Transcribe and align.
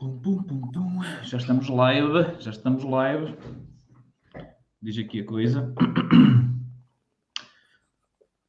Pum, 0.00 0.18
pum, 0.18 0.42
pum, 0.42 0.60
pum. 0.72 1.02
Já 1.24 1.36
estamos 1.36 1.68
live, 1.68 2.34
já 2.38 2.50
estamos 2.50 2.82
live. 2.84 3.34
Diz 4.80 4.96
aqui 4.96 5.20
a 5.20 5.26
coisa. 5.26 5.74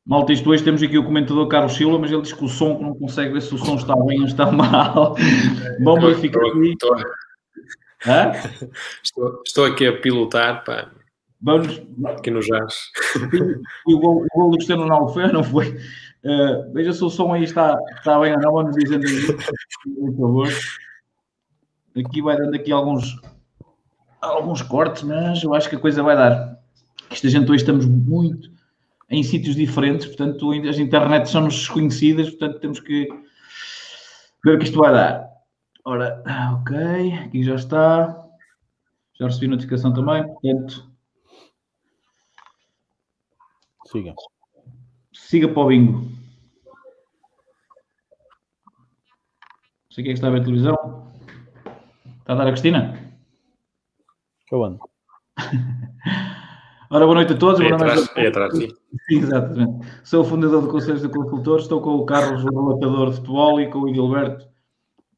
Malta, 0.07 0.31
isto 0.31 0.49
hoje 0.49 0.63
temos 0.63 0.81
aqui 0.81 0.97
o 0.97 1.03
comentador 1.03 1.49
Carlos 1.49 1.73
Silva, 1.73 1.99
mas 1.99 2.09
ele 2.09 2.21
diz 2.21 2.31
que 2.31 2.45
o 2.45 2.47
som 2.47 2.79
não 2.79 2.95
consegue 2.97 3.33
ver 3.33 3.41
se 3.41 3.53
o 3.53 3.57
som 3.57 3.75
está 3.75 3.93
bem 3.97 4.21
ou 4.21 4.27
está 4.27 4.49
mal. 4.49 5.17
Bom, 5.83 5.97
estou, 5.97 6.15
fica 6.15 6.39
aqui. 6.39 6.69
Estou, 6.69 6.95
estou, 9.03 9.41
estou, 9.45 9.65
aqui 9.65 9.87
a 9.87 9.99
pilotar, 9.99 10.63
pá. 10.63 10.89
Vamos. 11.41 11.81
Aqui 12.05 12.31
no 12.31 12.39
jazz. 12.39 12.75
O 13.85 13.99
gol, 13.99 14.23
o 14.23 14.27
gol 14.33 14.51
do 14.51 14.55
Cristiano 14.55 14.83
Ronaldo 14.83 15.11
foi 15.11 15.29
não 15.29 15.43
foi? 15.43 15.77
Uh, 16.23 16.71
veja 16.71 16.93
se 16.93 17.03
o 17.03 17.09
som 17.09 17.33
aí 17.33 17.43
está, 17.43 17.77
está 17.97 18.17
bem 18.21 18.31
ou 18.35 18.39
não, 18.39 18.53
vamos 18.53 18.73
dizendo 18.77 19.05
por 19.83 20.15
favor. 20.15 20.47
Aqui 21.95 22.21
vai 22.21 22.37
dando 22.37 22.55
aqui 22.55 22.71
alguns, 22.71 23.19
alguns 24.21 24.61
cortes, 24.61 25.03
mas 25.03 25.43
eu 25.43 25.53
acho 25.53 25.69
que 25.69 25.75
a 25.75 25.79
coisa 25.79 26.01
vai 26.01 26.15
dar. 26.15 26.57
Esta 27.09 27.29
gente 27.29 27.51
hoje 27.51 27.63
estamos 27.63 27.85
muito 27.85 28.49
em 29.09 29.21
sítios 29.23 29.55
diferentes, 29.55 30.07
portanto 30.07 30.51
as 30.67 30.79
internets 30.79 31.31
são-nos 31.31 31.55
desconhecidas, 31.55 32.29
portanto 32.29 32.59
temos 32.59 32.79
que 32.79 33.09
ver 34.43 34.55
o 34.55 34.57
que 34.57 34.63
isto 34.63 34.79
vai 34.79 34.93
dar. 34.93 35.29
Ora, 35.83 36.23
ok, 36.61 37.13
aqui 37.25 37.43
já 37.43 37.55
está. 37.55 38.17
Já 39.19 39.25
recebi 39.25 39.47
notificação 39.47 39.93
também, 39.93 40.23
portanto. 40.25 40.89
Siga. 43.87 44.13
Siga 45.11 45.49
para 45.49 45.61
o 45.61 45.67
bingo. 45.67 45.99
Não 49.91 49.91
sei 49.91 50.03
quem 50.03 50.11
é 50.11 50.13
que 50.13 50.19
está 50.19 50.27
a 50.27 50.31
ver 50.31 50.41
a 50.41 50.43
televisão. 50.43 51.10
Está 52.21 52.33
a 52.33 52.35
dar 52.35 52.47
a 52.47 52.51
Cristina? 52.51 52.97
Eu 54.51 54.63
ando. 54.63 54.79
Ora, 56.89 57.05
boa 57.05 57.15
noite 57.15 57.33
a 57.33 57.37
todos. 57.37 57.59
É 57.61 57.71
atrás, 57.71 58.09
é 58.15 58.27
atrás, 58.27 58.55
sim. 58.55 58.69
Exatamente. 59.09 59.87
Sou 60.03 60.21
o 60.21 60.25
fundador 60.25 60.61
do 60.61 60.67
Conselho 60.67 60.99
de 60.99 61.09
Consultores, 61.09 61.63
estou 61.63 61.81
com 61.81 61.95
o 61.95 62.05
Carlos, 62.05 62.43
o 62.43 62.49
relatador 62.49 63.09
de 63.09 63.15
futebol, 63.15 63.61
e 63.61 63.69
com 63.69 63.79
o 63.79 63.93
Gilberto, 63.93 64.47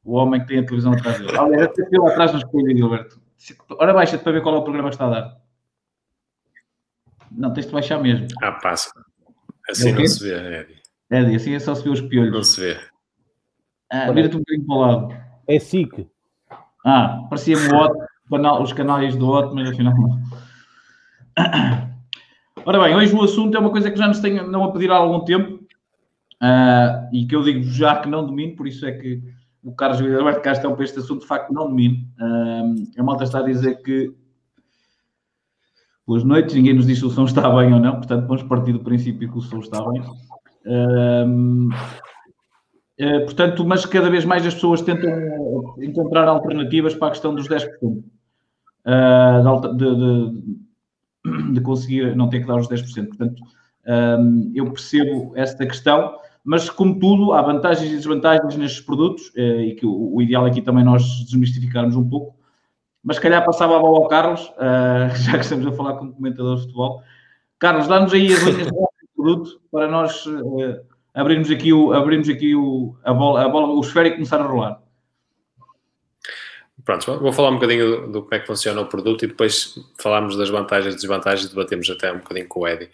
o 0.04 0.14
homem 0.16 0.40
que 0.42 0.48
tem 0.48 0.60
a 0.60 0.66
televisão 0.66 0.94
atrás 0.94 1.20
dele. 1.20 1.38
Aliás, 1.38 1.68
até 1.68 1.98
lá 1.98 2.12
atrás 2.12 2.34
nos 2.34 2.44
põe, 2.46 2.76
Gilberto. 2.76 3.20
Ora, 3.72 3.94
baixa-te 3.94 4.24
para 4.24 4.34
ver 4.34 4.44
qual 4.44 4.56
é 4.56 4.58
o 4.60 4.64
programa 4.64 4.90
que 4.90 4.96
está 4.96 5.08
a 5.08 5.10
dar. 5.10 5.38
Não, 7.32 7.52
tens 7.52 7.66
de 7.66 7.72
baixar 7.74 8.00
mesmo. 8.02 8.28
Ah, 8.42 8.52
passa. 8.54 8.92
Assim 9.70 9.90
é 9.90 9.94
não 9.94 10.08
se 10.08 10.24
vê, 10.24 10.60
Eddie. 10.60 10.82
Eddie, 11.10 11.36
assim 11.36 11.54
é 11.56 11.60
só 11.60 11.76
se 11.76 11.84
vê 11.84 11.90
os 11.90 12.02
piolhos. 12.02 12.34
Não 12.34 12.44
se 12.44 12.62
vê. 12.62 12.80
Ah, 13.90 14.12
vira-te 14.12 14.36
um 14.36 14.40
bocadinho 14.40 14.68
para 14.68 14.76
o 14.76 14.80
lado. 14.80 15.18
É 15.48 15.60
SIC. 15.60 16.08
Ah, 16.84 17.26
parecia-me 17.30 17.68
o 17.72 17.78
Otto, 17.78 18.64
os 18.64 18.74
canais 18.74 19.16
do 19.16 19.30
Otto, 19.30 19.56
mas 19.56 19.70
afinal. 19.70 19.94
Ora 22.66 22.82
bem, 22.84 22.96
hoje 22.96 23.14
o 23.14 23.24
assunto 23.24 23.56
é 23.56 23.60
uma 23.60 23.72
coisa 23.72 23.92
que 23.92 23.98
já 23.98 24.08
nos 24.08 24.20
tenho 24.20 24.50
não 24.50 24.64
a 24.64 24.72
pedir 24.72 24.92
há 24.92 24.96
algum 24.96 25.26
tempo 25.26 25.64
uh, 26.42 27.10
e 27.12 27.26
que 27.26 27.36
eu 27.36 27.44
digo 27.44 27.64
já 27.64 28.00
que 28.00 28.08
não 28.08 28.26
domino, 28.26 28.56
por 28.56 28.68
isso 28.68 28.86
é 28.86 28.92
que 28.92 29.22
o 29.64 29.74
Carlos 29.74 30.00
Alberto 30.02 30.42
Castelo 30.42 30.76
para 30.76 30.84
este 30.84 31.00
assunto 31.00 31.22
de 31.22 31.28
facto 31.28 31.54
não 31.54 31.68
domino. 31.68 31.98
Uh, 32.20 33.00
a 33.00 33.04
malta 33.04 33.24
está 33.24 33.40
a 33.40 33.44
dizer 33.44 33.82
que 33.82 34.14
boas 36.06 36.24
noites, 36.24 36.56
ninguém 36.56 36.74
nos 36.74 36.88
diz 36.88 37.00
se 37.00 37.06
o 37.06 37.10
som 37.10 37.26
está 37.26 37.50
bem 37.50 37.74
ou 37.74 37.80
não, 37.80 37.96
portanto 37.96 38.28
vamos 38.28 38.44
partir 38.44 38.74
do 38.74 38.80
princípio 38.80 39.32
que 39.32 39.38
o 39.38 39.42
som 39.42 39.60
está 39.60 39.82
bem. 39.90 40.02
Uh, 40.66 41.70
eh, 42.98 43.20
portanto, 43.22 43.66
mas 43.66 43.86
cada 43.86 44.10
vez 44.10 44.24
mais 44.24 44.46
as 44.46 44.54
pessoas 44.54 44.82
tentam 44.82 45.10
eh, 45.10 45.86
encontrar 45.86 46.28
alternativas 46.28 46.94
para 46.94 47.08
a 47.08 47.12
questão 47.12 47.34
dos 47.34 47.48
10%. 47.48 47.68
Uh, 48.86 49.78
de, 49.78 49.96
de, 49.96 51.54
de, 51.54 51.62
conseguir 51.62 52.14
não 52.18 52.30
ter 52.30 52.42
que 52.42 52.48
dar 52.48 52.58
os 52.58 52.68
10%. 52.68 53.08
Portanto, 53.08 53.42
um, 54.20 54.52
eu 54.54 54.70
percebo 54.72 55.32
esta 55.36 55.66
questão, 55.66 56.18
mas 56.44 56.70
como 56.70 57.00
tudo, 57.00 57.32
há 57.32 57.42
vantagens 57.42 57.90
e 57.90 57.96
desvantagens 57.96 58.58
nestes 58.58 58.82
produtos, 58.82 59.30
uh, 59.30 59.62
e 59.62 59.74
que 59.76 59.86
o, 59.86 60.16
o, 60.16 60.22
ideal 60.22 60.46
aqui 60.46 60.62
também 60.62 60.84
nós 60.84 61.02
desmistificarmos 61.24 61.96
um 61.96 62.08
pouco. 62.08 62.36
Mas 63.02 63.16
se 63.16 63.22
calhar 63.22 63.44
passava 63.46 63.78
a 63.78 63.80
bola 63.80 64.00
ao 64.00 64.08
Carlos, 64.10 64.42
uh, 64.50 65.16
já 65.24 65.34
que 65.34 65.46
estamos 65.46 65.66
a 65.66 65.72
falar 65.72 65.94
como 65.94 66.14
comentador 66.14 66.58
de 66.58 66.64
futebol. 66.64 67.02
Carlos, 67.58 67.88
dá-nos 67.88 68.14
aí 68.14 68.34
as 68.34 68.44
linhas 68.44 68.68
do 68.68 68.90
produto 69.16 69.62
para 69.72 69.88
nós 69.88 70.26
abrirmos 71.14 71.52
aqui, 71.52 71.72
o, 71.72 71.94
abrirmos 71.94 72.28
aqui 72.28 72.56
o, 72.56 72.96
a, 73.04 73.14
bola, 73.14 73.46
a 73.46 73.50
bola, 73.50 73.68
o 73.68 73.82
esférico 73.82 74.16
começar 74.16 74.42
a 74.42 74.48
rolar. 74.48 74.82
Pronto, 76.84 77.18
vou 77.20 77.32
falar 77.32 77.52
um 77.52 77.56
bocadinho 77.56 78.08
do, 78.08 78.12
do, 78.12 78.22
como 78.24 78.36
é 78.36 78.40
que 78.40 78.48
funciona 78.48 78.82
o 78.82 78.88
produto 78.88 79.24
e 79.24 79.28
depois 79.28 79.76
falamos 80.02 80.36
das 80.36 80.50
vantagens 80.50 80.94
e 80.94 80.98
desvantagens 80.98 81.46
e 81.46 81.50
debatemos 81.56 81.90
até 81.90 82.12
um 82.12 82.18
bocadinho 82.18 82.48
com 82.48 82.62
o 82.62 82.68
Eddie. 82.68 82.90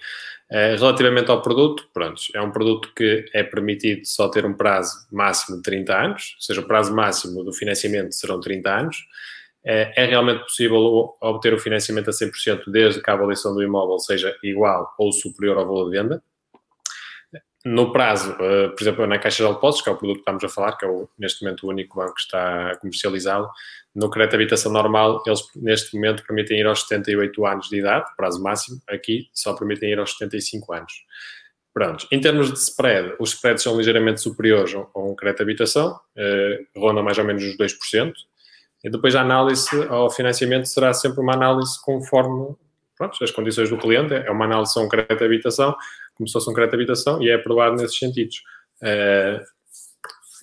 Uh, 0.52 0.78
relativamente 0.78 1.32
ao 1.32 1.42
produto, 1.42 1.88
pronto, 1.94 2.22
é 2.36 2.42
um 2.42 2.52
produto 2.52 2.92
que 2.96 3.26
é 3.34 3.44
permitido 3.44 4.06
só 4.06 4.30
ter 4.30 4.46
um 4.46 4.54
prazo 4.54 5.08
máximo 5.12 5.58
de 5.58 5.64
30 5.64 5.96
anos, 5.96 6.36
ou 6.36 6.42
seja, 6.42 6.62
o 6.62 6.68
prazo 6.68 6.94
máximo 6.94 7.44
do 7.44 7.54
financiamento 7.54 8.14
serão 8.14 8.40
30 8.40 8.70
anos. 8.70 8.98
Uh, 9.66 9.90
é 9.96 10.06
realmente 10.06 10.44
possível 10.44 11.16
obter 11.20 11.54
o 11.54 11.60
financiamento 11.60 12.10
a 12.10 12.14
100% 12.14 12.64
desde 12.68 13.02
que 13.02 13.10
a 13.10 13.14
avaliação 13.14 13.56
do 13.56 13.64
imóvel 13.64 13.98
seja 13.98 14.36
igual 14.44 14.94
ou 15.00 15.12
superior 15.12 15.58
ao 15.58 15.66
valor 15.66 15.90
de 15.90 15.98
venda 15.98 16.24
no 17.66 17.92
prazo, 17.92 18.32
uh, 18.34 18.70
por 18.70 18.82
exemplo, 18.82 19.06
na 19.06 19.20
Caixa 19.20 19.46
de 19.46 19.54
Depósitos, 19.54 19.84
que 19.84 19.90
é 19.90 19.92
o 19.92 19.98
produto 19.98 20.18
que 20.18 20.22
estamos 20.22 20.44
a 20.44 20.50
falar, 20.50 20.78
que 20.78 20.86
é 20.86 20.88
o, 20.88 21.10
neste 21.18 21.44
momento 21.44 21.68
o 21.68 21.70
único 21.70 21.98
banco 21.98 22.16
que 22.16 22.22
está 22.22 22.72
a 22.72 22.76
comercializá-lo, 22.78 23.50
no 23.94 24.10
crédito 24.10 24.32
de 24.32 24.36
habitação 24.38 24.72
normal, 24.72 25.22
eles 25.26 25.42
neste 25.56 25.96
momento 25.96 26.24
permitem 26.26 26.60
ir 26.60 26.68
aos 26.68 26.82
78 26.84 27.46
anos 27.46 27.70
de 27.70 27.80
idade, 27.80 28.06
prazo 28.16 28.42
máximo, 28.42 28.82
aqui 28.88 29.28
só 29.34 29.54
permitem 29.54 29.92
ir 29.92 30.00
aos 30.00 30.12
75 30.14 30.74
anos. 30.74 30.94
Pronto, 31.74 32.08
em 32.12 32.20
termos 32.20 32.52
de 32.52 32.58
spread, 32.58 33.16
os 33.20 33.34
spreads 33.34 33.64
são 33.64 33.78
ligeiramente 33.78 34.22
superiores 34.22 34.74
a 34.74 35.00
um 35.00 35.16
crédito 35.16 35.38
de 35.38 35.44
habitação, 35.44 36.00
uh, 36.18 36.80
rondam 36.80 37.04
mais 37.04 37.18
ou 37.18 37.26
menos 37.26 37.44
os 37.44 37.58
2%, 37.58 38.14
e 38.84 38.90
depois 38.90 39.14
a 39.16 39.22
análise 39.22 39.70
ao 39.90 40.10
financiamento 40.10 40.66
será 40.66 40.94
sempre 40.94 41.20
uma 41.20 41.34
análise 41.34 41.82
conforme 41.84 42.56
pronto, 42.98 43.24
as 43.24 43.32
condições 43.32 43.70
do 43.70 43.78
cliente, 43.78 44.14
é 44.14 44.30
uma 44.30 44.46
análise 44.46 44.78
a 44.78 44.82
um 44.82 44.90
crédito 44.90 45.18
de 45.18 45.26
habitação, 45.26 45.76
como 46.20 46.28
se 46.28 46.34
fosse 46.34 46.50
um 46.50 46.54
crédito 46.54 46.72
de 46.72 46.84
habitação 46.84 47.24
e 47.24 47.30
é 47.30 47.36
aprovado 47.36 47.78
nesses 47.78 47.98
sentidos. 47.98 48.44
Uh, 48.84 49.42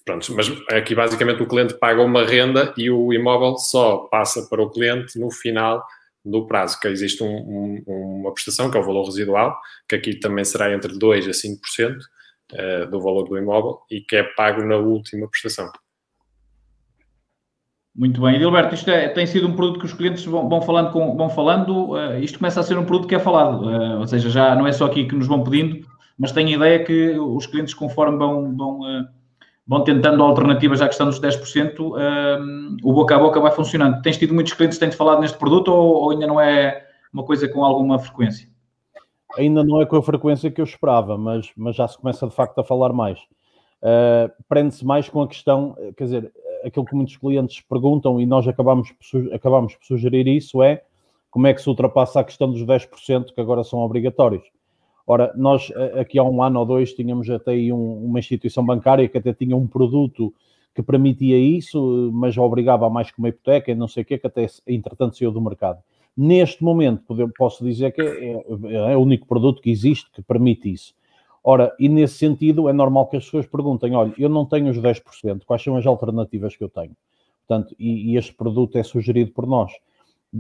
pronto, 0.07 0.35
mas 0.35 0.51
aqui 0.71 0.95
basicamente 0.95 1.43
o 1.43 1.47
cliente 1.47 1.75
paga 1.75 2.01
uma 2.01 2.25
renda 2.25 2.73
e 2.79 2.91
o 2.91 3.13
imóvel 3.13 3.59
só 3.59 4.09
passa 4.11 4.49
para 4.49 4.63
o 4.63 4.71
cliente 4.71 5.19
no 5.21 5.31
final 5.31 5.85
do 6.25 6.47
prazo, 6.47 6.81
que 6.81 6.89
existe 6.89 7.23
um, 7.23 7.37
um, 7.87 8.21
uma 8.21 8.33
prestação, 8.33 8.71
que 8.71 8.77
é 8.77 8.81
o 8.81 8.85
valor 8.85 9.05
residual, 9.05 9.57
que 9.89 9.95
aqui 9.95 10.19
também 10.19 10.45
será 10.45 10.73
entre 10.73 10.93
2% 10.95 11.29
a 11.29 11.33
5% 11.33 11.99
uh, 12.87 12.91
do 12.91 13.01
valor 13.01 13.25
do 13.25 13.37
imóvel 13.37 13.81
e 13.91 14.01
que 14.01 14.17
é 14.17 14.23
pago 14.23 14.65
na 14.65 14.77
última 14.77 15.29
prestação. 15.29 15.71
Muito 17.97 18.21
bem. 18.21 18.37
Edilberto, 18.37 18.75
isto 18.75 18.91
é, 18.91 19.09
tem 19.09 19.27
sido 19.27 19.49
um 19.49 19.57
produto 19.57 19.81
que 19.81 19.87
os 19.87 19.95
clientes 19.95 20.23
vão, 20.27 20.47
vão 20.47 20.61
falando, 20.61 20.93
com, 20.93 21.17
vão 21.17 21.31
falando 21.31 21.93
uh, 21.93 22.19
isto 22.19 22.39
começa 22.39 22.61
a 22.61 22.63
ser 22.63 22.77
um 22.77 22.85
produto 22.85 23.09
que 23.09 23.15
é 23.15 23.19
falado, 23.19 23.67
uh, 23.67 24.01
ou 24.01 24.07
seja, 24.07 24.29
já 24.29 24.55
não 24.55 24.67
é 24.67 24.73
só 24.73 24.85
aqui 24.85 25.07
que 25.07 25.15
nos 25.15 25.27
vão 25.27 25.43
pedindo, 25.43 25.87
mas 26.19 26.31
tenho 26.31 26.49
a 26.49 26.53
ideia 26.53 26.85
que 26.85 27.19
os 27.19 27.47
clientes, 27.47 27.73
conforme 27.73 28.19
vão, 28.19 28.55
vão, 28.55 28.81
uh, 28.81 29.07
vão 29.67 29.83
tentando 29.83 30.23
alternativas 30.23 30.83
à 30.83 30.89
questão 30.89 31.07
dos 31.07 31.19
10%, 31.19 32.79
o 32.85 32.93
boca 32.93 33.17
a 33.17 33.19
boca 33.19 33.41
vai 33.41 33.51
funcionando. 33.51 34.03
Tens 34.03 34.19
tido 34.19 34.35
muitos 34.35 34.53
clientes 34.53 34.77
que 34.77 34.85
têm 34.85 34.93
falado 34.95 35.21
neste 35.21 35.39
produto 35.39 35.69
ou, 35.69 36.03
ou 36.03 36.11
ainda 36.11 36.27
não 36.27 36.39
é 36.39 36.85
uma 37.11 37.25
coisa 37.25 37.49
com 37.49 37.65
alguma 37.65 37.99
frequência? 37.99 38.47
Ainda 39.39 39.65
não 39.65 39.81
é 39.81 39.87
com 39.87 39.97
a 39.97 40.03
frequência 40.03 40.51
que 40.51 40.61
eu 40.61 40.65
esperava, 40.67 41.17
mas, 41.17 41.51
mas 41.57 41.75
já 41.75 41.89
se 41.89 41.97
começa 41.97 42.27
de 42.27 42.35
facto 42.35 42.59
a 42.59 42.65
falar 42.65 42.93
mais. 42.93 43.19
Prende-se 44.49 44.85
mais 44.85 45.09
com 45.09 45.23
a 45.23 45.29
questão, 45.29 45.75
quer 45.97 46.05
dizer, 46.05 46.33
aquilo 46.67 46.85
que 46.85 46.95
muitos 46.95 47.17
clientes 47.17 47.61
perguntam 47.61 48.21
e 48.21 48.27
nós 48.27 48.47
acabamos, 48.49 48.93
acabamos 49.33 49.75
por 49.77 49.85
sugerir 49.85 50.27
isso 50.27 50.63
é 50.63 50.83
como 51.31 51.47
é 51.47 51.55
que 51.55 51.61
se 51.61 51.69
ultrapassa 51.69 52.21
a 52.21 52.25
questão 52.25 52.51
dos 52.51 52.63
10% 52.63 53.35
que 53.35 53.41
agora 53.41 53.63
são 53.63 53.81
obrigatórios. 53.81 54.43
Ora, 55.07 55.33
nós 55.37 55.71
aqui 56.01 56.19
há 56.19 56.25
um 56.25 56.43
ano 56.43 56.61
ou 56.61 56.67
dois 56.67 56.93
tínhamos 56.93 57.31
até 57.31 57.53
aí 57.53 57.73
um, 57.73 58.05
uma 58.05 58.19
instituição 58.19 58.65
bancária 58.65 59.09
que 59.09 59.19
até 59.19 59.33
tinha 59.33 59.57
um 59.57 59.67
produto 59.67 60.35
que 60.75 60.83
permitia 60.83 61.39
isso, 61.39 62.11
mas 62.13 62.37
obrigava 62.37 62.87
a 62.87 62.91
mais 62.91 63.11
que 63.11 63.19
uma 63.19 63.29
hipoteca 63.29 63.71
e 63.71 63.75
não 63.75 63.87
sei 63.87 64.03
o 64.03 64.07
quê, 64.07 64.19
que 64.19 64.27
até 64.27 64.47
entretanto 64.67 65.17
saiu 65.17 65.31
do 65.31 65.41
mercado. 65.41 65.79
Neste 66.17 66.65
momento, 66.65 67.15
posso 67.37 67.63
dizer 67.63 67.93
que 67.93 68.03
é, 68.03 68.93
é 68.93 68.97
o 68.97 69.01
único 69.01 69.27
produto 69.27 69.61
que 69.63 69.71
existe 69.71 70.11
que 70.11 70.23
permite 70.23 70.73
isso. 70.73 70.95
Ora, 71.49 71.73
e 71.79 71.89
nesse 71.89 72.19
sentido 72.19 72.69
é 72.69 72.73
normal 72.73 73.07
que 73.07 73.17
as 73.17 73.25
pessoas 73.25 73.47
perguntem: 73.47 73.95
olha, 73.95 74.13
eu 74.19 74.29
não 74.29 74.45
tenho 74.45 74.69
os 74.69 74.79
10%, 74.79 75.45
quais 75.47 75.63
são 75.63 75.77
as 75.77 75.87
alternativas 75.87 76.57
que 76.57 76.65
eu 76.65 76.69
tenho? 76.69 76.91
Portanto, 77.47 77.73
e, 77.79 78.11
e 78.11 78.17
este 78.17 78.35
produto 78.35 78.77
é 78.77 78.83
sugerido 78.83 79.31
por 79.31 79.47
nós. 79.47 79.71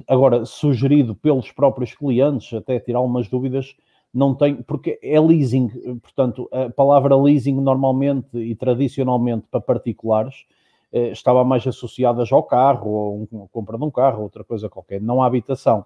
Agora, 0.09 0.45
sugerido 0.45 1.15
pelos 1.15 1.53
próprios 1.53 1.95
clientes, 1.95 2.53
até 2.53 2.81
tirar 2.81 2.99
algumas 2.99 3.29
dúvidas, 3.29 3.77
não 4.13 4.35
tem, 4.35 4.57
porque 4.57 4.99
é 5.01 5.21
leasing, 5.21 5.69
portanto, 6.03 6.49
a 6.51 6.71
palavra 6.71 7.15
leasing 7.17 7.55
normalmente 7.61 8.37
e 8.37 8.57
tradicionalmente 8.57 9.47
para 9.49 9.61
particulares 9.61 10.45
eh, 10.93 11.13
estava 11.13 11.45
mais 11.45 11.65
associadas 11.65 12.33
ao 12.33 12.43
carro, 12.43 12.91
ou 12.91 13.29
um, 13.31 13.47
compra 13.53 13.79
de 13.79 13.85
um 13.85 13.93
carro, 13.93 14.25
outra 14.25 14.43
coisa 14.43 14.69
qualquer, 14.69 15.01
não 15.01 15.23
à 15.23 15.27
habitação. 15.27 15.85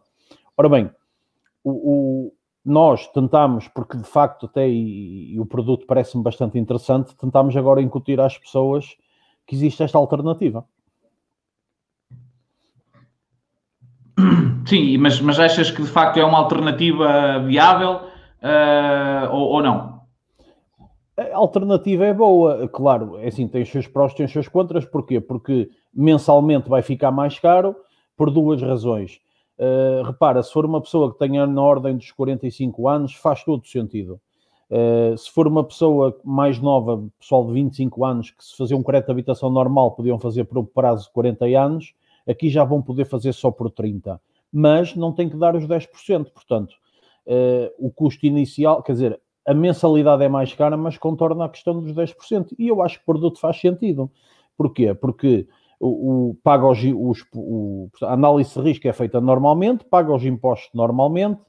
Ora 0.57 0.69
bem, 0.71 0.91
o, 1.63 2.33
nós 2.65 3.07
tentámos, 3.09 3.69
porque 3.69 3.97
de 3.97 4.05
facto 4.05 4.47
até 4.47 4.69
e, 4.69 5.35
e 5.35 5.41
o 5.41 5.47
produto 5.47 5.87
parece-me 5.87 6.23
bastante 6.23 6.59
interessante, 6.59 7.17
tentámos 7.17 7.57
agora 7.57 7.81
incutir 7.81 8.21
às 8.21 8.37
pessoas 8.37 8.87
que 9.47 9.55
existe 9.55 9.83
esta 9.83 9.99
alternativa. 9.99 10.65
Sim, 14.67 14.99
mas, 14.99 15.21
mas 15.21 15.41
achas 15.41 15.71
que 15.71 15.83
de 15.83 15.89
facto 15.89 16.19
é 16.19 16.25
uma 16.25 16.39
alternativa 16.39 17.41
viável 17.41 18.03
uh, 18.43 19.33
ou, 19.33 19.49
ou, 19.55 19.63
não? 19.63 20.01
A 21.17 21.37
alternativa 21.37 22.05
é 22.05 22.15
boa, 22.15 22.69
claro, 22.69 23.19
é 23.19 23.29
assim, 23.29 23.49
tem 23.49 23.63
os 23.63 23.69
seus 23.69 23.87
prós, 23.87 24.15
tem 24.15 24.27
os 24.27 24.33
seus 24.33 24.49
contras, 24.49 24.85
porquê? 24.85 25.21
Porque 25.21 25.69
mensalmente 25.93 26.69
vai 26.69 26.83
ficar 26.83 27.11
mais 27.11 27.39
caro 27.39 27.75
por 28.17 28.31
duas 28.31 28.63
razões. 28.63 29.19
Uh, 29.61 30.03
repara, 30.05 30.43
se 30.43 30.51
for 30.51 30.65
uma 30.65 30.81
pessoa 30.81 31.13
que 31.13 31.19
tenha 31.19 31.47
na 31.47 31.61
ordem 31.61 31.95
dos 31.95 32.11
45 32.13 32.89
anos, 32.89 33.15
faz 33.15 33.45
todo 33.45 33.67
sentido. 33.67 34.19
Uh, 34.71 35.19
se 35.19 35.31
for 35.31 35.47
uma 35.47 35.63
pessoa 35.63 36.19
mais 36.25 36.59
nova, 36.59 37.07
pessoal 37.19 37.47
de 37.47 37.53
25 37.53 38.03
anos, 38.03 38.31
que 38.31 38.43
se 38.43 38.57
fazer 38.57 38.75
um 38.75 38.83
crédito 38.83 39.07
de 39.07 39.13
habitação 39.13 39.51
normal 39.51 39.91
podiam 39.91 40.19
fazer 40.19 40.45
por 40.45 40.57
um 40.57 40.65
prazo 40.65 41.09
de 41.09 41.13
40 41.13 41.45
anos, 41.59 41.95
aqui 42.27 42.49
já 42.49 42.65
vão 42.65 42.81
poder 42.81 43.05
fazer 43.05 43.35
só 43.35 43.51
por 43.51 43.71
30. 43.71 44.19
Mas 44.51 44.97
não 44.97 45.13
tem 45.13 45.29
que 45.29 45.37
dar 45.37 45.55
os 45.55 45.67
10%, 45.67 46.31
portanto, 46.31 46.73
uh, 47.27 47.71
o 47.79 47.91
custo 47.91 48.25
inicial, 48.25 48.83
quer 48.83 48.93
dizer, 48.93 49.21
a 49.47 49.53
mensalidade 49.53 50.25
é 50.25 50.29
mais 50.29 50.55
cara, 50.55 50.75
mas 50.75 50.97
contorna 50.97 51.45
a 51.45 51.49
questão 51.51 51.83
dos 51.83 51.93
10%. 51.93 52.55
E 52.59 52.69
eu 52.69 52.81
acho 52.81 52.97
que 52.97 53.03
o 53.03 53.07
produto 53.07 53.39
faz 53.39 53.61
sentido. 53.61 54.11
Porquê? 54.57 54.95
Porque 54.95 55.47
o, 55.81 56.29
o, 56.29 56.35
paga 56.45 56.67
os, 56.67 56.79
os 56.79 57.25
o, 57.35 57.89
a 58.03 58.13
análise 58.13 58.53
de 58.53 58.61
risco 58.61 58.87
é 58.87 58.93
feita 58.93 59.21
normalmente, 59.21 59.85
paga 59.85 60.13
os 60.13 60.25
impostos 60.25 60.71
normalmente, 60.75 61.41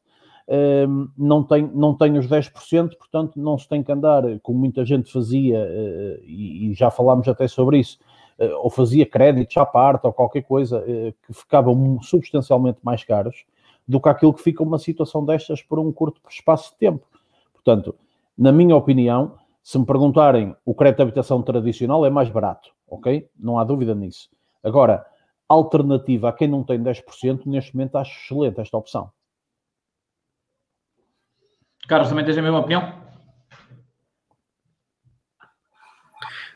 um, 0.48 0.54
ehm, 0.54 1.08
não, 1.18 1.44
tem, 1.44 1.70
não 1.74 1.94
tem 1.94 2.18
os 2.18 2.28
10%, 2.28 2.98
portanto 2.98 3.34
não 3.36 3.58
se 3.58 3.68
tem 3.68 3.84
que 3.84 3.92
andar, 3.92 4.24
como 4.42 4.60
muita 4.60 4.86
gente 4.86 5.12
fazia, 5.12 5.60
uh, 5.60 6.24
e, 6.24 6.72
e, 6.72 6.74
já 6.74 6.90
falámos 6.90 7.28
até 7.28 7.48
sobre 7.48 7.80
isso, 7.80 8.00
uh, 8.40 8.56
ou 8.64 8.70
fazia 8.70 9.06
créditos 9.06 9.56
à 9.58 9.66
parte 9.66 10.08
ou 10.08 10.14
qualquer 10.14 10.44
coisa, 10.44 10.80
uh, 10.80 11.14
que 11.28 11.34
ficavam 11.34 12.02
substancialmente 12.02 12.80
mais 12.82 13.04
caros 13.04 13.44
do 13.86 14.00
que 14.00 14.08
aquilo 14.08 14.34
que 14.34 14.42
fica 14.42 14.64
uma 14.64 14.80
situação 14.80 15.26
destas 15.26 15.62
por 15.62 15.78
um 15.78 15.92
curto 15.92 16.22
espaço 16.30 16.72
de 16.72 16.78
tempo. 16.78 17.06
Portanto, 17.54 17.94
na 18.38 18.52
minha 18.52 18.76
opinião, 18.76 19.34
se 19.64 19.78
me 19.78 19.86
perguntarem, 19.86 20.56
o 20.66 20.74
crédito 20.74 20.98
de 20.98 21.04
habitação 21.04 21.42
tradicional 21.42 22.06
é 22.06 22.10
mais 22.10 22.30
barato 22.30 22.70
ok? 22.92 23.30
Não 23.40 23.58
há 23.58 23.64
dúvida 23.64 23.96
nisso. 23.96 24.30
Agora, 24.62 25.06
alternativa 25.48 26.30
a 26.30 26.34
quem 26.34 26.48
não 26.48 26.64
tem 26.64 26.84
10%, 26.84 27.46
neste 27.46 27.74
momento 27.74 27.96
acho 27.96 28.12
excelente 28.20 28.60
esta 28.60 28.78
opção. 28.78 29.12
Carlos, 31.88 32.10
também 32.10 32.26
tens 32.26 32.38
a 32.38 32.42
mesma 32.42 32.60
opinião? 32.60 33.02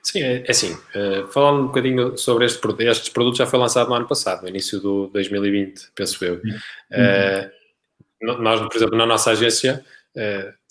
Sim, 0.03 0.21
é, 0.21 0.45
é 0.45 0.51
assim, 0.51 0.73
uh, 0.73 1.27
falando 1.29 1.63
um 1.63 1.67
bocadinho 1.67 2.15
sobre 2.15 2.45
este 2.45 2.59
produto, 2.59 2.81
este 2.81 3.11
produto 3.11 3.37
já 3.37 3.47
foi 3.47 3.57
lançado 3.57 3.89
no 3.89 3.95
ano 3.95 4.07
passado, 4.07 4.43
no 4.43 4.49
início 4.49 4.79
do 4.79 5.07
2020, 5.07 5.91
penso 5.95 6.23
eu. 6.23 6.35
Uh, 6.35 7.49
nós, 8.21 8.61
por 8.61 8.75
exemplo, 8.75 8.95
na 8.95 9.05
nossa 9.05 9.31
agência, 9.31 9.83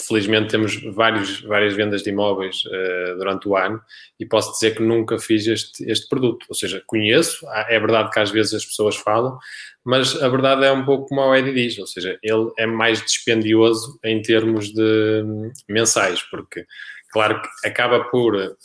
felizmente 0.01 0.51
temos 0.51 0.83
vários, 0.95 1.41
várias 1.43 1.75
vendas 1.75 2.03
de 2.03 2.11
imóveis 2.11 2.65
uh, 2.65 3.17
durante 3.17 3.49
o 3.49 3.57
ano 3.57 3.81
e 4.19 4.25
posso 4.27 4.53
dizer 4.53 4.75
que 4.75 4.83
nunca 4.83 5.19
fiz 5.19 5.47
este, 5.47 5.85
este 5.91 6.09
produto. 6.09 6.47
Ou 6.49 6.55
seja, 6.55 6.83
conheço, 6.87 7.47
é 7.69 7.79
verdade 7.79 8.11
que 8.11 8.19
às 8.19 8.31
vezes 8.31 8.55
as 8.55 8.65
pessoas 8.65 8.97
falam, 8.97 9.39
mas 9.85 10.21
a 10.23 10.29
verdade 10.29 10.65
é 10.65 10.73
um 10.73 10.85
pouco 10.85 11.09
como 11.09 11.21
o 11.21 11.35
Eddie 11.35 11.53
diz, 11.53 11.79
ou 11.79 11.87
seja, 11.87 12.19
ele 12.23 12.51
é 12.59 12.67
mais 12.67 13.03
dispendioso 13.03 13.99
em 14.03 14.23
termos 14.23 14.73
de 14.73 15.23
um, 15.23 15.53
mensais, 15.69 16.23
porque 16.23 16.67
claro 17.11 17.43
que 17.43 17.69
acaba 17.69 18.05
por, 18.05 18.57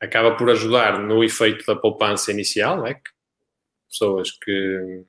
acaba 0.00 0.36
por 0.36 0.50
ajudar 0.50 0.98
no 0.98 1.22
efeito 1.22 1.66
da 1.66 1.76
poupança 1.76 2.32
inicial, 2.32 2.82
né? 2.82 2.96
pessoas 3.88 4.32
que, 4.32 5.04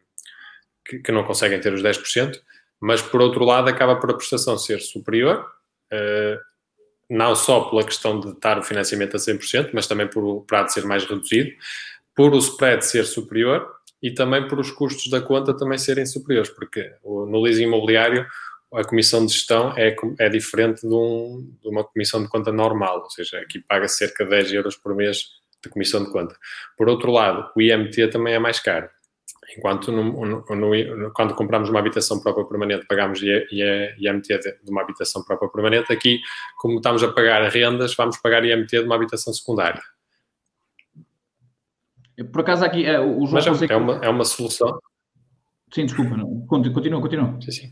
que, 0.85 0.99
que 0.99 1.11
não 1.11 1.23
conseguem 1.23 1.59
ter 1.59 1.73
os 1.73 1.81
10%, 1.81 2.39
mas 2.79 3.01
por 3.01 3.21
outro 3.21 3.43
lado 3.43 3.69
acaba 3.69 3.95
por 3.95 4.11
a 4.11 4.13
prestação 4.13 4.57
ser 4.57 4.79
superior, 4.81 5.45
uh, 5.93 6.39
não 7.09 7.35
só 7.35 7.61
pela 7.69 7.83
questão 7.83 8.19
de 8.19 8.29
estar 8.29 8.57
o 8.57 8.63
financiamento 8.63 9.15
a 9.15 9.19
100%, 9.19 9.71
mas 9.73 9.87
também 9.87 10.07
por 10.07 10.23
o 10.23 10.41
prazo 10.41 10.73
ser 10.73 10.85
mais 10.85 11.05
reduzido, 11.05 11.51
por 12.15 12.33
o 12.33 12.37
spread 12.37 12.83
ser 12.85 13.05
superior 13.05 13.69
e 14.01 14.11
também 14.11 14.47
por 14.47 14.59
os 14.59 14.71
custos 14.71 15.09
da 15.09 15.21
conta 15.21 15.55
também 15.55 15.77
serem 15.77 16.05
superiores, 16.05 16.49
porque 16.49 16.93
no 17.03 17.41
leasing 17.41 17.63
imobiliário 17.63 18.25
a 18.73 18.83
comissão 18.83 19.25
de 19.25 19.31
gestão 19.31 19.73
é, 19.77 19.95
é 20.19 20.29
diferente 20.29 20.81
de, 20.81 20.93
um, 20.93 21.49
de 21.61 21.69
uma 21.69 21.83
comissão 21.83 22.21
de 22.21 22.29
conta 22.29 22.51
normal, 22.51 23.01
ou 23.03 23.09
seja, 23.09 23.39
aqui 23.39 23.59
paga 23.59 23.87
cerca 23.87 24.23
de 24.23 24.31
10 24.31 24.53
euros 24.53 24.75
por 24.75 24.95
mês 24.95 25.29
de 25.63 25.69
comissão 25.69 26.03
de 26.03 26.11
conta. 26.11 26.35
Por 26.77 26.89
outro 26.89 27.11
lado, 27.11 27.49
o 27.55 27.61
IMT 27.61 28.07
também 28.09 28.33
é 28.33 28.39
mais 28.39 28.59
caro. 28.59 28.89
Enquanto 29.57 29.91
no, 29.91 30.25
no, 30.25 30.43
no, 30.43 31.11
quando 31.13 31.33
compramos 31.33 31.69
uma 31.69 31.79
habitação 31.79 32.19
própria 32.19 32.45
permanente 32.45 32.85
pagamos 32.87 33.21
IMT 33.21 34.37
de, 34.39 34.69
uma 34.69 34.81
habitação 34.81 35.23
própria 35.23 35.49
permanente, 35.49 35.93
aqui, 35.93 36.19
como 36.57 36.77
estamos 36.77 37.03
a 37.03 37.11
pagar 37.11 37.41
rendas, 37.49 37.95
vamos 37.95 38.17
pagar 38.17 38.43
IMT 38.43 38.79
de 38.79 38.85
uma 38.85 38.95
habitação 38.95 39.33
secundária. 39.33 39.81
Por 42.31 42.41
acaso 42.41 42.63
aqui, 42.63 42.85
é, 42.85 42.99
o 42.99 43.25
João 43.25 43.31
Mas 43.33 43.47
é, 43.47 43.49
Fonseca... 43.49 43.73
é, 43.73 43.77
uma, 43.77 43.95
é 44.05 44.09
uma 44.09 44.25
solução. 44.25 44.79
Sim, 45.73 45.85
desculpa, 45.85 46.15
não. 46.15 46.45
continua, 46.47 47.01
continua. 47.01 47.37
Sim, 47.41 47.51
sim. 47.51 47.71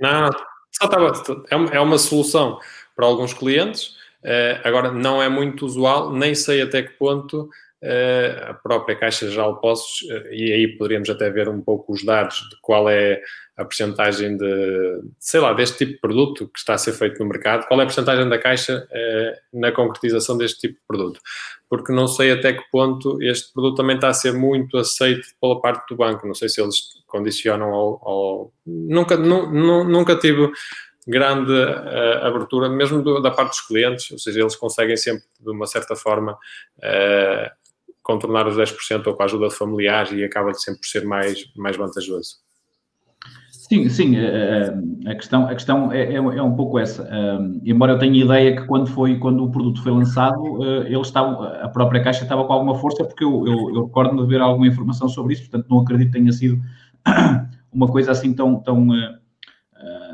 Não, 0.00 0.22
não, 0.22 0.30
só 0.72 0.84
estava, 0.84 1.12
é, 1.50 1.56
uma, 1.56 1.70
é 1.70 1.80
uma 1.80 1.98
solução 1.98 2.58
para 2.94 3.06
alguns 3.06 3.32
clientes, 3.34 3.96
uh, 4.22 4.60
agora 4.64 4.90
não 4.90 5.22
é 5.22 5.28
muito 5.28 5.66
usual, 5.66 6.12
nem 6.12 6.34
sei 6.34 6.62
até 6.62 6.82
que 6.82 6.94
ponto 6.94 7.48
a 8.50 8.54
própria 8.54 8.96
Caixa 8.96 9.28
Geral 9.30 9.54
de 9.54 9.60
Postos, 9.60 10.08
eh, 10.10 10.28
e 10.32 10.52
aí 10.52 10.68
poderíamos 10.76 11.08
até 11.08 11.30
ver 11.30 11.48
um 11.48 11.60
pouco 11.60 11.92
os 11.92 12.04
dados 12.04 12.36
de 12.50 12.56
qual 12.60 12.88
é 12.88 13.20
a 13.56 13.64
porcentagem 13.64 14.36
de, 14.36 15.00
sei 15.18 15.40
lá, 15.40 15.52
deste 15.52 15.78
tipo 15.78 15.92
de 15.92 16.00
produto 16.00 16.46
que 16.48 16.58
está 16.58 16.74
a 16.74 16.78
ser 16.78 16.92
feito 16.92 17.18
no 17.18 17.28
mercado, 17.28 17.66
qual 17.66 17.80
é 17.80 17.84
a 17.84 17.86
porcentagem 17.86 18.28
da 18.28 18.38
Caixa 18.38 18.86
eh, 18.92 19.38
na 19.52 19.72
concretização 19.72 20.36
deste 20.36 20.60
tipo 20.60 20.74
de 20.74 20.86
produto. 20.86 21.20
Porque 21.68 21.92
não 21.92 22.06
sei 22.06 22.32
até 22.32 22.52
que 22.52 22.62
ponto 22.70 23.22
este 23.22 23.52
produto 23.52 23.76
também 23.76 23.96
está 23.96 24.08
a 24.08 24.14
ser 24.14 24.32
muito 24.32 24.76
aceito 24.76 25.26
pela 25.40 25.60
parte 25.60 25.88
do 25.88 25.96
banco, 25.96 26.26
não 26.26 26.34
sei 26.34 26.48
se 26.48 26.60
eles 26.60 26.76
condicionam 27.06 27.72
ao... 27.72 28.08
ao... 28.08 28.52
Nunca, 28.66 29.16
nu, 29.16 29.50
nu, 29.50 29.84
nunca 29.84 30.16
tive 30.16 30.50
grande 31.06 31.52
uh, 31.52 32.26
abertura, 32.26 32.68
mesmo 32.68 33.00
do, 33.00 33.20
da 33.20 33.30
parte 33.30 33.50
dos 33.50 33.60
clientes, 33.60 34.10
ou 34.10 34.18
seja, 34.18 34.40
eles 34.40 34.56
conseguem 34.56 34.96
sempre, 34.96 35.24
de 35.38 35.50
uma 35.50 35.66
certa 35.66 35.94
forma, 35.94 36.36
contornar 38.06 38.46
os 38.46 38.56
10% 38.56 39.04
ou 39.08 39.14
com 39.14 39.22
a 39.22 39.26
ajuda 39.26 39.48
de 39.48 39.54
familiares 39.56 40.12
e 40.12 40.22
acaba 40.22 40.54
sempre 40.54 40.80
por 40.80 40.86
ser 40.86 41.04
mais, 41.04 41.44
mais 41.56 41.76
vantajoso. 41.76 42.36
Sim, 43.50 43.88
sim, 43.88 44.16
eh, 44.16 44.72
eh, 45.04 45.10
a 45.10 45.14
questão, 45.16 45.48
a 45.48 45.52
questão 45.52 45.92
é, 45.92 46.12
é, 46.12 46.14
é 46.14 46.42
um 46.42 46.54
pouco 46.54 46.78
essa. 46.78 47.02
Eh, 47.02 47.38
embora 47.64 47.94
eu 47.94 47.98
tenha 47.98 48.24
ideia 48.24 48.54
que 48.54 48.64
quando, 48.64 48.86
foi, 48.86 49.18
quando 49.18 49.42
o 49.42 49.50
produto 49.50 49.82
foi 49.82 49.90
lançado, 49.90 50.62
ele 50.84 51.00
estava, 51.00 51.48
a 51.58 51.68
própria 51.68 52.00
caixa 52.00 52.22
estava 52.22 52.44
com 52.44 52.52
alguma 52.52 52.76
força, 52.76 53.04
porque 53.04 53.24
eu, 53.24 53.44
eu, 53.44 53.74
eu 53.74 53.86
recordo 53.86 54.22
de 54.22 54.28
ver 54.28 54.40
alguma 54.40 54.68
informação 54.68 55.08
sobre 55.08 55.32
isso, 55.34 55.50
portanto 55.50 55.66
não 55.68 55.80
acredito 55.80 56.12
que 56.12 56.18
tenha 56.18 56.30
sido 56.30 56.62
uma 57.72 57.88
coisa 57.88 58.12
assim 58.12 58.32
tão, 58.32 58.60
tão 58.60 58.86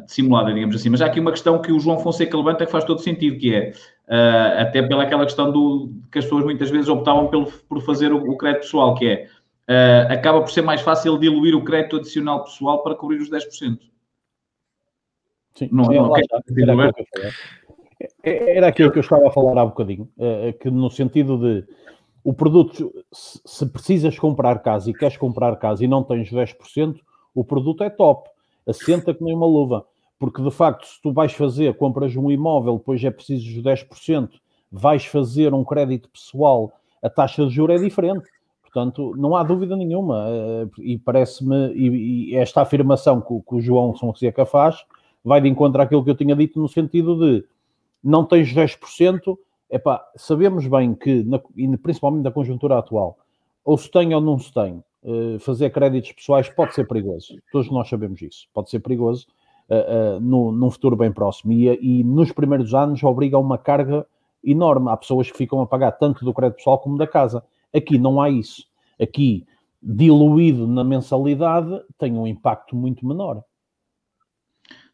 dissimulada, 0.04 0.52
digamos 0.52 0.76
assim. 0.76 0.88
Mas 0.88 1.00
há 1.00 1.06
aqui 1.06 1.20
uma 1.20 1.30
questão 1.30 1.60
que 1.60 1.72
o 1.72 1.80
João 1.80 1.98
Fonseca 1.98 2.36
levanta 2.36 2.64
que 2.66 2.72
faz 2.72 2.84
todo 2.84 3.00
sentido, 3.00 3.38
que 3.38 3.54
é 3.54 3.72
uh, 4.08 4.60
até 4.60 4.82
pela 4.82 5.02
aquela 5.02 5.24
questão 5.24 5.50
do, 5.50 5.92
que 6.10 6.18
as 6.18 6.24
pessoas 6.24 6.44
muitas 6.44 6.70
vezes 6.70 6.88
optavam 6.88 7.28
pelo, 7.28 7.46
por 7.46 7.80
fazer 7.82 8.12
o, 8.12 8.18
o 8.18 8.36
crédito 8.36 8.62
pessoal, 8.62 8.94
que 8.94 9.06
é 9.06 9.26
uh, 9.68 10.12
acaba 10.12 10.40
por 10.40 10.50
ser 10.50 10.62
mais 10.62 10.80
fácil 10.80 11.18
diluir 11.18 11.54
o 11.54 11.64
crédito 11.64 11.96
adicional 11.96 12.44
pessoal 12.44 12.82
para 12.82 12.94
cobrir 12.94 13.20
os 13.20 13.30
10%. 13.30 13.78
Sim, 15.54 15.68
não, 15.70 15.84
sim, 15.84 15.94
não, 15.94 16.16
era, 16.16 16.88
aquilo 16.88 17.06
era 18.24 18.66
aquilo 18.68 18.90
que 18.90 18.98
eu 18.98 19.02
estava 19.02 19.28
a 19.28 19.30
falar 19.30 19.60
há 19.60 19.66
bocadinho, 19.66 20.08
uh, 20.16 20.52
que 20.58 20.70
no 20.70 20.90
sentido 20.90 21.38
de 21.38 21.66
o 22.24 22.32
produto, 22.32 22.92
se 23.12 23.66
precisas 23.66 24.18
comprar 24.18 24.60
casa 24.60 24.88
e 24.90 24.94
queres 24.94 25.16
comprar 25.16 25.56
casa 25.56 25.84
e 25.84 25.88
não 25.88 26.04
tens 26.04 26.30
10%, 26.30 27.00
o 27.34 27.44
produto 27.44 27.82
é 27.82 27.90
top, 27.90 28.30
assenta 28.66 29.12
que 29.12 29.24
nem 29.24 29.34
uma 29.34 29.46
luva 29.46 29.84
porque 30.22 30.40
de 30.40 30.52
facto, 30.52 30.86
se 30.86 31.02
tu 31.02 31.12
vais 31.12 31.32
fazer, 31.32 31.74
compras 31.74 32.14
um 32.14 32.30
imóvel, 32.30 32.78
depois 32.78 33.02
é 33.02 33.10
preciso 33.10 33.58
os 33.58 33.64
10%, 33.64 34.30
vais 34.70 35.04
fazer 35.04 35.52
um 35.52 35.64
crédito 35.64 36.08
pessoal, 36.08 36.72
a 37.02 37.10
taxa 37.10 37.44
de 37.44 37.50
juros 37.50 37.74
é 37.74 37.84
diferente. 37.84 38.28
Portanto, 38.62 39.16
não 39.16 39.34
há 39.34 39.42
dúvida 39.42 39.74
nenhuma. 39.74 40.24
Eh, 40.28 40.66
e 40.78 40.98
parece-me, 40.98 41.72
e, 41.74 42.36
esta 42.36 42.62
afirmação 42.62 43.20
que, 43.20 43.32
o 43.52 43.60
João 43.60 43.96
Fonseca 43.96 44.46
faz, 44.46 44.84
vai 45.24 45.40
de 45.40 45.48
encontro 45.48 45.82
àquilo 45.82 46.04
que 46.04 46.10
eu 46.10 46.14
tinha 46.14 46.36
dito, 46.36 46.60
no 46.60 46.68
sentido 46.68 47.18
de 47.18 47.44
não 48.00 48.24
tens 48.24 48.54
10%, 48.54 49.36
epá, 49.68 50.08
sabemos 50.14 50.68
bem 50.68 50.94
que, 50.94 51.24
na, 51.24 51.40
e 51.56 51.76
principalmente 51.78 52.22
na 52.22 52.30
conjuntura 52.30 52.78
atual, 52.78 53.18
ou 53.64 53.76
se 53.76 53.90
tem 53.90 54.14
ou 54.14 54.20
não 54.20 54.38
se 54.38 54.54
tem, 54.54 54.84
uh, 55.02 55.40
fazer 55.40 55.70
créditos 55.70 56.12
pessoais 56.12 56.48
pode 56.48 56.76
ser 56.76 56.86
perigoso. 56.86 57.34
Todos 57.50 57.68
nós 57.72 57.88
sabemos 57.88 58.22
isso. 58.22 58.46
Pode 58.54 58.70
ser 58.70 58.78
perigoso 58.78 59.26
uh, 59.72 60.20
no, 60.20 60.52
num 60.52 60.70
futuro 60.70 60.96
bem 60.96 61.12
próximo. 61.12 61.52
E, 61.52 61.68
e 61.80 62.04
nos 62.04 62.32
primeiros 62.32 62.74
anos 62.74 63.02
obriga 63.02 63.36
a 63.36 63.40
uma 63.40 63.58
carga 63.58 64.06
enorme. 64.44 64.90
Há 64.90 64.96
pessoas 64.96 65.30
que 65.30 65.36
ficam 65.36 65.60
a 65.60 65.66
pagar 65.66 65.92
tanto 65.92 66.24
do 66.24 66.34
crédito 66.34 66.56
pessoal 66.56 66.78
como 66.78 66.98
da 66.98 67.06
casa. 67.06 67.42
Aqui 67.74 67.98
não 67.98 68.20
há 68.20 68.28
isso. 68.28 68.64
Aqui, 69.00 69.46
diluído 69.82 70.66
na 70.66 70.84
mensalidade, 70.84 71.80
tem 71.98 72.12
um 72.18 72.26
impacto 72.26 72.76
muito 72.76 73.06
menor. 73.06 73.42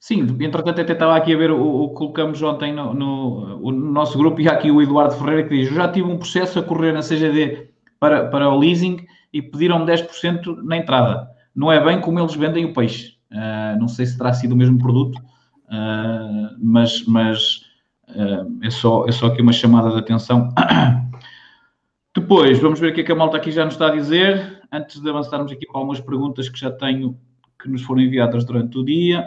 Sim, 0.01 0.21
entretanto 0.41 0.81
até 0.81 0.93
estava 0.93 1.17
aqui 1.17 1.35
a 1.35 1.37
ver 1.37 1.51
o, 1.51 1.61
o 1.61 1.89
que 1.89 1.97
colocamos 1.97 2.41
ontem 2.41 2.73
no, 2.73 2.95
no, 2.95 3.59
no, 3.59 3.73
nosso 3.73 4.17
grupo 4.17 4.41
e 4.41 4.49
há 4.49 4.53
aqui 4.53 4.71
o 4.71 4.81
Eduardo 4.81 5.17
Ferreira 5.17 5.43
que 5.43 5.57
diz, 5.57 5.69
eu 5.69 5.75
já 5.75 5.91
tive 5.91 6.09
um 6.09 6.17
processo 6.17 6.61
a 6.61 6.63
correr 6.63 6.93
na 6.93 7.01
CGD 7.01 7.69
para, 7.99 8.29
para 8.29 8.49
o 8.49 8.57
leasing 8.57 9.05
e 9.33 9.43
pediram 9.43 9.85
10% 9.85 10.63
na 10.63 10.77
entrada. 10.77 11.29
Não 11.55 11.73
é 11.73 11.83
bem 11.85 12.01
como 12.01 12.21
eles 12.21 12.35
vendem 12.37 12.65
o 12.65 12.73
peixe. 12.73 13.18
Uh, 13.31 13.79
não 13.79 13.89
sei 13.89 14.07
se 14.07 14.17
terá 14.17 14.33
sido 14.33 14.53
o 14.53 14.57
mesmo 14.57 14.79
produto, 14.79 15.19
uh, 15.19 16.57
mas, 16.59 17.05
mas 17.07 17.63
uh, 18.09 18.59
é, 18.63 18.71
só, 18.71 19.07
é 19.07 19.13
só 19.13 19.27
aqui 19.27 19.43
uma 19.43 19.53
chamada 19.53 19.91
de 19.91 19.99
atenção. 19.99 20.53
Depois, 22.15 22.59
vamos 22.59 22.81
ver 22.81 22.93
o 22.93 22.95
que 22.95 23.03
é 23.03 23.05
que 23.05 23.13
a 23.13 23.17
malta 23.17 23.37
aqui 23.37 23.51
já 23.51 23.65
nos 23.65 23.75
está 23.75 23.89
a 23.89 23.95
dizer. 23.95 24.63
Antes 24.73 25.01
de 25.01 25.09
avançarmos 25.09 25.53
aqui 25.53 25.67
para 25.67 25.79
algumas 25.79 26.01
perguntas 26.01 26.49
que 26.49 26.59
já 26.59 26.71
tenho, 26.71 27.19
que 27.61 27.69
nos 27.69 27.83
foram 27.83 28.03
enviadas 28.03 28.45
durante 28.45 28.77
o 28.79 28.85
dia. 28.85 29.25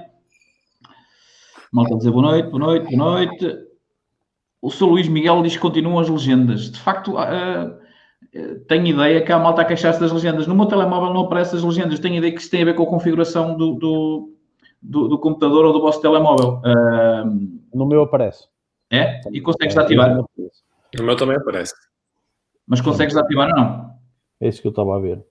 Malta 1.71 1.93
a 1.93 1.97
dizer 1.97 2.11
boa 2.11 2.23
noite, 2.23 2.49
boa 2.49 2.59
noite, 2.59 2.95
boa 2.95 3.11
noite. 3.11 3.57
O 4.61 4.69
Sr. 4.69 4.85
Luís 4.85 5.07
Miguel 5.07 5.41
diz 5.41 5.53
que 5.53 5.59
continuam 5.59 5.99
as 5.99 6.09
legendas. 6.09 6.69
De 6.69 6.79
facto, 6.79 7.13
uh, 7.13 7.80
tenho 8.67 8.87
ideia 8.87 9.21
que 9.21 9.31
a 9.31 9.39
malta 9.39 9.61
a 9.61 9.65
queixar-se 9.65 9.99
das 9.99 10.11
legendas. 10.11 10.47
No 10.47 10.55
meu 10.55 10.65
telemóvel 10.65 11.13
não 11.13 11.21
aparecem 11.21 11.57
as 11.57 11.65
legendas. 11.65 11.99
Tenho 11.99 12.15
ideia 12.15 12.33
que 12.33 12.39
isso 12.39 12.49
tem 12.49 12.61
a 12.61 12.65
ver 12.65 12.75
com 12.75 12.83
a 12.83 12.87
configuração 12.87 13.57
do, 13.57 13.73
do, 13.73 14.33
do, 14.81 15.07
do 15.09 15.19
computador 15.19 15.65
ou 15.65 15.73
do 15.73 15.81
vosso 15.81 16.01
telemóvel. 16.01 16.61
Uh, 16.65 17.59
no 17.73 17.85
meu 17.85 18.01
aparece. 18.01 18.47
É? 18.89 19.21
E 19.31 19.41
consegues 19.41 19.77
ativar? 19.77 20.15
No 20.15 21.03
meu 21.03 21.15
também 21.15 21.35
aparece. 21.35 21.73
Mas 22.67 22.81
consegues 22.81 23.15
ativar 23.15 23.49
ou 23.49 23.55
não? 23.55 23.91
É 24.39 24.47
isso 24.47 24.61
que 24.61 24.67
eu 24.67 24.71
estava 24.71 24.95
a 24.95 24.99
ver. 24.99 25.23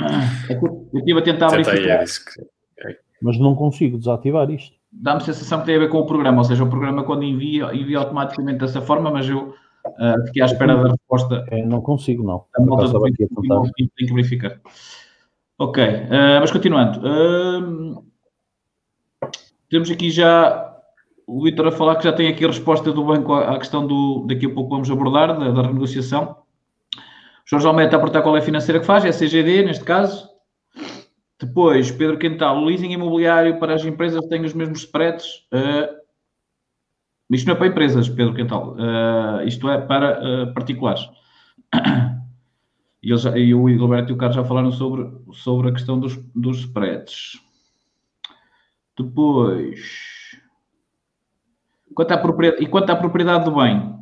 É 0.00 0.54
eu 0.54 0.90
estive 0.94 1.18
a 1.20 1.22
tentar 1.22 1.48
verificar. 1.48 2.02
É 2.02 2.04
que... 2.04 2.98
Mas 3.22 3.38
não 3.38 3.54
consigo 3.54 3.96
desativar 3.96 4.50
isto 4.50 4.76
dá-me 4.94 5.20
a 5.20 5.24
sensação 5.24 5.60
que 5.60 5.66
tem 5.66 5.76
a 5.76 5.80
ver 5.80 5.88
com 5.88 5.98
o 5.98 6.06
programa, 6.06 6.38
ou 6.38 6.44
seja, 6.44 6.62
o 6.62 6.70
programa 6.70 7.02
quando 7.04 7.24
envia, 7.24 7.74
envia 7.74 7.98
automaticamente 7.98 8.58
dessa 8.58 8.80
forma, 8.80 9.10
mas 9.10 9.28
eu 9.28 9.54
uh, 9.86 10.26
fiquei 10.26 10.42
à 10.42 10.46
espera 10.46 10.76
da 10.76 10.90
resposta. 10.90 11.44
É, 11.50 11.64
não 11.64 11.80
consigo, 11.80 12.22
não. 12.22 12.44
A 12.56 12.60
malta 12.60 12.88
do 12.88 13.00
tem 13.02 13.88
que 13.96 14.12
verificar. 14.12 14.60
Ok, 15.58 15.84
uh, 15.84 16.40
mas 16.40 16.50
continuando. 16.50 17.00
Uh, 17.00 18.04
temos 19.68 19.90
aqui 19.90 20.10
já 20.10 20.72
o 21.26 21.42
Vitor 21.42 21.68
a 21.68 21.72
falar 21.72 21.96
que 21.96 22.04
já 22.04 22.12
tem 22.12 22.28
aqui 22.28 22.44
a 22.44 22.48
resposta 22.48 22.92
do 22.92 23.04
banco 23.04 23.32
à, 23.34 23.58
questão 23.58 23.86
do, 23.86 24.26
daqui 24.28 24.46
a 24.46 24.50
pouco 24.50 24.70
vamos 24.70 24.90
abordar, 24.90 25.38
da, 25.38 25.50
da 25.50 25.62
renegociação. 25.62 26.36
Jorge 27.46 27.66
Almeida 27.66 27.96
a 27.96 27.98
perguntar 27.98 28.22
qual 28.22 28.36
é 28.36 28.40
a 28.40 28.42
financeira 28.42 28.80
que 28.80 28.86
faz, 28.86 29.04
é 29.04 29.08
a 29.08 29.12
CGD, 29.12 29.64
neste 29.64 29.84
caso. 29.84 30.28
Depois, 31.40 31.90
Pedro 31.90 32.18
Quental, 32.18 32.56
o 32.58 32.64
leasing 32.64 32.92
imobiliário 32.92 33.58
para 33.58 33.74
as 33.74 33.84
empresas 33.84 34.24
tem 34.26 34.44
os 34.44 34.54
mesmos 34.54 34.80
spreads. 34.80 35.46
Uh, 35.52 36.03
isto 37.34 37.46
não 37.46 37.54
é 37.54 37.58
para 37.58 37.66
empresas, 37.66 38.08
Pedro 38.08 38.34
Quental. 38.34 38.74
Uh, 38.74 39.46
isto 39.46 39.68
é 39.68 39.78
para 39.78 40.20
uh, 40.20 40.54
particulares. 40.54 41.08
E, 43.02 43.14
já, 43.18 43.36
e 43.36 43.54
o 43.54 43.68
Gilberto 43.68 44.12
e 44.12 44.14
o 44.14 44.16
Carlos 44.16 44.34
já 44.34 44.42
falaram 44.44 44.72
sobre, 44.72 45.06
sobre 45.34 45.68
a 45.68 45.72
questão 45.72 46.00
dos, 46.00 46.16
dos 46.34 46.60
spreads. 46.60 47.38
Depois, 48.98 49.78
quanto 51.94 52.12
à 52.12 52.16
propriedade, 52.16 52.64
e 52.64 52.66
quanto 52.66 52.88
à 52.88 52.96
propriedade 52.96 53.44
do 53.44 53.56
bem, 53.56 53.94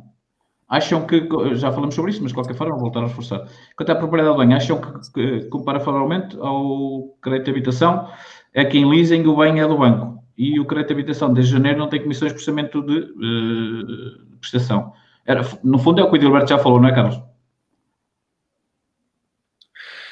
acham 0.69 1.05
que, 1.05 1.27
já 1.55 1.69
falamos 1.69 1.95
sobre 1.95 2.11
isso, 2.11 2.21
mas 2.21 2.31
de 2.31 2.35
qualquer 2.35 2.55
forma, 2.55 2.75
vou 2.75 2.83
voltar 2.83 3.01
a 3.01 3.07
reforçar. 3.07 3.45
Quanto 3.75 3.91
à 3.91 3.95
propriedade 3.95 4.37
do 4.37 4.39
bem, 4.39 4.53
acham 4.53 4.79
que, 4.79 5.11
que 5.11 5.49
comparavelmente 5.49 6.37
ao 6.39 7.09
crédito 7.21 7.47
de 7.47 7.51
habitação, 7.51 8.07
é 8.53 8.63
que 8.63 8.77
em 8.77 8.89
leasing 8.89 9.25
o 9.25 9.35
bem 9.35 9.59
é 9.59 9.67
do 9.67 9.77
banco 9.77 10.22
e 10.37 10.59
o 10.59 10.65
crédito 10.65 10.89
de 10.89 10.93
habitação 10.93 11.33
desde 11.33 11.51
janeiro 11.53 11.79
não 11.79 11.89
tem 11.89 12.01
comissões 12.01 12.31
de 12.31 12.35
processamento 12.35 12.81
de 12.81 12.99
uh, 12.99 14.37
prestação. 14.39 14.93
Era, 15.25 15.41
no 15.63 15.79
fundo 15.79 16.01
é 16.01 16.03
o 16.03 16.07
que 16.07 16.13
o 16.13 16.17
Edilberto 16.17 16.49
já 16.49 16.57
falou, 16.57 16.81
não 16.81 16.89
é, 16.89 16.95
Carlos? 16.95 17.21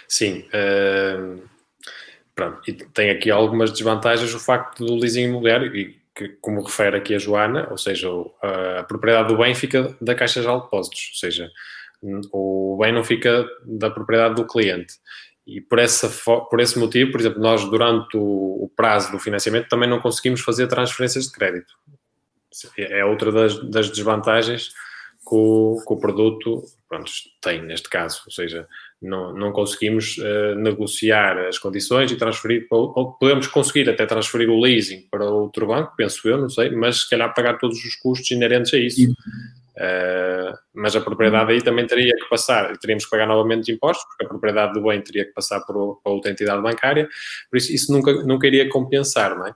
Sim. 0.07 0.45
Uh, 0.53 1.41
pronto, 2.35 2.61
e 2.67 2.73
tem 2.73 3.09
aqui 3.09 3.31
algumas 3.31 3.71
desvantagens 3.71 4.33
o 4.33 4.39
facto 4.39 4.85
do 4.85 4.95
leasing 4.95 5.23
imobiliário, 5.23 5.75
e 5.75 6.01
que, 6.15 6.29
como 6.41 6.61
refere 6.61 6.97
aqui 6.97 7.15
a 7.15 7.19
Joana, 7.19 7.67
ou 7.71 7.77
seja, 7.77 8.09
a, 8.41 8.83
propriedade 8.83 9.29
do 9.29 9.37
bem 9.37 9.55
fica 9.55 9.95
da 10.01 10.13
Caixa 10.15 10.41
de 10.41 10.47
Depósitos, 10.47 11.11
ou 11.13 11.19
seja, 11.19 11.49
o 12.31 12.77
bem 12.81 12.91
não 12.91 13.03
fica 13.03 13.47
da 13.65 13.89
propriedade 13.89 14.35
do 14.35 14.45
cliente. 14.45 14.95
E 15.45 15.59
por, 15.59 15.79
essa, 15.79 16.09
por 16.49 16.59
esse 16.59 16.77
motivo, 16.77 17.11
por 17.11 17.19
exemplo, 17.19 17.41
nós 17.41 17.63
durante 17.65 18.15
o, 18.15 18.63
o 18.63 18.71
prazo 18.75 19.11
do 19.11 19.19
financiamento 19.19 19.67
também 19.67 19.89
não 19.89 19.99
conseguimos 19.99 20.41
fazer 20.41 20.67
transferências 20.67 21.25
de 21.25 21.31
crédito. 21.31 21.73
É 22.77 23.03
outra 23.03 23.31
das, 23.31 23.57
das 23.69 23.89
desvantagens 23.89 24.69
que 25.27 25.35
o, 25.35 25.83
que 25.85 25.93
o 25.93 25.97
produto 25.97 26.63
pronto, 26.91 27.09
tem 27.41 27.61
neste 27.63 27.89
caso. 27.89 28.21
Ou 28.25 28.31
seja, 28.31 28.67
não, 29.01 29.33
não 29.33 29.53
conseguimos 29.53 30.17
uh, 30.17 30.55
negociar 30.55 31.37
as 31.47 31.57
condições 31.57 32.11
e 32.11 32.17
transferir, 32.17 32.67
para, 32.67 32.77
podemos 33.17 33.47
conseguir 33.47 33.89
até 33.89 34.05
transferir 34.05 34.49
o 34.49 34.59
leasing 34.59 35.07
para 35.09 35.23
outro 35.23 35.67
banco, 35.67 35.93
penso 35.95 36.27
eu, 36.27 36.37
não 36.37 36.49
sei, 36.49 36.69
mas 36.71 37.03
se 37.03 37.09
calhar 37.09 37.33
pagar 37.33 37.57
todos 37.57 37.77
os 37.83 37.95
custos 37.95 38.29
inerentes 38.31 38.73
a 38.73 38.77
isso. 38.77 39.13
Uh, 39.81 40.53
mas 40.75 40.95
a 40.95 41.01
propriedade 41.01 41.51
aí 41.51 41.61
também 41.61 41.87
teria 41.87 42.13
que 42.15 42.29
passar, 42.29 42.77
teríamos 42.77 43.05
que 43.05 43.09
pagar 43.09 43.25
novamente 43.25 43.71
impostos, 43.71 44.05
porque 44.05 44.25
a 44.25 44.27
propriedade 44.27 44.73
do 44.73 44.83
bem 44.83 45.01
teria 45.01 45.25
que 45.25 45.31
passar 45.31 45.61
por, 45.61 45.99
por 46.03 46.11
outra 46.11 46.29
entidade 46.29 46.61
bancária, 46.61 47.09
por 47.49 47.57
isso 47.57 47.73
isso 47.73 47.91
nunca, 47.91 48.13
nunca 48.23 48.45
iria 48.45 48.69
compensar, 48.69 49.35
não 49.35 49.47
é? 49.47 49.51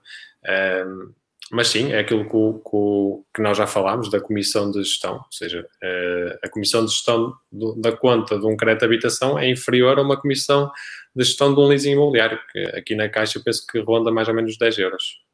Uh, 0.82 1.14
mas 1.52 1.68
sim, 1.68 1.92
é 1.92 2.00
aquilo 2.00 2.24
que, 2.24 3.22
que, 3.34 3.42
nós 3.42 3.56
já 3.56 3.68
falámos 3.68 4.10
da 4.10 4.20
comissão 4.20 4.70
de 4.70 4.82
gestão, 4.82 5.14
ou 5.14 5.30
seja, 5.30 5.64
eh, 5.80 6.38
a 6.42 6.48
comissão 6.48 6.84
de 6.84 6.90
gestão 6.90 7.34
da 7.76 7.92
conta 7.92 8.36
de 8.36 8.44
um 8.46 8.56
crédito 8.56 8.80
de 8.80 8.86
habitação 8.86 9.38
é 9.38 9.48
inferior 9.48 9.96
a 9.96 10.02
uma 10.02 10.20
comissão 10.20 10.70
de 11.14 11.22
gestão 11.22 11.54
de 11.54 11.60
um 11.60 11.68
leasing 11.68 11.92
imobiliário, 11.92 12.40
que 12.50 12.58
aqui 12.76 12.96
na 12.96 13.08
Caixa 13.08 13.38
eu 13.38 13.44
penso 13.44 13.64
que 13.64 13.78
ronda 13.78 14.10
mais 14.10 14.26
ou 14.26 14.34
menos 14.34 14.58
10 14.58 14.78
euros. 14.78 15.24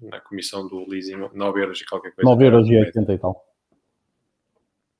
Na 0.00 0.18
comissão 0.18 0.66
do 0.66 0.88
leasing, 0.88 1.28
9 1.32 1.60
euros 1.60 1.80
e 1.80 1.86
qualquer 1.86 2.12
coisa. 2.14 2.28
9 2.28 2.44
euros 2.46 2.68
e 2.68 2.76
80 2.76 3.12
e 3.12 3.18
tal. 3.18 3.49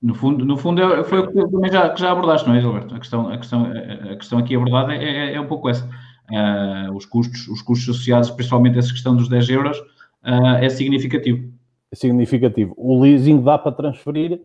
No 0.03 0.15
fundo, 0.15 0.45
no 0.47 0.57
fundo 0.57 0.83
é, 0.83 1.05
foi 1.05 1.19
o 1.19 1.27
que 1.27 1.51
também 1.51 1.71
já, 1.71 1.91
que 1.91 2.01
já 2.01 2.13
abordaste, 2.13 2.49
não 2.49 2.55
é, 2.55 2.61
Gilberto? 2.61 2.95
A 2.95 2.99
questão, 2.99 3.29
a 3.29 3.37
questão, 3.37 3.67
a 4.11 4.17
questão 4.17 4.39
aqui 4.39 4.57
abordada 4.57 4.95
é, 4.95 5.05
é, 5.05 5.35
é 5.35 5.41
um 5.41 5.47
pouco 5.47 5.69
essa. 5.69 5.87
Uh, 6.31 6.95
os, 6.95 7.05
custos, 7.05 7.49
os 7.49 7.61
custos 7.61 7.97
associados, 7.97 8.31
principalmente 8.31 8.79
essa 8.79 8.93
questão 8.93 9.17
dos 9.17 9.29
10 9.29 9.51
euros, 9.51 9.79
uh, 9.79 10.57
é 10.61 10.69
significativo. 10.69 11.53
É 11.91 11.97
significativo. 11.97 12.73
O 12.77 13.03
leasing 13.03 13.43
dá 13.43 13.59
para 13.59 13.73
transferir 13.73 14.41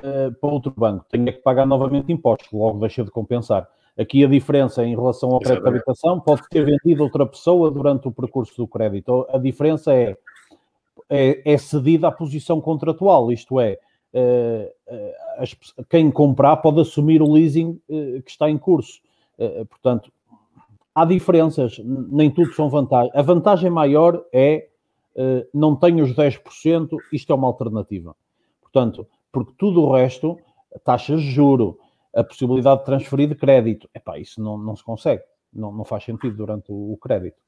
uh, 0.00 0.34
para 0.40 0.50
outro 0.50 0.72
banco, 0.74 1.04
tem 1.10 1.24
que 1.26 1.32
pagar 1.32 1.66
novamente 1.66 2.10
impostos, 2.10 2.48
logo 2.50 2.80
deixa 2.80 3.04
de 3.04 3.10
compensar. 3.10 3.68
Aqui 3.98 4.24
a 4.24 4.28
diferença 4.28 4.84
em 4.84 4.94
relação 4.94 5.30
ao 5.30 5.40
crédito 5.40 5.62
de 5.62 5.68
habitação 5.68 6.20
pode 6.20 6.42
ter 6.50 6.64
vendido 6.64 7.02
outra 7.02 7.24
pessoa 7.24 7.70
durante 7.70 8.08
o 8.08 8.12
percurso 8.12 8.54
do 8.56 8.66
crédito. 8.66 9.26
A 9.30 9.38
diferença 9.38 9.92
é, 9.94 10.16
é, 11.08 11.52
é 11.52 11.58
cedida 11.58 12.08
à 12.08 12.12
posição 12.12 12.60
contratual, 12.60 13.30
isto 13.30 13.58
é, 13.58 13.78
quem 15.88 16.10
comprar 16.10 16.56
pode 16.58 16.80
assumir 16.80 17.20
o 17.20 17.32
leasing 17.32 17.80
uh, 17.88 18.22
que 18.22 18.30
está 18.30 18.48
em 18.48 18.56
curso. 18.56 19.00
portanto, 19.68 20.10
há 20.94 21.04
diferenças, 21.04 21.78
nem 21.84 22.30
tudo 22.30 22.52
são 22.52 22.70
vantagens. 22.70 23.14
A 23.14 23.22
vantagem 23.22 23.70
maior 23.70 24.24
é 24.32 24.68
eh, 25.16 25.46
não 25.52 25.74
tem 25.74 26.02
os 26.02 26.14
10%, 26.14 26.90
isto 27.10 27.32
é 27.32 27.34
uma 27.34 27.46
alternativa. 27.46 28.14
Portanto, 28.60 29.06
porque 29.32 29.52
tudo 29.56 29.82
o 29.82 29.92
resto, 29.92 30.38
taxas 30.84 31.22
de 31.22 31.30
juro, 31.30 31.78
a 32.14 32.22
possibilidade 32.22 32.80
de 32.80 32.86
transferir 32.86 33.28
de 33.28 33.34
crédito, 33.34 33.88
epá, 33.94 34.18
isso 34.18 34.42
não, 34.42 34.58
não 34.58 34.76
se 34.76 34.84
consegue, 34.84 35.22
não, 35.52 35.72
não 35.72 35.84
faz 35.84 36.04
sentido 36.04 36.36
durante 36.36 36.66
o 36.68 36.96
crédito. 37.00 37.38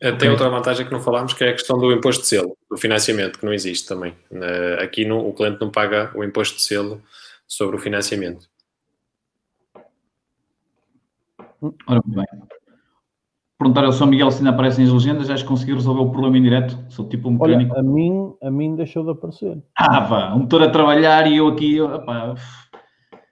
Eh, 0.00 0.12
tem 0.12 0.30
outra 0.30 0.48
vantagem 0.48 0.86
que 0.86 0.92
não 0.92 1.00
falámos, 1.00 1.34
que 1.34 1.44
é 1.44 1.50
a 1.50 1.52
questão 1.52 1.78
do 1.78 1.92
imposto 1.92 2.22
de 2.22 2.28
selo, 2.28 2.56
do 2.70 2.76
financiamento, 2.76 3.38
que 3.38 3.44
não 3.44 3.52
existe 3.52 3.88
também. 3.88 4.14
Aqui 4.80 5.04
no, 5.04 5.28
o 5.28 5.32
cliente 5.32 5.60
não 5.60 5.70
paga 5.70 6.12
o 6.14 6.24
imposto 6.24 6.56
de 6.56 6.62
selo 6.62 7.02
sobre 7.46 7.76
o 7.76 7.78
financiamento. 7.78 8.48
Ora 11.86 12.00
bem 12.04 12.26
perguntar 13.64 13.84
ao 13.84 13.92
São 13.92 14.06
Miguel 14.06 14.30
se 14.30 14.38
ainda 14.38 14.50
aparecem 14.50 14.84
as 14.84 14.92
legendas, 14.92 15.26
já 15.26 15.46
consegui 15.46 15.72
resolver 15.72 16.02
o 16.02 16.10
problema 16.10 16.36
indireto? 16.36 16.78
Sou 16.90 17.08
tipo 17.08 17.28
um 17.28 17.32
mecânico. 17.32 17.72
Olha, 17.72 17.80
a 17.80 17.82
mim, 17.82 18.34
a 18.42 18.50
mim 18.50 18.76
deixou 18.76 19.04
de 19.04 19.10
aparecer. 19.12 19.62
Ah, 19.76 20.00
vá, 20.00 20.34
um 20.34 20.40
motor 20.40 20.62
a 20.62 20.70
trabalhar 20.70 21.26
e 21.26 21.38
eu 21.38 21.48
aqui, 21.48 21.76
eu, 21.76 21.86
opá, 21.86 22.34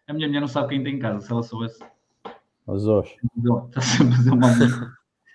A 0.08 0.12
minha 0.12 0.26
mulher 0.26 0.40
não 0.40 0.48
sabe 0.48 0.70
quem 0.70 0.82
tem 0.82 0.94
em 0.94 0.98
casa, 0.98 1.20
se 1.20 1.30
ela 1.30 1.42
soubesse. 1.42 1.80
Mas 2.66 2.86
hoje. 2.86 3.14
Está 3.68 3.80
sempre 3.82 4.14
a 4.14 4.16
fazer 4.16 4.30
uma 4.30 4.48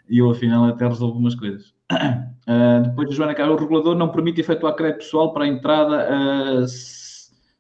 E 0.10 0.20
eu, 0.20 0.30
afinal, 0.30 0.66
até 0.66 0.88
resolvo 0.88 1.20
umas 1.20 1.36
coisas. 1.36 1.74
Uh, 1.92 2.84
depois, 2.84 3.14
Joana 3.14 3.36
Carlos, 3.36 3.58
o 3.58 3.60
regulador 3.60 3.96
não 3.96 4.10
permite 4.10 4.42
efetuar 4.42 4.76
crédito 4.76 5.00
pessoal 5.00 5.34
para 5.34 5.46
a 5.46 5.48
entrada. 5.48 6.08
Uh, 6.10 6.66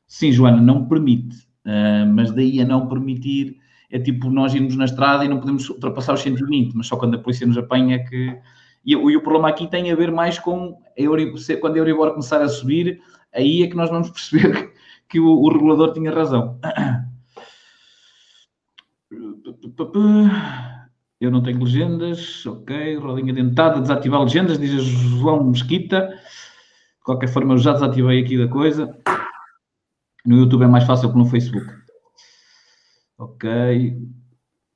sim, 0.08 0.32
Joana, 0.32 0.62
não 0.62 0.88
permite. 0.88 1.48
Uh, 1.66 2.08
mas 2.08 2.32
daí 2.32 2.62
a 2.62 2.66
não 2.66 2.88
permitir 2.88 3.58
é 3.89 4.00
tipo 4.00 4.30
nós 4.30 4.54
irmos 4.54 4.75
na 4.75 4.86
estrada 4.86 5.24
e 5.24 5.27
não 5.27 5.39
podemos 5.39 5.70
ultrapassar 5.70 6.13
os 6.13 6.22
120, 6.22 6.74
mas 6.75 6.88
só 6.88 6.98
quando 6.98 7.16
a 7.16 7.20
polícia 7.20 7.48
nos 7.48 7.58
apanha 7.58 7.96
é 7.96 8.00
que. 8.00 8.38
E, 8.86 8.94
e 8.94 9.18
o 9.18 9.22
problema 9.22 9.50
aqui 9.50 9.68
tem 9.68 9.92
a 9.92 9.96
ver 9.96 10.12
mais 10.12 10.39
com 10.39 10.77
a 10.98 11.01
Euribor, 11.01 11.39
quando 11.60 11.75
a 11.75 11.80
Euribor 11.80 12.12
começar 12.12 12.42
a 12.42 12.48
subir, 12.48 13.01
aí 13.34 13.63
é 13.63 13.68
que 13.68 13.75
nós 13.75 13.89
vamos 13.89 14.10
perceber 14.12 14.74
que 15.10 15.20
o, 15.20 15.27
o 15.27 15.51
regulador 15.51 15.94
tinha 15.94 16.12
razão. 16.12 16.60
Eu 21.19 21.31
não 21.31 21.41
tenho 21.41 21.63
legendas, 21.63 22.45
ok. 22.45 22.95
Rodinha 22.97 23.33
dentada, 23.33 23.81
desativar 23.81 24.21
legendas, 24.21 24.59
diz 24.59 24.71
João 24.83 25.43
Mesquita. 25.43 26.07
De 26.09 27.03
qualquer 27.03 27.27
forma, 27.27 27.53
eu 27.53 27.57
já 27.57 27.74
desativei 27.74 28.21
aqui 28.21 28.38
da 28.38 28.47
coisa. 28.47 28.95
No 30.25 30.38
YouTube 30.38 30.63
é 30.63 30.67
mais 30.67 30.83
fácil 30.83 31.12
que 31.12 31.17
no 31.17 31.25
Facebook. 31.25 31.67
Ok. 33.17 33.97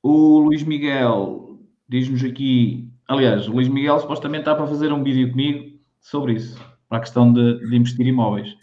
O 0.01 0.39
Luís 0.39 0.63
Miguel 0.63 1.59
diz-nos 1.87 2.23
aqui. 2.23 2.89
Aliás, 3.07 3.47
o 3.47 3.51
Luís 3.51 3.67
Miguel 3.67 3.99
supostamente 3.99 4.41
está 4.41 4.55
para 4.55 4.65
fazer 4.65 4.91
um 4.91 5.03
vídeo 5.03 5.29
comigo 5.29 5.79
sobre 5.99 6.33
isso, 6.33 6.57
para 6.89 6.97
a 6.97 7.01
questão 7.01 7.31
de, 7.31 7.59
de 7.69 7.75
investir 7.75 8.07
imóveis. 8.07 8.55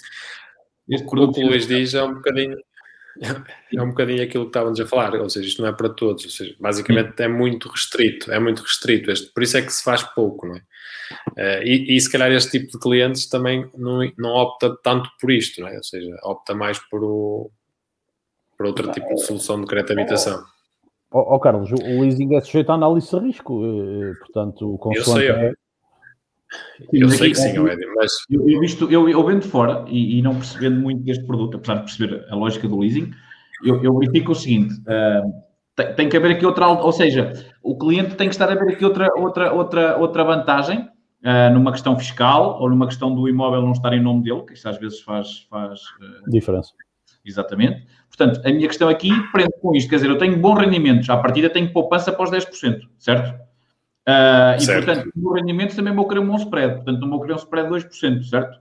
Este 0.88 1.06
o 1.06 1.30
que 1.30 1.44
o 1.44 1.49
Luís 1.49 1.66
diz 1.66 1.94
é 1.94 2.02
um 2.02 2.14
bocadinho 2.14 2.56
é 3.75 3.83
um 3.83 3.89
bocadinho 3.89 4.23
aquilo 4.23 4.45
que 4.45 4.51
estávamos 4.51 4.81
a 4.81 4.87
falar, 4.87 5.15
ou 5.15 5.29
seja, 5.29 5.49
isto 5.49 5.63
não 5.63 5.69
é 5.69 5.73
para 5.73 5.89
todos, 5.89 6.25
ou 6.25 6.31
seja, 6.31 6.55
basicamente 6.59 7.21
é 7.21 7.29
muito 7.29 7.69
restrito, 7.69 8.31
é 8.33 8.39
muito 8.39 8.63
restrito, 8.63 9.11
este, 9.11 9.33
por 9.33 9.43
isso 9.43 9.57
é 9.57 9.63
que 9.63 9.73
se 9.73 9.83
faz 9.83 10.03
pouco, 10.03 10.47
não 10.47 10.57
é? 10.57 10.63
Uh, 11.31 11.63
e, 11.65 11.97
e, 11.97 12.01
se 12.01 12.11
calhar 12.11 12.31
este 12.33 12.59
tipo 12.59 12.73
de 12.73 12.79
clientes 12.79 13.29
também 13.29 13.71
não, 13.77 14.01
não 14.19 14.31
opta 14.31 14.77
tanto 14.83 15.09
por 15.21 15.31
isto, 15.31 15.61
não 15.61 15.69
é? 15.69 15.77
Ou 15.77 15.83
seja, 15.83 16.15
opta 16.23 16.55
mais 16.55 16.79
por, 16.79 17.03
o, 17.03 17.51
por 18.57 18.67
outro 18.67 18.91
tipo 18.93 19.15
de 19.15 19.21
solução 19.23 19.61
de 19.61 19.67
crédito 19.67 19.95
de 19.95 20.01
habitação. 20.01 20.45
Ó 21.11 21.21
oh, 21.21 21.37
oh, 21.37 21.41
Carlos, 21.41 21.73
o 21.73 22.03
leasing 22.03 22.35
é 22.35 22.41
sujeito 22.43 22.71
à 22.71 22.75
análise 22.75 23.09
de 23.09 23.19
risco, 23.19 23.65
eh, 23.65 24.13
portanto, 24.19 24.75
o 24.75 24.79
consoante 24.79 25.11
eu 25.11 25.15
sei, 25.17 25.31
é... 25.31 25.53
Eu 26.93 27.11
sei 27.11 27.31
que 27.31 27.37
sim, 27.37 27.50
Ed, 27.67 27.87
mas... 27.97 28.12
Eu, 28.31 28.49
eu, 28.49 28.61
visto, 28.61 28.90
eu, 28.90 29.09
eu 29.09 29.25
vendo 29.25 29.43
fora 29.43 29.85
e, 29.88 30.19
e, 30.19 30.23
não 30.23 30.35
percebendo 30.35 30.81
muito 30.81 31.02
deste 31.02 31.25
produto, 31.25 31.57
apesar 31.57 31.75
de 31.75 31.83
perceber 31.83 32.26
a 32.31 32.35
lógica 32.35 32.67
do 32.67 32.78
leasing, 32.78 33.11
eu, 33.64 33.83
eu 33.83 33.99
verifico 33.99 34.33
o 34.33 34.35
seguinte, 34.35 34.75
uh, 34.81 35.33
tem, 35.75 35.95
tem, 35.95 36.09
que 36.09 36.17
haver 36.17 36.33
aqui 36.33 36.47
outra, 36.47 36.69
ou 36.69 36.93
seja, 36.93 37.33
o 37.62 37.76
cliente 37.76 38.14
tem 38.14 38.28
que 38.28 38.35
estar 38.35 38.50
a 38.50 38.55
ver 38.55 38.73
aqui 38.73 38.85
outra, 38.85 39.09
outra, 39.17 39.52
outra, 39.52 39.97
outra 39.99 40.25
vantagem 40.25 40.81
uh, 40.81 41.52
numa 41.52 41.73
questão 41.73 41.99
fiscal 41.99 42.61
ou 42.61 42.71
numa 42.71 42.87
questão 42.87 43.14
do 43.14 43.28
imóvel 43.28 43.62
não 43.62 43.73
estar 43.73 43.93
em 43.93 44.02
nome 44.02 44.23
dele, 44.23 44.43
que 44.43 44.55
isto 44.55 44.69
às 44.69 44.78
vezes 44.78 45.00
faz... 45.00 45.47
faz 45.50 45.81
uh, 45.81 46.31
Diferença. 46.31 46.73
Exatamente. 47.25 47.87
Portanto, 48.09 48.40
a 48.45 48.50
minha 48.50 48.67
questão 48.67 48.88
aqui 48.88 49.11
prende 49.33 49.52
com 49.61 49.75
isto, 49.75 49.90
quer 49.90 49.97
dizer, 49.97 50.09
eu 50.09 50.19
tenho 50.19 50.38
bons 50.38 50.59
rendimentos, 50.59 51.11
à 51.11 51.17
partida 51.17 51.50
tenho 51.50 51.73
poupança 51.73 52.11
para 52.11 52.25
os 52.25 52.31
10%, 52.31 52.81
certo? 52.99 53.48
Uh, 54.09 54.57
e, 54.62 54.67
portanto, 54.67 55.12
no 55.15 55.33
rendimento 55.35 55.77
também 55.77 55.95
vou 55.95 56.09
querer 56.09 56.21
um 56.21 56.29
bom 56.29 56.37
spread. 56.37 56.77
Portanto, 56.77 56.99
não 56.99 57.11
vou 57.11 57.21
querer 57.21 57.35
um 57.35 57.37
spread 57.37 57.69
de 57.69 57.75
2%, 57.75 58.23
certo? 58.23 58.59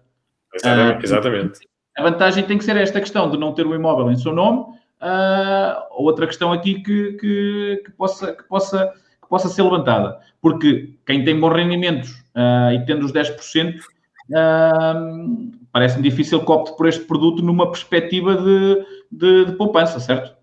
Exatamente. 0.53 0.97
Uh, 0.97 1.05
exatamente. 1.05 1.59
A 1.97 2.03
vantagem 2.03 2.43
tem 2.43 2.57
que 2.57 2.65
ser 2.65 2.75
esta 2.75 2.99
questão 2.99 3.31
de 3.31 3.37
não 3.37 3.53
ter 3.53 3.65
o 3.65 3.73
imóvel 3.73 4.11
em 4.11 4.17
seu 4.17 4.33
nome. 4.33 4.75
Uh, 5.01 5.87
outra 5.91 6.27
questão 6.27 6.51
aqui 6.51 6.81
que, 6.81 7.13
que, 7.13 7.81
que, 7.85 7.91
possa, 7.91 8.33
que, 8.33 8.43
possa, 8.43 8.93
que 9.21 9.29
possa 9.29 9.47
ser 9.47 9.63
levantada. 9.63 10.19
Porque 10.41 10.93
quem 11.05 11.23
tem 11.23 11.39
bons 11.39 11.53
rendimentos 11.53 12.11
uh, 12.35 12.73
e 12.73 12.85
tendo 12.85 13.05
os 13.05 13.13
10%, 13.13 13.79
uh, 13.79 15.51
parece-me 15.71 16.03
difícil 16.03 16.43
que 16.43 16.51
opte 16.51 16.75
por 16.75 16.87
este 16.87 17.05
produto 17.05 17.41
numa 17.41 17.71
perspectiva 17.71 18.35
de, 18.35 18.85
de, 19.09 19.45
de 19.45 19.51
poupança, 19.53 19.99
certo? 20.01 20.35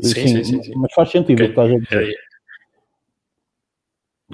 Sim, 0.00 0.28
sim, 0.28 0.44
sim, 0.44 0.62
sim, 0.62 0.72
Mas 0.76 0.92
faz 0.92 1.10
sentido 1.10 1.42
okay. 1.42 1.46
o 1.46 1.54
que 1.54 1.60
estás 1.60 1.72
a 1.72 1.78
dizer. 1.78 2.12
É, 2.12 2.28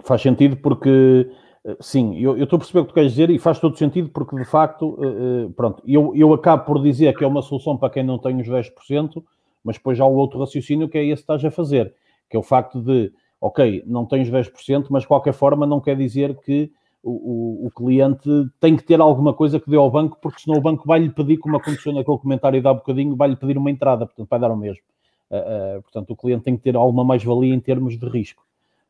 Faz 0.02 0.20
sentido 0.22 0.56
porque, 0.56 1.30
eh, 1.64 1.76
sim, 1.80 2.18
eu, 2.18 2.36
eu 2.36 2.44
estou 2.44 2.56
a 2.56 2.60
perceber 2.60 2.80
o 2.80 2.84
que 2.84 2.90
tu 2.90 2.94
queres 2.94 3.12
dizer 3.12 3.30
e 3.30 3.38
faz 3.38 3.60
todo 3.60 3.78
sentido 3.78 4.08
porque, 4.08 4.34
de 4.34 4.44
facto, 4.44 4.98
uh, 4.98 5.50
pronto, 5.52 5.82
eu, 5.86 6.12
eu 6.16 6.34
acabo 6.34 6.64
por 6.64 6.82
dizer 6.82 7.16
que 7.16 7.22
é 7.22 7.26
uma 7.26 7.42
solução 7.42 7.76
para 7.76 7.90
quem 7.90 8.02
não 8.02 8.18
tem 8.18 8.40
os 8.40 8.48
10%, 8.48 9.22
mas 9.62 9.76
depois 9.76 10.00
há 10.00 10.04
o 10.04 10.14
outro 10.14 10.40
raciocínio 10.40 10.88
que 10.88 10.98
é 10.98 11.04
esse 11.04 11.22
que 11.22 11.32
estás 11.32 11.44
a 11.44 11.50
fazer, 11.50 11.94
que 12.28 12.36
é 12.36 12.40
o 12.40 12.42
facto 12.42 12.82
de, 12.82 13.12
ok, 13.40 13.84
não 13.86 14.04
tens 14.04 14.28
10%, 14.28 14.86
mas 14.90 15.02
de 15.02 15.08
qualquer 15.08 15.32
forma 15.32 15.64
não 15.64 15.80
quer 15.80 15.96
dizer 15.96 16.36
que 16.40 16.72
o, 17.02 17.10
o, 17.10 17.66
o, 17.66 17.70
cliente 17.70 18.28
tem 18.58 18.74
que 18.76 18.82
ter 18.82 19.00
alguma 19.00 19.32
coisa 19.32 19.60
que 19.60 19.70
dê 19.70 19.76
ao 19.76 19.90
banco, 19.90 20.18
porque 20.20 20.40
senão 20.40 20.58
o 20.58 20.62
banco 20.62 20.84
vai-lhe 20.86 21.10
pedir, 21.10 21.36
como 21.36 21.56
aconteceu 21.56 21.92
naquele 21.92 22.18
comentário 22.18 22.60
de 22.60 22.66
há 22.66 22.72
bocadinho, 22.72 23.14
vai-lhe 23.14 23.36
pedir 23.36 23.58
uma 23.58 23.70
entrada, 23.70 24.06
portanto 24.06 24.28
vai 24.28 24.40
dar 24.40 24.50
o 24.50 24.56
mesmo. 24.56 24.82
Uh, 25.30 25.78
uh, 25.78 25.82
portanto, 25.82 26.10
o 26.10 26.16
cliente 26.16 26.44
tem 26.44 26.56
que 26.56 26.62
ter 26.62 26.74
alguma 26.74 27.04
mais-valia 27.04 27.54
em 27.54 27.60
termos 27.60 27.98
de 27.98 28.06
risco. 28.08 28.42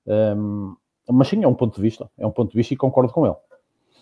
Um, 0.07 0.77
mas 1.11 1.29
sim, 1.29 1.43
é 1.45 1.49
um 1.49 1.55
ponto 1.55 1.77
de 1.77 1.83
vista, 1.83 2.11
é 2.19 2.27
um 2.27 2.31
ponto 2.31 2.51
de 2.51 2.57
vista 2.57 2.75
e 2.75 2.77
concordo 2.77 3.13
com 3.13 3.27
ele. 3.27 3.37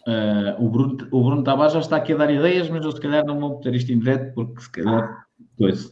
Uh, 0.07 0.65
o, 0.65 0.69
Bruno, 0.69 0.97
o 1.13 1.25
Bruno 1.25 1.45
Tavares 1.45 1.73
já 1.73 1.81
está 1.81 1.97
aqui 1.97 2.13
a 2.13 2.17
dar 2.17 2.31
ideias, 2.31 2.69
mas 2.69 2.85
eu 2.85 2.91
se 2.91 3.01
calhar 3.01 3.25
não 3.25 3.39
vou 3.39 3.61
ter 3.61 3.75
isto 3.75 3.93
em 3.93 3.99
direto, 3.99 4.35
porque 4.35 4.61
se 4.61 4.71
calhar. 4.71 5.27
Pois. 5.57 5.87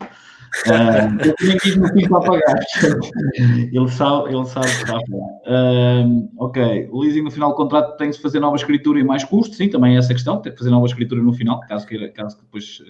Uh, 0.67 1.25
eu 1.25 1.35
também 1.37 1.59
quis 1.59 1.77
no 1.77 1.87
fim 1.89 2.09
para 2.09 2.21
pagar. 2.21 2.61
ele 3.73 3.89
sabe, 3.89 4.35
ele 4.35 4.47
sabe 4.47 4.67
que 4.67 4.73
está 4.73 4.97
a 4.97 5.01
falar. 5.01 6.05
Uh, 6.05 6.29
ok, 6.39 6.89
o 6.91 7.01
leasing 7.01 7.23
no 7.23 7.31
final 7.31 7.51
do 7.51 7.57
contrato 7.57 7.97
tem-se 7.97 8.19
de 8.19 8.23
fazer 8.23 8.41
nova 8.41 8.57
escritura 8.57 8.99
e 8.99 9.05
mais 9.05 9.23
custo, 9.23 9.55
sim, 9.55 9.69
também 9.69 9.95
é 9.95 9.99
essa 9.99 10.13
questão, 10.13 10.41
tem 10.41 10.51
que 10.51 10.59
fazer 10.59 10.71
nova 10.71 10.87
escritura 10.87 11.23
no 11.23 11.33
final, 11.33 11.61
caso, 11.61 11.87
queira, 11.87 12.11
caso 12.11 12.37
que 12.37 12.43
depois 12.43 12.83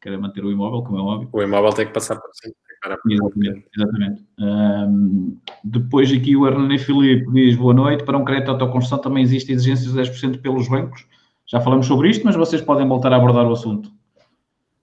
queira 0.00 0.18
manter 0.18 0.44
o 0.44 0.52
imóvel, 0.52 0.82
como 0.82 0.98
é 0.98 1.00
óbvio. 1.00 1.28
O 1.32 1.42
imóvel 1.42 1.72
tem 1.72 1.86
que 1.86 1.92
passar 1.92 2.16
por 2.16 2.30
cima. 2.34 2.54
Exatamente. 2.84 3.66
exatamente. 3.76 4.26
Um, 4.38 5.38
depois 5.64 6.12
aqui 6.12 6.36
o 6.36 6.46
Hernani 6.46 6.78
Filipe 6.78 7.30
diz 7.32 7.56
boa 7.56 7.74
noite. 7.74 8.04
Para 8.04 8.16
um 8.16 8.24
crédito 8.24 8.46
de 8.46 8.50
autoconstrução 8.52 8.98
também 8.98 9.22
existem 9.22 9.54
exigências 9.54 9.92
de 9.92 9.98
10% 9.98 10.40
pelos 10.40 10.68
bancos. 10.68 11.06
Já 11.46 11.60
falamos 11.60 11.86
sobre 11.86 12.10
isto, 12.10 12.24
mas 12.24 12.36
vocês 12.36 12.62
podem 12.62 12.86
voltar 12.86 13.12
a 13.12 13.16
abordar 13.16 13.46
o 13.46 13.52
assunto. 13.52 13.90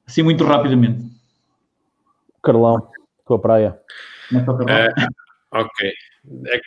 Assim, 0.05 0.23
muito 0.23 0.43
rapidamente. 0.43 1.03
Carlão, 2.41 2.87
tua 3.25 3.39
praia. 3.39 3.79
É, 4.71 5.57
ok. 5.57 5.93
É, 6.47 6.61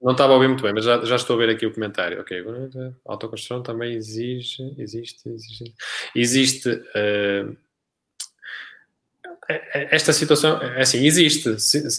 não 0.00 0.12
estava 0.12 0.32
a 0.32 0.36
ouvir 0.36 0.48
muito 0.48 0.62
bem, 0.62 0.72
mas 0.72 0.84
já, 0.84 1.04
já 1.04 1.16
estou 1.16 1.36
a 1.36 1.38
ver 1.38 1.50
aqui 1.50 1.66
o 1.66 1.74
comentário. 1.74 2.20
Ok, 2.20 2.42
a 3.06 3.12
autoconstrução 3.12 3.62
também 3.62 3.92
exige, 3.94 4.74
existe, 4.78 5.28
existe, 5.28 5.74
existe 6.14 6.68
uh, 6.70 6.82
é, 6.94 7.46
esta 9.72 10.12
situação, 10.12 10.60
é 10.62 10.82
assim, 10.82 11.04
existe. 11.04 11.56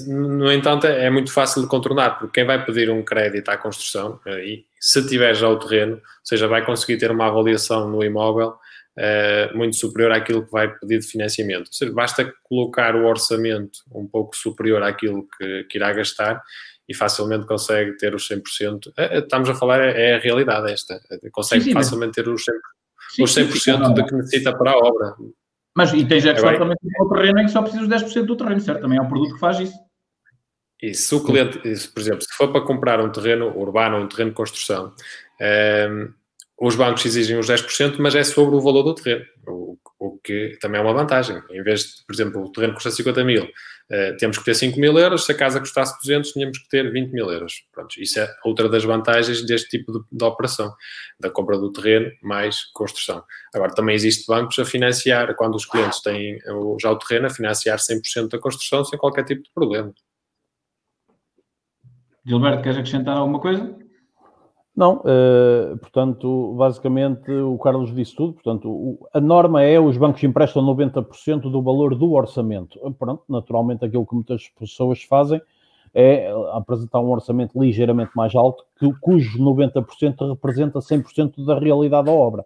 No 0.08 0.52
entanto, 0.52 0.88
é 0.88 1.10
muito 1.10 1.32
fácil 1.32 1.62
de 1.62 1.68
contornar, 1.68 2.18
porque 2.18 2.40
quem 2.40 2.46
vai 2.46 2.64
pedir 2.64 2.90
um 2.90 3.04
crédito 3.04 3.50
à 3.50 3.58
construção, 3.58 4.20
eh, 4.26 4.46
e 4.46 4.66
se 4.80 5.06
tiver 5.08 5.36
já 5.36 5.48
o 5.48 5.58
terreno, 5.58 5.96
ou 5.96 6.02
seja, 6.24 6.48
vai 6.48 6.66
conseguir 6.66 6.98
ter 6.98 7.12
uma 7.12 7.28
avaliação 7.28 7.90
no 7.90 8.04
imóvel 8.04 8.56
uh, 8.98 9.58
muito 9.58 9.76
superior 9.76 10.12
àquilo 10.12 10.46
que 10.46 10.52
vai 10.52 10.68
pedir 10.68 11.00
de 11.00 11.08
financiamento. 11.08 11.68
Ou 11.68 11.74
seja, 11.74 11.92
basta 11.92 12.34
colocar 12.44 12.96
o 12.96 13.06
orçamento 13.06 13.80
um 13.94 14.08
pouco 14.08 14.36
superior 14.36 14.84
àquilo 14.84 15.28
que, 15.38 15.66
que 15.66 15.78
irá 15.78 15.94
gastar 15.94 16.42
e 16.88 16.96
facilmente 16.96 17.46
consegue 17.46 17.96
ter 17.98 18.14
os 18.14 18.28
100%. 18.28 18.92
Eh, 18.98 19.20
estamos 19.20 19.50
a 19.50 19.56
falar, 19.56 19.80
é, 19.82 20.16
a 20.16 20.20
realidade 20.20 20.72
esta. 20.72 21.00
Consegue 21.32 21.64
sim, 21.64 21.70
sim, 21.70 21.74
facilmente 21.74 22.14
ter 22.14 22.28
os 22.28 22.42
100%, 22.42 22.46
sim, 23.16 23.24
os 23.24 23.64
100 23.64 23.94
de 23.94 24.06
que 24.06 24.16
necessita 24.16 24.58
para 24.58 24.72
a 24.72 24.78
obra. 24.78 25.16
Mas 25.76 25.94
e 25.94 26.06
tens 26.06 26.26
a 26.26 26.34
questão 26.34 26.58
também 26.58 26.76
o 27.00 27.10
terreno 27.10 27.40
em 27.40 27.46
que 27.46 27.52
só 27.52 27.62
precisas 27.62 27.88
10% 27.88 28.26
do 28.26 28.36
terreno, 28.36 28.60
certo? 28.60 28.82
Também 28.82 28.98
é 28.98 29.02
um 29.02 29.08
produto 29.08 29.34
que 29.34 29.40
faz 29.40 29.60
isso. 29.60 29.76
E 30.82 30.94
se 30.94 31.14
o 31.14 31.24
cliente, 31.24 31.60
por 31.60 32.00
exemplo, 32.00 32.22
se 32.22 32.34
for 32.36 32.52
para 32.52 32.62
comprar 32.62 33.00
um 33.00 33.12
terreno 33.12 33.56
urbano 33.56 33.98
ou 33.98 34.04
um 34.04 34.08
terreno 34.08 34.32
de 34.32 34.36
construção, 34.36 34.88
um, 35.40 35.44
ehm, 35.44 36.14
os 36.60 36.76
bancos 36.76 37.06
exigem 37.06 37.38
os 37.38 37.48
10%, 37.48 37.98
mas 38.00 38.16
é 38.16 38.24
sobre 38.24 38.56
o 38.56 38.62
valor 38.62 38.84
do 38.84 38.96
terreno, 38.96 39.26
o, 39.48 39.78
o, 40.00 40.20
que 40.24 40.58
também 40.60 40.80
é 40.80 40.84
uma 40.84 40.94
vantagem. 40.94 41.42
Em 41.52 41.64
vez 41.64 41.82
de, 41.82 42.06
por 42.06 42.14
exemplo, 42.14 42.44
o 42.44 42.52
terreno 42.52 42.74
custa 42.74 42.92
50 42.92 43.24
mil, 43.24 43.48
uh, 43.92 44.18
temos 44.18 44.38
que 44.38 44.46
ter 44.46 44.56
5 44.56 44.80
mil 44.80 44.98
euros, 44.98 45.26
se 45.26 45.32
a 45.32 45.38
casa 45.38 45.60
custasse 45.60 45.98
200, 46.02 46.32
tínhamos 46.32 46.58
que 46.58 46.70
ter 46.70 46.92
20 46.92 47.12
mil 47.12 47.30
euros. 47.30 47.66
Pronto, 47.72 48.02
isso 48.02 48.20
é 48.20 48.34
outra 48.46 48.70
das 48.70 48.84
vantagens 48.84 49.46
deste 49.46 49.70
tipo 49.70 49.92
de, 49.92 50.00
de, 50.12 50.24
operação, 50.24 50.74
da 51.20 51.30
compra 51.30 51.58
do 51.58 51.72
terreno 51.72 52.12
mais 52.22 52.64
construção. 52.74 53.24
Agora, 53.54 53.74
também 53.74 53.96
existe 53.96 54.26
bancos 54.26 54.58
a 54.58 54.66
financiar, 54.66 55.36
quando 55.36 55.56
os 55.56 55.66
clientes 55.66 56.02
têm 56.02 56.40
já 56.82 56.92
o 56.92 56.98
terreno, 56.98 57.28
a 57.28 57.30
financiar 57.30 57.78
100% 57.78 58.30
da 58.30 58.40
construção 58.40 58.84
sem 58.86 58.98
qualquer 58.98 59.26
tipo 59.26 59.44
de 59.44 59.52
problema. 59.54 59.94
Gilberto, 62.26 62.62
queres 62.62 62.78
acrescentar 62.78 63.18
alguma 63.18 63.40
coisa? 63.40 63.81
Não, 64.76 64.98
uh, 65.00 65.78
portanto, 65.78 66.56
basicamente 66.58 67.30
o 67.30 67.58
Carlos 67.58 67.94
disse 67.94 68.16
tudo. 68.16 68.34
Portanto, 68.34 68.70
o, 68.70 69.08
a 69.14 69.20
norma 69.20 69.62
é 69.62 69.80
os 69.80 69.98
bancos 69.98 70.24
emprestam 70.24 70.64
90% 70.64 71.42
do 71.52 71.62
valor 71.62 71.96
do 71.96 72.14
orçamento. 72.14 72.80
Pronto, 72.98 73.24
naturalmente 73.28 73.84
aquilo 73.84 74.06
que 74.06 74.16
muitas 74.16 74.48
pessoas 74.58 75.04
fazem 75.04 75.42
é 75.94 76.32
apresentar 76.54 77.02
um 77.02 77.10
orçamento 77.10 77.62
ligeiramente 77.62 78.12
mais 78.16 78.34
alto, 78.34 78.64
que, 78.80 78.90
cujo 79.02 79.38
90% 79.38 80.30
representa 80.30 80.80
100% 80.80 81.46
da 81.46 81.60
realidade 81.60 82.06
da 82.06 82.14
obra. 82.14 82.46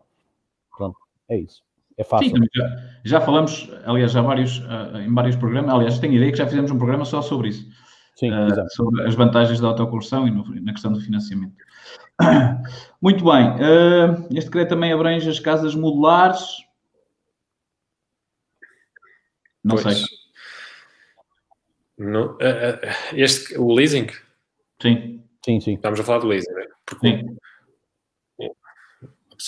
Pronto, 0.76 0.98
é 1.30 1.38
isso. 1.38 1.62
É 1.96 2.04
fácil. 2.04 2.30
Sim, 2.30 2.48
já, 2.54 2.78
já, 3.06 3.22
falamos, 3.22 3.70
aliás, 3.86 4.12
já 4.12 4.22
vários, 4.22 4.64
em 5.06 5.14
vários 5.14 5.36
programas, 5.36 5.74
aliás, 5.74 6.00
tenho 6.00 6.16
ideia 6.16 6.32
que 6.32 6.38
já 6.40 6.48
fizemos 6.48 6.72
um 6.72 6.78
programa 6.78 7.06
só 7.06 7.22
sobre 7.22 7.50
isso. 7.50 7.70
Sim, 8.15 8.32
uh, 8.32 8.69
sobre 8.69 9.06
as 9.06 9.13
vantagens 9.13 9.60
da 9.60 9.67
autoconstrução 9.67 10.28
e 10.28 10.32
no, 10.32 10.43
na 10.62 10.71
questão 10.71 10.91
do 10.91 11.01
financiamento. 11.01 11.56
Muito 13.01 13.25
bem. 13.25 13.49
Uh, 13.56 14.28
este 14.32 14.45
decreto 14.45 14.69
também 14.69 14.93
abrange 14.93 15.30
as 15.30 15.39
casas 15.39 15.75
modulares. 15.75 16.63
Não 19.63 19.75
pois. 19.75 19.97
sei. 19.97 20.06
No, 21.97 22.34
uh, 22.34 22.38
este, 23.13 23.58
o 23.58 23.73
leasing? 23.73 24.08
Sim. 24.82 25.23
Sim, 25.43 25.60
sim. 25.60 25.73
Estamos 25.73 25.99
a 25.99 26.04
falar 26.04 26.19
do 26.19 26.28
leasing, 26.28 26.51
né? 26.54 26.65
Porque 26.86 27.08
sim. 27.08 27.38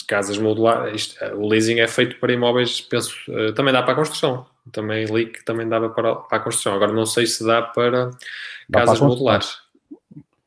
Casas 0.06 0.38
modulares, 0.38 1.18
o 1.36 1.48
leasing 1.48 1.80
é 1.80 1.88
feito 1.88 2.20
para 2.20 2.34
imóveis, 2.34 2.82
penso, 2.82 3.16
uh, 3.32 3.54
também 3.54 3.74
dá 3.74 3.82
para 3.82 3.94
a 3.94 3.96
construção. 3.96 4.46
Também 4.72 5.06
li 5.06 5.28
que 5.28 5.44
também 5.44 5.68
dava 5.68 5.90
para, 5.90 6.16
para 6.16 6.38
a 6.38 6.42
construção. 6.42 6.74
Agora 6.74 6.92
não 6.92 7.06
sei 7.06 7.26
se 7.26 7.46
dá 7.46 7.62
para 7.62 8.12
dá 8.70 8.80
casas 8.80 9.00
para 9.00 9.08
modulares. 9.08 9.58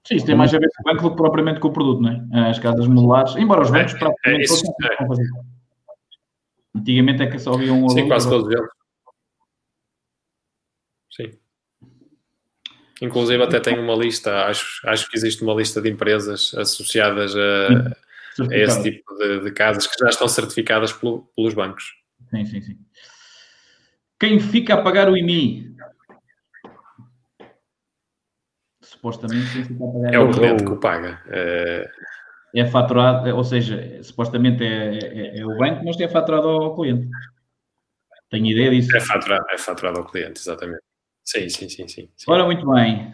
Sim, 0.04 0.16
isso 0.16 0.26
tem 0.26 0.34
mais 0.34 0.52
a 0.52 0.58
ver 0.58 0.68
com 0.74 0.82
o 0.82 0.92
banco 0.92 1.02
do 1.02 1.10
que 1.10 1.16
propriamente 1.16 1.60
com 1.60 1.68
o 1.68 1.72
produto, 1.72 2.02
não 2.02 2.10
é? 2.10 2.50
As 2.50 2.58
casas 2.58 2.86
modulares, 2.86 3.36
embora 3.36 3.62
os 3.62 3.70
bancos 3.70 3.94
é, 3.94 3.98
praticamente 3.98 4.40
é 4.40 4.44
isso, 4.44 4.64
é. 4.82 5.06
fazer. 5.06 5.26
Antigamente 6.74 7.22
é 7.22 7.26
que 7.26 7.38
só 7.38 7.54
havia 7.54 7.72
um 7.72 7.88
Sim, 7.88 8.08
quase 8.08 8.28
todos 8.28 8.50
eles. 8.52 8.70
Sim. 11.10 11.38
Inclusive 13.02 13.42
até 13.42 13.60
tem 13.60 13.78
uma 13.78 13.94
lista, 13.94 14.44
acho, 14.44 14.86
acho 14.86 15.08
que 15.08 15.16
existe 15.16 15.42
uma 15.42 15.54
lista 15.54 15.80
de 15.80 15.90
empresas 15.90 16.54
associadas 16.54 17.34
a, 17.34 18.44
a 18.44 18.56
esse 18.56 18.82
tipo 18.82 19.14
de, 19.16 19.40
de, 19.40 19.50
casas 19.52 19.86
que 19.86 19.98
já 19.98 20.10
estão 20.10 20.28
certificadas 20.28 20.92
pelo, 20.92 21.22
pelos 21.34 21.54
bancos. 21.54 21.94
Sim, 22.30 22.44
sim, 22.44 22.60
sim. 22.60 22.78
Quem 24.20 24.38
fica 24.38 24.74
a 24.74 24.82
pagar 24.82 25.08
o 25.08 25.16
IMI? 25.16 25.70
supostamente 29.00 29.52
quem 29.52 29.64
fica 29.64 29.84
a 29.84 29.88
pagar 29.88 30.14
é 30.14 30.18
o 30.18 30.30
cliente 30.30 30.64
que 30.64 30.70
o 30.70 30.76
paga. 30.76 31.20
É... 31.28 31.90
é 32.54 32.66
faturado, 32.66 33.34
ou 33.34 33.44
seja, 33.44 34.02
supostamente 34.02 34.62
é, 34.62 34.98
é, 34.98 35.40
é, 35.40 35.46
o 35.46 35.56
banco, 35.56 35.84
mas 35.84 35.98
é 35.98 36.08
faturado 36.08 36.48
ao 36.48 36.74
cliente. 36.76 37.08
Tenho 38.28 38.46
ideia 38.46 38.70
disso. 38.70 38.94
É 38.96 39.00
faturado, 39.00 39.44
é 39.50 39.58
faturado 39.58 39.98
ao 39.98 40.06
cliente, 40.06 40.38
exatamente. 40.38 40.82
Sim, 41.24 41.48
sim, 41.48 41.68
sim, 41.68 41.88
sim. 41.88 42.08
sim. 42.16 42.30
Ora, 42.30 42.44
muito 42.44 42.68
bem. 42.70 43.12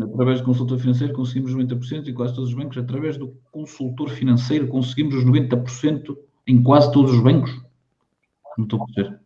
Através 0.00 0.40
do 0.40 0.46
consultor 0.46 0.78
financeiro 0.78 1.12
conseguimos 1.12 1.54
90% 1.54 2.08
em 2.08 2.14
quase 2.14 2.34
todos 2.34 2.50
os 2.50 2.54
bancos. 2.54 2.78
Através 2.78 3.16
do 3.16 3.28
consultor 3.50 4.10
financeiro 4.10 4.68
conseguimos 4.68 5.14
os 5.14 5.24
90% 5.24 6.16
em 6.46 6.62
quase 6.62 6.92
todos 6.92 7.12
os 7.12 7.22
bancos. 7.22 7.65
Não 8.56 8.64
estou 8.64 8.82
a 8.82 8.86
perceber. 8.86 9.20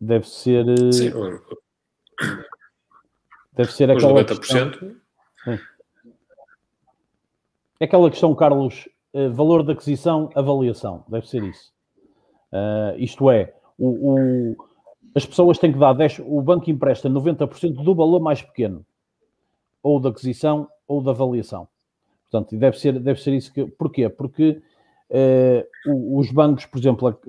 Deve 0.00 0.28
ser. 0.28 0.68
Eh, 0.68 0.92
sim, 0.92 1.10
deve 3.52 3.72
ser 3.72 3.90
aquela. 3.90 4.24
90%. 4.24 4.38
Questão, 4.38 5.02
é 7.80 7.84
aquela 7.84 8.10
questão, 8.10 8.34
Carlos, 8.34 8.88
eh, 9.12 9.28
valor 9.28 9.64
de 9.64 9.72
aquisição, 9.72 10.30
avaliação. 10.34 11.04
Deve 11.08 11.28
ser 11.28 11.42
isso. 11.42 11.72
Uh, 12.52 12.94
isto 12.98 13.30
é, 13.30 13.54
o, 13.78 14.12
o, 14.12 14.56
as 15.14 15.24
pessoas 15.24 15.58
têm 15.58 15.72
que 15.72 15.78
dar 15.78 15.94
10, 15.94 16.20
o 16.24 16.42
banco 16.42 16.70
empresta 16.70 17.08
90% 17.08 17.82
do 17.82 17.94
valor 17.94 18.20
mais 18.20 18.42
pequeno, 18.42 18.84
ou 19.82 19.98
da 19.98 20.10
aquisição 20.10 20.68
ou 20.86 21.02
da 21.02 21.12
avaliação. 21.12 21.66
Portanto, 22.30 22.56
deve 22.56 22.78
ser, 22.78 23.00
deve 23.00 23.20
ser 23.20 23.32
isso 23.32 23.52
que. 23.52 23.66
Porquê? 23.66 24.08
Porque 24.08 24.50
uh, 24.50 24.62
os 25.86 26.30
bancos, 26.30 26.66
por 26.66 26.78
exemplo, 26.78 27.20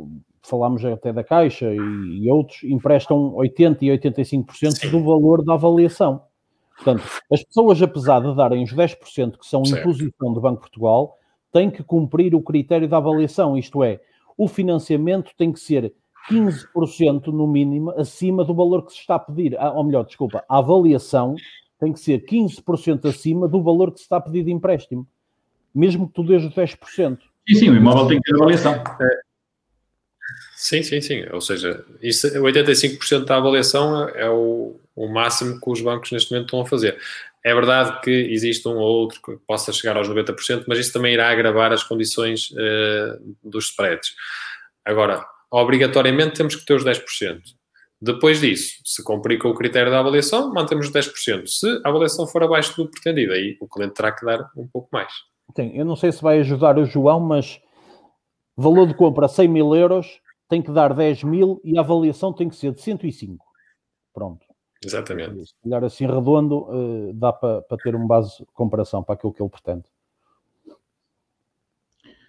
falámos 0.41 0.83
até 0.85 1.11
da 1.11 1.23
Caixa 1.23 1.73
e, 1.73 2.29
outros, 2.29 2.63
emprestam 2.63 3.33
80% 3.33 3.77
e 3.81 3.87
85% 3.87 4.71
Sim. 4.71 4.89
do 4.89 5.03
valor 5.03 5.43
da 5.43 5.53
avaliação. 5.53 6.21
Portanto, 6.75 7.03
as 7.31 7.43
pessoas, 7.43 7.81
apesar 7.81 8.19
de 8.19 8.35
darem 8.35 8.63
os 8.63 8.73
10% 8.73 9.37
que 9.37 9.45
são 9.45 9.63
certo. 9.63 9.81
imposição 9.81 10.33
do 10.33 10.41
Banco 10.41 10.55
de 10.55 10.61
Portugal, 10.61 11.17
têm 11.51 11.69
que 11.69 11.83
cumprir 11.83 12.35
o 12.35 12.41
critério 12.41 12.89
da 12.89 12.97
avaliação, 12.97 13.57
isto 13.57 13.83
é, 13.83 14.01
o 14.37 14.47
financiamento 14.47 15.31
tem 15.37 15.51
que 15.51 15.59
ser 15.59 15.93
15% 16.29 17.27
no 17.27 17.47
mínimo 17.47 17.91
acima 17.91 18.43
do 18.43 18.55
valor 18.55 18.85
que 18.85 18.93
se 18.93 18.99
está 18.99 19.15
a 19.15 19.19
pedir, 19.19 19.57
ah, 19.59 19.71
ou 19.71 19.83
melhor, 19.83 20.05
desculpa, 20.05 20.43
a 20.49 20.57
avaliação 20.57 21.35
tem 21.79 21.93
que 21.93 21.99
ser 21.99 22.25
15% 22.25 23.05
acima 23.07 23.47
do 23.47 23.61
valor 23.61 23.91
que 23.91 23.99
se 23.99 24.03
está 24.03 24.17
a 24.17 24.21
pedir 24.21 24.43
de 24.43 24.51
empréstimo, 24.51 25.07
mesmo 25.73 26.07
que 26.07 26.13
tu 26.13 26.23
dês 26.23 26.43
os 26.43 26.53
10%. 26.53 27.19
Sim, 27.47 27.55
sim, 27.55 27.69
o 27.69 27.75
imóvel 27.75 28.07
tem 28.07 28.21
que 28.21 28.31
ter 28.31 28.35
avaliação. 28.35 28.73
É, 29.01 29.23
Sim, 30.63 30.81
sim, 30.81 31.01
sim. 31.01 31.25
Ou 31.29 31.41
seja, 31.41 31.83
isso, 32.01 32.25
85% 32.25 33.25
da 33.25 33.35
avaliação 33.35 34.07
é, 34.07 34.29
o, 34.29 34.79
o 34.95 35.09
máximo 35.09 35.59
que 35.59 35.69
os 35.69 35.81
bancos 35.81 36.09
neste 36.09 36.31
momento 36.31 36.45
estão 36.45 36.61
a 36.61 36.65
fazer. 36.65 36.97
É 37.43 37.53
verdade 37.53 37.99
que 37.99 38.09
existe 38.09 38.65
um 38.69 38.77
ou 38.77 39.01
outro 39.01 39.21
que 39.21 39.35
possa 39.45 39.73
chegar 39.73 39.97
aos 39.97 40.07
90%, 40.07 40.63
mas 40.65 40.79
isso 40.79 40.93
também 40.93 41.13
irá 41.13 41.29
agravar 41.29 41.73
as 41.73 41.83
condições 41.83 42.51
uh, 42.51 43.35
dos 43.43 43.65
spreads. 43.71 44.15
Agora, 44.85 45.25
obrigatoriamente 45.51 46.35
temos 46.35 46.55
que 46.55 46.65
ter 46.65 46.75
os 46.75 46.85
10%. 46.85 47.41
Depois 48.01 48.39
disso, 48.39 48.79
se 48.85 49.03
cumprir 49.03 49.39
com 49.39 49.49
o 49.49 49.55
critério 49.55 49.91
da 49.91 49.99
avaliação, 49.99 50.53
mantemos 50.53 50.87
os 50.87 50.93
10%. 50.93 51.45
Se 51.45 51.81
a 51.83 51.89
avaliação 51.89 52.25
for 52.25 52.41
abaixo 52.41 52.73
do 52.77 52.89
pretendido, 52.89 53.33
aí 53.33 53.57
o 53.59 53.67
cliente 53.67 53.95
terá 53.95 54.13
que 54.13 54.25
dar 54.25 54.49
um 54.55 54.65
pouco 54.65 54.87
mais. 54.93 55.11
Sim, 55.55 55.71
eu 55.73 55.85
não 55.85 55.95
sei 55.95 56.11
se 56.11 56.21
vai 56.21 56.39
ajudar 56.39 56.77
o 56.77 56.85
João, 56.85 57.19
mas 57.19 57.61
valor 58.55 58.87
de 58.87 58.95
compra 58.95 59.27
100 59.27 59.47
mil 59.47 59.75
euros, 59.75 60.21
tem 60.49 60.61
que 60.61 60.71
dar 60.71 60.93
10 60.93 61.23
mil 61.23 61.61
e 61.63 61.77
a 61.77 61.81
avaliação 61.81 62.33
tem 62.33 62.49
que 62.49 62.55
ser 62.55 62.73
de 62.73 62.81
105. 62.81 63.45
Pronto. 64.13 64.45
Exatamente. 64.85 65.45
Se 65.45 65.53
calhar 65.63 65.83
assim 65.83 66.05
redondo, 66.05 66.57
uh, 66.69 67.13
dá 67.13 67.31
para, 67.31 67.61
para 67.61 67.77
ter 67.77 67.95
uma 67.95 68.07
base 68.07 68.37
de 68.37 68.45
comparação 68.53 69.03
para 69.03 69.15
aquilo 69.15 69.33
que 69.33 69.41
ele 69.41 69.49
pretende. 69.49 69.83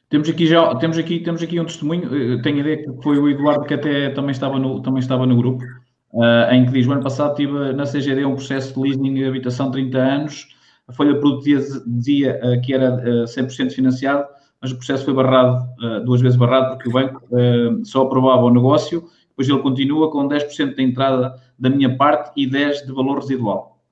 Temos 0.08 0.28
aqui 0.28 0.46
já 0.46 0.74
temos 0.76 0.96
aqui, 0.96 1.20
temos 1.20 1.42
aqui 1.42 1.58
um 1.58 1.64
testemunho, 1.64 2.40
tenho 2.42 2.58
a 2.58 2.60
ideia 2.60 2.76
que 2.76 3.02
foi 3.02 3.18
o 3.18 3.28
Eduardo 3.28 3.64
que 3.64 3.74
até 3.74 4.10
também 4.10 4.30
estava 4.30 4.58
no, 4.58 4.80
também 4.80 5.00
estava 5.00 5.26
no 5.26 5.36
grupo, 5.36 5.64
uh, 6.12 6.52
em 6.52 6.64
que 6.66 6.72
diz, 6.72 6.86
o 6.86 6.92
ano 6.92 7.02
passado 7.02 7.34
tive 7.34 7.72
na 7.72 7.84
CGD 7.84 8.24
um 8.24 8.36
processo 8.36 8.74
de 8.74 8.80
leasing 8.80 9.14
de 9.14 9.24
habitação 9.24 9.70
30 9.70 9.98
anos, 9.98 10.53
a 10.86 10.92
folha 10.92 11.18
produtiva 11.18 11.62
dizia 11.86 12.40
uh, 12.42 12.60
que 12.60 12.74
era 12.74 12.94
uh, 12.94 13.24
100% 13.24 13.72
financiado, 13.72 14.26
mas 14.60 14.72
o 14.72 14.76
processo 14.76 15.04
foi 15.04 15.14
barrado, 15.14 15.66
uh, 15.82 16.04
duas 16.04 16.20
vezes 16.20 16.36
barrado, 16.36 16.74
porque 16.74 16.88
o 16.88 16.92
banco 16.92 17.22
uh, 17.30 17.84
só 17.84 18.02
aprovava 18.02 18.42
o 18.42 18.50
negócio, 18.50 19.08
depois 19.28 19.48
ele 19.48 19.58
continua 19.60 20.10
com 20.10 20.28
10% 20.28 20.74
da 20.74 20.82
entrada 20.82 21.42
da 21.58 21.70
minha 21.70 21.96
parte 21.96 22.32
e 22.36 22.48
10% 22.48 22.86
de 22.86 22.92
valor 22.92 23.18
residual. 23.18 23.82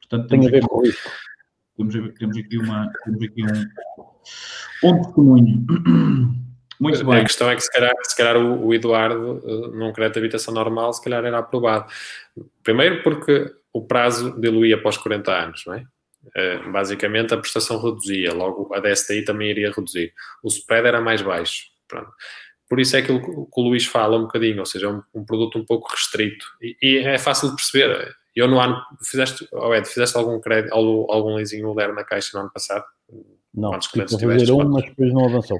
Portanto, 0.00 0.28
Tem 0.28 0.46
a 0.46 0.50
ver 0.50 0.66
com 0.66 0.82
isso. 0.84 1.08
Temos, 1.76 1.94
temos, 2.18 2.36
aqui, 2.36 2.58
uma, 2.58 2.90
temos 3.04 3.22
aqui 3.22 3.42
um, 3.44 4.88
um 4.88 5.02
testemunho. 5.02 5.66
Muito 6.80 7.04
bem. 7.04 7.16
A 7.16 7.24
questão 7.24 7.50
é 7.50 7.56
que 7.56 7.62
se 7.62 7.72
calhar, 7.72 7.92
se 8.02 8.16
calhar 8.16 8.36
o, 8.36 8.66
o 8.66 8.74
Eduardo, 8.74 9.42
num 9.74 9.92
crédito 9.92 10.14
de 10.14 10.20
habitação 10.20 10.54
normal, 10.54 10.92
se 10.92 11.02
calhar 11.02 11.24
era 11.24 11.38
aprovado. 11.38 11.86
Primeiro 12.62 13.02
porque 13.02 13.52
o 13.72 13.82
prazo 13.82 14.40
diluía 14.40 14.76
após 14.76 14.96
40 14.96 15.30
anos, 15.32 15.64
não 15.66 15.74
é? 15.74 15.84
Eh, 16.34 16.58
basicamente 16.70 17.34
a 17.34 17.36
prestação 17.36 17.80
reduzia, 17.80 18.32
logo 18.32 18.74
a 18.74 18.80
DSTI 18.80 19.24
também 19.24 19.50
iria 19.50 19.72
reduzir. 19.72 20.12
O 20.42 20.48
spread 20.48 20.86
era 20.86 21.00
mais 21.00 21.22
baixo. 21.22 21.66
Pronto. 21.86 22.10
Por 22.68 22.78
isso 22.78 22.96
é 22.96 23.00
aquilo 23.00 23.20
que 23.20 23.60
o 23.60 23.62
Luís 23.62 23.86
fala 23.86 24.18
um 24.18 24.22
bocadinho, 24.22 24.58
ou 24.58 24.66
seja, 24.66 24.86
é 24.86 24.90
um, 24.90 25.02
um 25.14 25.24
produto 25.24 25.58
um 25.58 25.64
pouco 25.64 25.90
restrito. 25.90 26.44
E, 26.60 26.76
e, 26.82 26.98
é 26.98 27.16
fácil 27.16 27.48
de 27.50 27.56
perceber. 27.56 28.14
Eu 28.36 28.46
no 28.46 28.60
ano, 28.60 28.80
fizeste, 29.02 29.48
oh 29.52 29.74
Ed, 29.74 29.88
fizeste 29.88 30.16
algum 30.16 30.38
crédito, 30.38 30.72
algum, 30.72 31.10
algum 31.10 31.36
leasing 31.36 31.62
moderno 31.62 31.94
na 31.94 32.04
Caixa 32.04 32.30
no 32.34 32.40
ano 32.40 32.52
passado? 32.52 32.84
Não, 33.54 33.70
Quantos 33.70 33.88
clientes 33.88 34.16
tiveste? 34.16 34.52
Um, 34.52 34.68
mas 34.68 34.84
depois 34.84 35.12
não 35.12 35.24
avançou. 35.24 35.58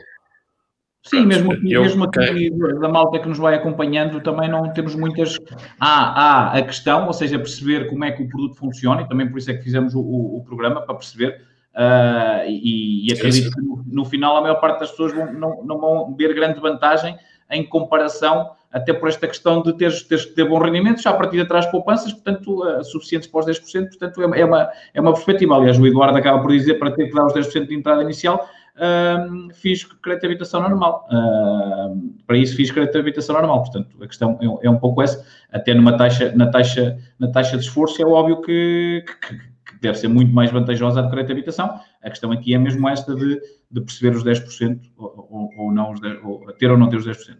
Sim, 1.02 1.26
mesmo 1.26 1.52
aqui, 1.52 1.72
eu, 1.72 1.82
mesmo 1.82 2.04
aqui 2.04 2.50
da 2.80 2.88
malta 2.88 3.18
que 3.18 3.28
nos 3.28 3.38
vai 3.38 3.54
acompanhando, 3.54 4.20
também 4.20 4.48
não 4.48 4.72
temos 4.72 4.94
muitas. 4.94 5.38
Há, 5.80 6.50
há 6.50 6.58
a 6.58 6.62
questão, 6.62 7.06
ou 7.06 7.12
seja, 7.12 7.38
perceber 7.38 7.88
como 7.88 8.04
é 8.04 8.12
que 8.12 8.22
o 8.22 8.28
produto 8.28 8.56
funciona, 8.56 9.02
e 9.02 9.08
também 9.08 9.28
por 9.28 9.38
isso 9.38 9.50
é 9.50 9.54
que 9.54 9.62
fizemos 9.62 9.94
o, 9.94 10.00
o, 10.00 10.42
programa, 10.44 10.82
para 10.82 10.94
perceber. 10.94 11.40
Uh, 11.74 12.44
e, 12.48 13.08
e, 13.08 13.12
acredito 13.12 13.44
sim, 13.44 13.50
sim. 13.50 13.54
que 13.54 13.60
no, 13.60 13.84
no, 13.86 14.04
final 14.04 14.36
a 14.36 14.40
maior 14.40 14.56
parte 14.56 14.80
das 14.80 14.90
pessoas 14.90 15.12
vão, 15.14 15.32
não, 15.32 15.64
não 15.64 15.78
vão 15.78 16.16
ver 16.16 16.34
grande 16.34 16.58
vantagem 16.58 17.16
em 17.50 17.64
comparação 17.64 18.50
até 18.70 18.92
por 18.92 19.08
esta 19.08 19.26
questão 19.26 19.62
de 19.62 19.72
teres, 19.74 20.02
teres 20.02 20.26
que 20.26 20.34
ter 20.34 20.46
bom 20.46 20.58
rendimento, 20.58 21.00
já 21.00 21.10
a 21.10 21.14
partir 21.14 21.38
de 21.38 21.46
trás 21.46 21.64
poupanças, 21.66 22.12
portanto, 22.12 22.64
uh, 22.64 22.84
suficientes 22.84 23.28
para 23.28 23.40
os 23.40 23.46
10%, 23.46 23.88
portanto, 23.88 24.22
é, 24.22 24.40
é, 24.40 24.44
uma, 24.44 24.70
é 24.92 25.00
uma 25.00 25.12
perspectiva. 25.12 25.56
Aliás, 25.56 25.78
o 25.78 25.86
Eduardo 25.86 26.18
acaba 26.18 26.40
por 26.40 26.50
dizer 26.50 26.74
para 26.74 26.90
ter 26.90 27.06
que 27.06 27.14
dar 27.14 27.26
os 27.26 27.32
10% 27.32 27.66
de 27.66 27.74
entrada 27.74 28.02
inicial, 28.02 28.46
uh, 28.78 29.54
fiz 29.54 29.84
crédito 29.84 30.22
de 30.22 30.26
habitação 30.26 30.62
normal. 30.62 31.06
Uh, 31.10 32.14
para 32.26 32.36
isso 32.36 32.56
fiz 32.56 32.70
crédito 32.70 32.92
de 32.92 32.98
habitação 32.98 33.34
normal. 33.34 33.62
Portanto, 33.62 34.02
a 34.02 34.06
questão 34.06 34.38
é, 34.40 34.66
é, 34.66 34.70
um 34.70 34.78
pouco 34.78 35.02
essa. 35.02 35.24
Até 35.52 35.74
numa 35.74 35.96
taxa, 35.96 36.32
na, 36.34 36.50
taxa, 36.50 36.98
na 37.18 37.28
taxa 37.30 37.56
de 37.56 37.64
esforço 37.64 38.00
é 38.02 38.06
óbvio 38.06 38.40
que, 38.42 39.04
que, 39.22 39.36
que 39.36 39.80
deve 39.80 39.98
ser 39.98 40.08
muito 40.08 40.32
mais 40.32 40.50
vantajosa 40.50 41.00
a 41.00 41.02
de 41.02 41.10
crédito 41.10 41.28
de 41.28 41.32
habitação. 41.32 41.80
A 42.02 42.10
questão 42.10 42.32
aqui 42.32 42.54
é 42.54 42.58
mesmo 42.58 42.88
esta 42.88 43.14
de, 43.14 43.40
de 43.70 43.80
perceber 43.80 44.16
os 44.16 44.24
10% 44.24 44.80
ou, 44.96 45.28
ou, 45.30 45.64
ou 45.66 45.72
não, 45.72 45.92
os 45.92 46.00
10, 46.00 46.18
ou 46.24 46.52
ter 46.52 46.70
ou 46.70 46.78
não 46.78 46.88
ter 46.88 46.96
os 46.96 47.06
10%. 47.06 47.36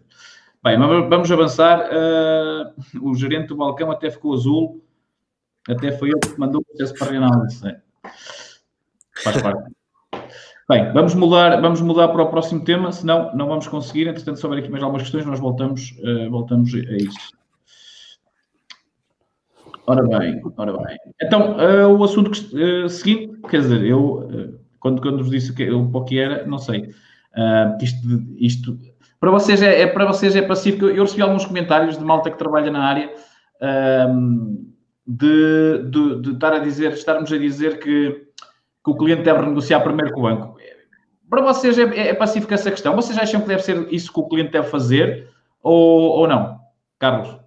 Bem, 0.61 0.77
vamos 0.77 1.31
avançar. 1.31 1.89
Uh, 1.89 3.09
o 3.09 3.15
gerente 3.15 3.47
do 3.47 3.55
balcão 3.55 3.91
até 3.91 4.09
ficou 4.09 4.33
azul. 4.33 4.83
Até 5.67 5.91
foi 5.91 6.09
ele 6.09 6.19
que 6.19 6.39
mandou 6.39 6.61
o 6.61 6.65
processo 6.65 6.93
para 6.95 7.07
a 7.07 7.11
reanálise. 7.11 7.77
Faz 9.23 9.41
parte. 9.41 9.78
Bem, 10.69 10.93
vamos 10.93 11.15
mudar, 11.15 11.59
vamos 11.61 11.81
mudar 11.81 12.09
para 12.09 12.21
o 12.21 12.29
próximo 12.29 12.63
tema, 12.63 12.91
senão 12.91 13.35
não 13.35 13.47
vamos 13.47 13.67
conseguir. 13.67 14.07
Entretanto, 14.07 14.37
se 14.37 14.45
houver 14.45 14.59
aqui 14.59 14.69
mais 14.69 14.83
algumas 14.83 15.01
questões, 15.01 15.25
nós 15.25 15.39
voltamos, 15.39 15.97
uh, 16.03 16.29
voltamos 16.29 16.71
a 16.75 16.95
isso. 16.95 17.31
Ora 19.87 20.03
bem, 20.07 20.39
ora 20.57 20.77
bem. 20.77 20.95
Então, 21.23 21.57
uh, 21.57 21.97
o 21.97 22.03
assunto 22.03 22.29
que, 22.29 22.83
uh, 22.83 22.87
seguinte, 22.87 23.35
quer 23.49 23.61
dizer, 23.61 23.83
eu, 23.83 24.59
quando, 24.79 25.01
quando 25.01 25.23
vos 25.23 25.31
disse 25.31 25.55
que, 25.55 25.67
o 25.71 26.03
que 26.03 26.19
era, 26.19 26.45
não 26.45 26.59
sei. 26.59 26.93
isto, 27.81 28.07
isto 28.37 28.77
para 29.19 29.31
vocês 29.31 29.63
é, 29.63 29.81
é, 29.81 29.87
para 29.87 30.05
vocês 30.05 30.35
é 30.35 30.43
pacífico. 30.43 30.85
Eu 30.85 31.01
recebi 31.01 31.23
alguns 31.23 31.47
comentários 31.47 31.97
de 31.97 32.05
malta 32.05 32.29
que 32.29 32.37
trabalha 32.37 32.69
na 32.69 32.83
área 32.83 33.11
de, 35.07 35.83
de, 35.89 36.21
de 36.21 36.31
estar 36.33 36.53
a 36.53 36.59
dizer, 36.59 36.93
estarmos 36.93 37.33
a 37.33 37.37
dizer 37.39 37.79
que 37.79 38.29
que 38.83 38.91
o 38.91 38.97
cliente 38.97 39.23
deve 39.23 39.41
renegociar 39.41 39.83
primeiro 39.83 40.11
com 40.13 40.21
o 40.21 40.23
banco. 40.23 40.58
Para 41.29 41.41
vocês 41.41 41.77
é, 41.77 42.09
é, 42.09 42.13
pacífica 42.13 42.55
essa 42.55 42.71
questão? 42.71 42.95
Vocês 42.95 43.17
acham 43.17 43.41
que 43.41 43.47
deve 43.47 43.61
ser 43.61 43.93
isso 43.93 44.11
que 44.11 44.19
o 44.19 44.27
cliente 44.27 44.51
deve 44.51 44.67
fazer 44.67 45.29
ou, 45.61 46.19
ou 46.19 46.27
não? 46.27 46.59
Carlos? 46.97 47.39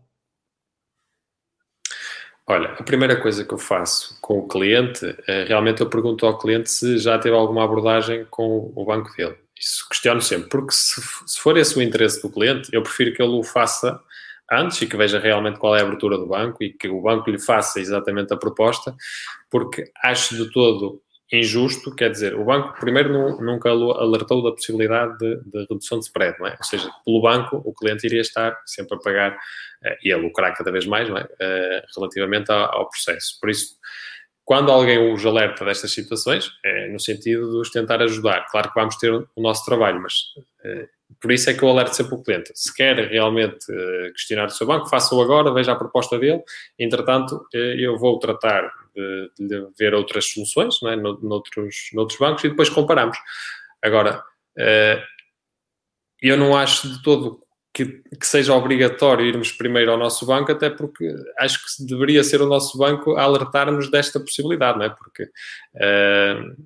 Olha, 2.47 2.71
a 2.73 2.83
primeira 2.83 3.21
coisa 3.21 3.45
que 3.45 3.55
eu 3.55 3.59
faço 3.59 4.19
com 4.21 4.39
o 4.39 4.49
cliente, 4.49 5.17
é, 5.27 5.45
realmente 5.45 5.81
eu 5.81 5.89
pergunto 5.89 6.27
ao 6.27 6.39
cliente 6.39 6.71
se 6.71 6.99
já 6.99 7.19
teve 7.19 7.35
alguma 7.35 7.65
abordagem 7.65 8.27
com 8.31 8.73
o 8.75 8.85
banco 8.85 9.15
dele. 9.17 9.37
Isso 9.59 9.89
questiono 9.89 10.21
sempre, 10.21 10.49
porque 10.49 10.73
se, 10.73 11.01
se 11.27 11.41
for 11.41 11.57
esse 11.57 11.79
o 11.79 11.83
interesse 11.83 12.21
do 12.21 12.31
cliente, 12.31 12.69
eu 12.73 12.83
prefiro 12.83 13.15
que 13.15 13.23
ele 13.23 13.33
o 13.33 13.43
faça 13.43 14.01
antes 14.51 14.81
e 14.83 14.87
que 14.87 14.97
veja 14.97 15.19
realmente 15.19 15.59
qual 15.59 15.75
é 15.75 15.81
a 15.81 15.85
abertura 15.85 16.19
do 16.19 16.27
banco 16.27 16.63
e 16.63 16.73
que 16.73 16.89
o 16.89 17.01
banco 17.01 17.31
lhe 17.31 17.39
faça 17.39 17.81
exatamente 17.81 18.33
a 18.35 18.37
proposta, 18.37 18.95
porque 19.51 19.85
acho 20.03 20.37
de 20.37 20.51
todo 20.51 21.02
injusto, 21.33 21.95
quer 21.95 22.11
dizer, 22.11 22.35
o 22.35 22.45
banco 22.45 22.79
primeiro 22.79 23.41
nunca 23.41 23.71
alertou 23.71 24.43
da 24.43 24.53
possibilidade 24.53 25.17
de, 25.17 25.41
de, 25.47 25.67
redução 25.69 25.99
de 25.99 26.05
spread, 26.05 26.39
não 26.39 26.47
é? 26.47 26.57
Ou 26.59 26.65
seja, 26.65 26.91
pelo 27.05 27.23
banco 27.23 27.57
o 27.65 27.73
cliente 27.73 28.07
iria 28.07 28.21
estar 28.21 28.61
sempre 28.67 28.97
a 28.97 29.01
pagar 29.01 29.33
uh, 29.33 29.97
e 30.05 30.13
a 30.13 30.17
lucrar 30.19 30.55
cada 30.55 30.71
vez 30.71 30.87
mais, 30.87 31.09
não 31.09 31.17
é? 31.17 31.23
Uh, 31.23 31.83
relativamente 31.97 32.53
ao, 32.53 32.75
ao, 32.75 32.91
processo. 32.91 33.39
Por 33.41 33.49
isso, 33.49 33.77
quando 34.45 34.71
alguém 34.71 35.13
os 35.13 35.25
alerta 35.25 35.65
destas 35.65 35.93
situações, 35.93 36.51
é 36.63 36.89
no 36.89 37.01
sentido 37.01 37.51
de 37.51 37.57
os 37.57 37.71
tentar 37.71 38.03
ajudar. 38.03 38.47
Claro 38.51 38.69
que 38.69 38.79
vamos 38.79 38.97
ter 38.97 39.11
o 39.13 39.43
nosso 39.43 39.65
trabalho, 39.65 40.03
mas 40.03 40.15
uh, 40.67 40.87
por 41.19 41.33
isso 41.33 41.49
é 41.49 41.55
que 41.55 41.63
eu 41.63 41.69
alerto 41.71 41.97
sempre 41.97 42.15
o 42.15 42.23
cliente. 42.23 42.53
Se 42.55 42.75
quer 42.75 42.97
realmente 43.09 43.67
questionar 44.13 44.47
o 44.47 44.51
seu 44.51 44.67
banco, 44.67 44.89
faça-o 44.89 45.21
agora, 45.21 45.53
veja 45.53 45.73
a 45.73 45.77
proposta 45.77 46.19
dele. 46.19 46.43
Entretanto, 46.79 47.47
eu 47.53 47.99
vou 47.99 48.19
tratar 48.19 48.73
de, 48.95 49.31
de 49.39 49.69
ver 49.79 49.95
outras 49.95 50.27
soluções 50.31 50.81
não 50.83 50.91
é? 50.91 50.97
noutros, 50.97 51.91
noutros 51.93 52.19
bancos 52.19 52.45
e 52.45 52.49
depois 52.49 52.69
comparamos. 52.69 53.17
Agora, 53.83 54.23
eh, 54.57 55.03
eu 56.21 56.37
não 56.37 56.57
acho 56.57 56.89
de 56.89 57.03
todo 57.03 57.43
que, 57.75 57.87
que, 57.87 58.27
seja 58.27 58.55
obrigatório 58.55 59.27
irmos 59.27 59.51
primeiro 59.51 59.91
ao 59.91 59.99
nosso 59.99 60.27
banco, 60.27 60.53
até 60.53 60.69
porque 60.69 61.13
acho 61.39 61.59
que 61.59 61.85
deveria 61.85 62.23
ser 62.23 62.43
o 62.43 62.47
nosso 62.47 62.77
banco 62.77 63.17
a 63.17 63.23
alertar-nos 63.23 63.91
desta 63.91 64.21
possibilidade, 64.21 64.79
não 64.79 64.85
é? 64.85 64.91
Porque, 64.91 65.25
uh, 65.25 66.57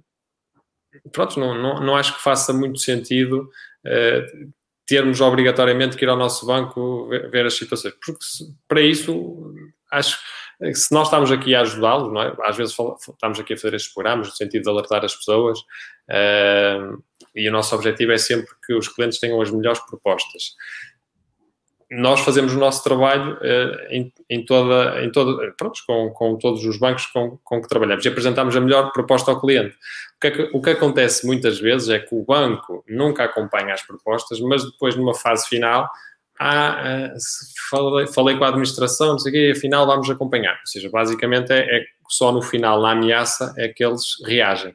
pronto, 1.13 1.39
não, 1.39 1.55
não, 1.55 1.81
não, 1.81 1.97
acho 1.97 2.17
que 2.17 2.23
faça 2.23 2.53
muito 2.53 2.81
sentido 2.81 3.49
uh, 3.87 4.53
termos 4.85 5.21
obrigatoriamente 5.21 5.97
que 5.97 6.05
ir 6.05 6.09
ao 6.09 6.17
nosso 6.17 6.45
banco 6.45 7.09
ver, 7.09 7.47
as 7.47 7.55
situações, 7.55 7.95
porque 8.05 8.19
para 8.69 8.81
isso 8.81 9.55
acho 9.91 10.19
se 10.75 10.93
nós 10.93 11.09
estamos 11.09 11.31
aqui 11.31 11.55
a 11.55 11.61
ajudá-los, 11.61 12.13
não 12.13 12.23
é? 12.23 12.35
Às 12.45 12.57
vezes 12.57 12.75
estamos 13.09 13.39
aqui 13.39 13.55
a 13.55 13.57
fazer 13.57 13.75
estes 13.75 13.93
programas 13.93 14.29
no 14.29 14.35
sentido 14.35 14.63
de 14.63 14.71
alertar 14.71 15.05
as 15.05 15.15
pessoas 15.15 15.59
uh, 15.61 17.03
e 17.35 17.49
o 17.49 17.53
nosso 17.53 17.75
objetivo 17.75 18.13
é 18.13 18.19
sempre 18.19 18.51
que 18.67 18.75
os 18.75 18.89
clientes 18.89 19.21
tenham 19.21 19.41
as 19.41 19.51
melhores 19.51 19.81
propostas. 19.81 20.55
Nós 21.91 22.21
fazemos 22.21 22.53
o 22.55 22.59
nosso 22.59 22.83
trabalho 22.83 23.35
uh, 23.35 23.87
em, 23.91 24.13
em, 24.31 24.45
toda, 24.45 25.05
em 25.05 25.13
toda, 25.13 25.53
pronto, 25.59 25.79
com, 25.87 26.11
com 26.11 26.37
todos 26.37 26.65
os 26.65 26.79
bancos 26.79 27.07
com, 27.07 27.39
com 27.45 27.61
que 27.61 27.69
trabalhamos 27.69 28.05
e 28.05 28.09
apresentamos 28.09 28.57
a 28.57 28.61
melhor 28.61 28.93
proposta 28.93 29.31
ao 29.31 29.41
cliente. 29.41 29.77
O 30.17 30.21
que, 30.21 30.27
é 30.27 30.31
que, 30.31 30.51
o 30.55 30.63
que 30.63 30.71
acontece 30.71 31.27
muitas 31.27 31.61
vezes 31.61 31.91
é 31.91 31.99
que 31.99 32.15
o 32.15 32.25
banco 32.25 32.83
nunca 32.89 33.25
acompanha 33.25 33.75
as 33.75 33.83
propostas, 33.83 34.41
mas 34.41 34.65
depois, 34.65 34.97
numa 34.97 35.15
fase 35.15 35.47
final, 35.49 35.89
ah, 36.39 37.15
falei, 37.71 38.07
falei 38.07 38.37
com 38.37 38.45
a 38.45 38.49
administração, 38.49 39.13
não 39.13 39.19
sei 39.19 39.31
o 39.31 39.35
quê, 39.35 39.53
afinal 39.57 39.87
vamos 39.87 40.09
acompanhar. 40.11 40.59
Ou 40.61 40.67
seja, 40.67 40.91
basicamente 40.91 41.53
é, 41.53 41.61
é, 41.61 41.85
só 42.09 42.33
no 42.33 42.43
final, 42.43 42.81
na 42.81 42.93
ameaça, 42.93 43.55
é 43.57 43.69
que 43.69 43.85
eles 43.85 44.17
reagem. 44.25 44.75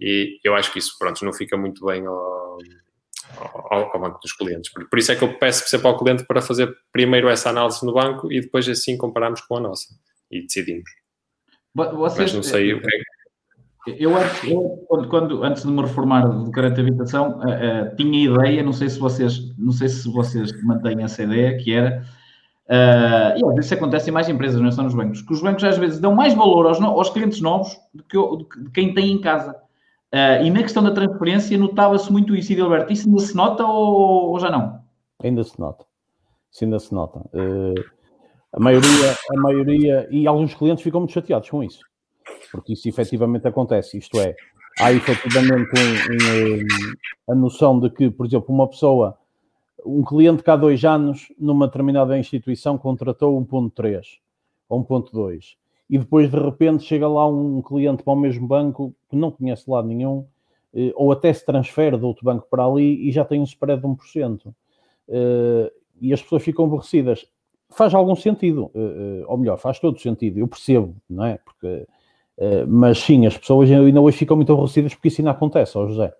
E 0.00 0.38
eu 0.44 0.54
acho 0.54 0.72
que 0.72 0.78
isso, 0.78 0.96
pronto, 0.98 1.24
não 1.24 1.32
fica 1.32 1.56
muito 1.56 1.84
bem 1.84 2.06
ao, 2.06 2.58
ao, 3.38 3.92
ao 3.92 4.00
banco 4.00 4.20
dos 4.20 4.32
clientes. 4.32 4.72
Por, 4.72 4.88
por, 4.88 4.98
isso 4.98 5.12
é 5.12 5.16
que 5.16 5.22
eu 5.22 5.38
peço 5.38 5.68
sempre 5.68 5.86
ao 5.88 5.98
cliente 5.98 6.24
para 6.24 6.40
fazer 6.40 6.74
primeiro 6.92 7.28
essa 7.28 7.50
análise 7.50 7.84
no 7.84 7.92
banco 7.92 8.32
e 8.32 8.40
depois 8.40 8.68
assim 8.68 8.96
comparamos 8.96 9.40
com 9.42 9.56
a 9.56 9.60
nossa 9.60 9.94
e 10.30 10.42
decidimos. 10.42 10.90
Vocês, 11.74 12.18
Mas 12.18 12.34
não 12.34 12.42
sei 12.42 12.72
o 12.74 12.80
que 12.80 12.88
é 12.88 13.19
eu, 13.86 14.12
quando, 14.86 15.08
quando, 15.08 15.42
antes 15.42 15.62
de 15.62 15.70
me 15.70 15.80
reformar 15.80 16.26
do 16.26 16.50
de 16.50 16.80
habitação, 16.80 17.38
uh, 17.38 17.92
uh, 17.92 17.96
tinha 17.96 18.30
ideia, 18.30 18.62
não 18.62 18.72
sei 18.72 18.90
se 18.90 18.98
vocês, 18.98 19.56
não 19.56 19.72
sei 19.72 19.88
se 19.88 20.10
vocês 20.10 20.52
mantêm 20.62 21.02
essa 21.02 21.22
ideia, 21.22 21.56
que 21.56 21.72
era, 21.72 22.02
uh, 22.68 23.38
e 23.38 23.42
às 23.44 23.54
vezes 23.54 23.66
isso 23.66 23.74
acontece 23.74 24.10
em 24.10 24.12
mais 24.12 24.28
empresas, 24.28 24.60
não 24.60 24.68
é 24.68 24.72
só 24.72 24.82
nos 24.82 24.94
bancos, 24.94 25.22
que 25.22 25.32
os 25.32 25.40
bancos 25.40 25.64
às 25.64 25.78
vezes 25.78 25.98
dão 25.98 26.14
mais 26.14 26.34
valor 26.34 26.66
aos, 26.66 26.80
aos 26.80 27.08
clientes 27.08 27.40
novos 27.40 27.74
do 27.94 28.04
que, 28.04 28.18
de 28.62 28.70
quem 28.70 28.92
tem 28.92 29.12
em 29.12 29.20
casa. 29.20 29.56
e 30.44 30.50
na 30.50 30.62
questão 30.62 30.82
da 30.82 30.90
transferência 30.90 31.56
notava-se 31.56 32.12
muito 32.12 32.36
isso, 32.36 32.52
e 32.52 32.60
Alberto, 32.60 32.92
isso 32.92 33.08
ainda 33.08 33.20
se 33.20 33.34
nota 33.34 33.64
ou, 33.64 34.32
ou, 34.32 34.40
já 34.40 34.50
não? 34.50 34.78
Ainda 35.22 35.42
se 35.42 35.58
nota, 35.58 35.86
ainda 36.60 36.78
se 36.78 36.92
nota. 36.92 37.20
a 38.52 38.60
maioria, 38.60 39.16
a 39.34 39.40
maioria, 39.40 40.08
e 40.10 40.26
alguns 40.26 40.52
clientes 40.52 40.84
ficam 40.84 41.00
muito 41.00 41.14
chateados 41.14 41.48
com 41.48 41.62
isso 41.62 41.89
porque 42.50 42.72
isso 42.72 42.88
efetivamente 42.88 43.46
acontece. 43.46 43.98
Isto 43.98 44.20
é, 44.20 44.34
há 44.78 44.92
efetivamente 44.92 45.70
um, 45.78 47.32
um, 47.32 47.32
a 47.32 47.34
noção 47.34 47.78
de 47.78 47.90
que, 47.90 48.10
por 48.10 48.26
exemplo, 48.26 48.54
uma 48.54 48.68
pessoa, 48.68 49.18
um 49.84 50.02
cliente 50.02 50.42
que 50.42 50.50
há 50.50 50.56
dois 50.56 50.84
anos, 50.84 51.32
numa 51.38 51.66
determinada 51.66 52.18
instituição, 52.18 52.78
contratou 52.78 53.40
1.3 53.44 54.02
ou 54.68 54.84
1.2 54.84 55.56
e 55.88 55.98
depois 55.98 56.30
de 56.30 56.38
repente 56.38 56.84
chega 56.84 57.08
lá 57.08 57.26
um 57.26 57.60
cliente 57.60 58.04
para 58.04 58.12
o 58.12 58.16
mesmo 58.16 58.46
banco 58.46 58.94
que 59.08 59.16
não 59.16 59.30
conhece 59.30 59.68
lado 59.68 59.88
nenhum, 59.88 60.24
eh, 60.72 60.92
ou 60.94 61.10
até 61.10 61.32
se 61.32 61.44
transfere 61.44 61.98
de 61.98 62.04
outro 62.04 62.24
banco 62.24 62.46
para 62.48 62.64
ali 62.64 63.08
e 63.08 63.10
já 63.10 63.24
tem 63.24 63.40
um 63.40 63.44
spread 63.44 63.80
de 63.80 63.88
1%. 63.88 64.54
Eh, 65.08 65.72
e 66.00 66.12
as 66.12 66.22
pessoas 66.22 66.42
ficam 66.42 66.64
aborrecidas. 66.64 67.26
Faz 67.68 67.94
algum 67.94 68.16
sentido, 68.16 68.70
eh, 68.74 69.24
ou 69.26 69.36
melhor, 69.36 69.58
faz 69.58 69.78
todo 69.78 69.98
sentido, 70.00 70.38
eu 70.38 70.48
percebo, 70.48 70.96
não 71.08 71.24
é? 71.24 71.38
Porque 71.38 71.66
eh, 71.66 71.86
mas 72.66 72.98
sim, 72.98 73.26
as 73.26 73.36
pessoas 73.36 73.70
ainda 73.70 74.00
hoje 74.00 74.16
ficam 74.16 74.36
muito 74.36 74.52
aborrecidas 74.52 74.94
porque 74.94 75.08
isso 75.08 75.20
ainda 75.20 75.32
acontece, 75.32 75.76
ó 75.76 75.86
José. 75.86 76.12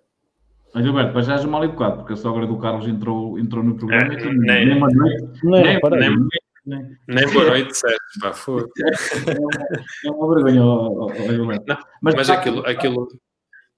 Mas 0.73 0.85
Gilberto, 0.85 1.15
mas 1.15 1.27
já 1.27 1.35
és 1.35 1.45
mal 1.45 1.65
educado, 1.65 1.97
porque 1.97 2.13
a 2.13 2.17
sogra 2.17 2.47
do 2.47 2.59
Carlos 2.59 2.87
entrou, 2.87 3.39
entrou 3.39 3.65
no 3.65 3.75
programa 3.77 4.15
é, 4.15 4.23
e 4.23 4.39
nem, 4.39 4.67
nem, 4.67 4.79
boa 4.79 4.91
noite. 4.93 5.41
Nem, 5.43 5.63
nem, 5.63 5.81
nem, 5.81 6.29
nem, 6.67 6.97
nem 7.09 7.33
boa 7.33 7.47
noite, 7.47 7.77
Sérgio, 7.77 7.99
pá, 8.21 8.33
foi. 8.33 8.65
É 10.05 10.11
uma 10.11 10.35
vergonha, 10.35 10.65
ó, 10.65 11.07
ó, 11.07 11.13
Gilberto. 11.13 11.65
Não, 11.67 11.79
mas, 12.01 12.15
mas 12.15 12.31
aquilo, 12.31 12.65
aquilo... 12.67 13.09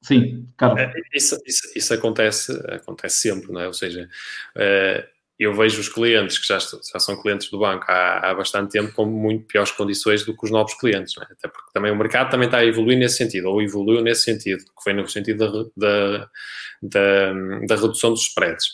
Sim, 0.02 0.48
Carlos. 0.56 0.80
É, 0.80 0.92
isso, 1.14 1.38
isso, 1.46 1.72
isso, 1.76 1.94
acontece, 1.94 2.52
acontece 2.68 3.16
sempre, 3.16 3.52
não 3.52 3.60
é? 3.60 3.68
Ou 3.68 3.72
seja, 3.72 4.08
uh, 4.56 5.12
eu 5.42 5.54
vejo 5.54 5.80
os 5.80 5.88
clientes 5.88 6.38
que 6.38 6.46
já, 6.46 6.58
já 6.58 6.98
são 6.98 7.20
clientes 7.20 7.50
do 7.50 7.58
banco 7.58 7.84
há, 7.88 8.30
há, 8.30 8.34
bastante 8.34 8.70
tempo 8.70 8.92
com 8.92 9.04
muito 9.04 9.44
piores 9.46 9.72
condições 9.72 10.24
do 10.24 10.36
que 10.36 10.44
os 10.44 10.50
novos 10.50 10.74
clientes, 10.74 11.14
é? 11.18 11.24
até 11.24 11.48
porque 11.48 11.70
também 11.72 11.90
o 11.90 11.96
mercado 11.96 12.30
também 12.30 12.46
está 12.46 12.58
a 12.58 12.64
evoluir 12.64 12.98
nesse 12.98 13.16
sentido, 13.16 13.48
ou 13.48 13.60
evoluiu 13.60 14.02
nesse 14.02 14.22
sentido, 14.24 14.64
que 14.64 14.82
foi 14.84 14.92
no 14.92 15.08
sentido 15.08 15.70
da, 15.76 16.28
da, 16.82 17.32
da, 17.66 17.76
redução 17.76 18.10
dos 18.10 18.22
spreads. 18.28 18.66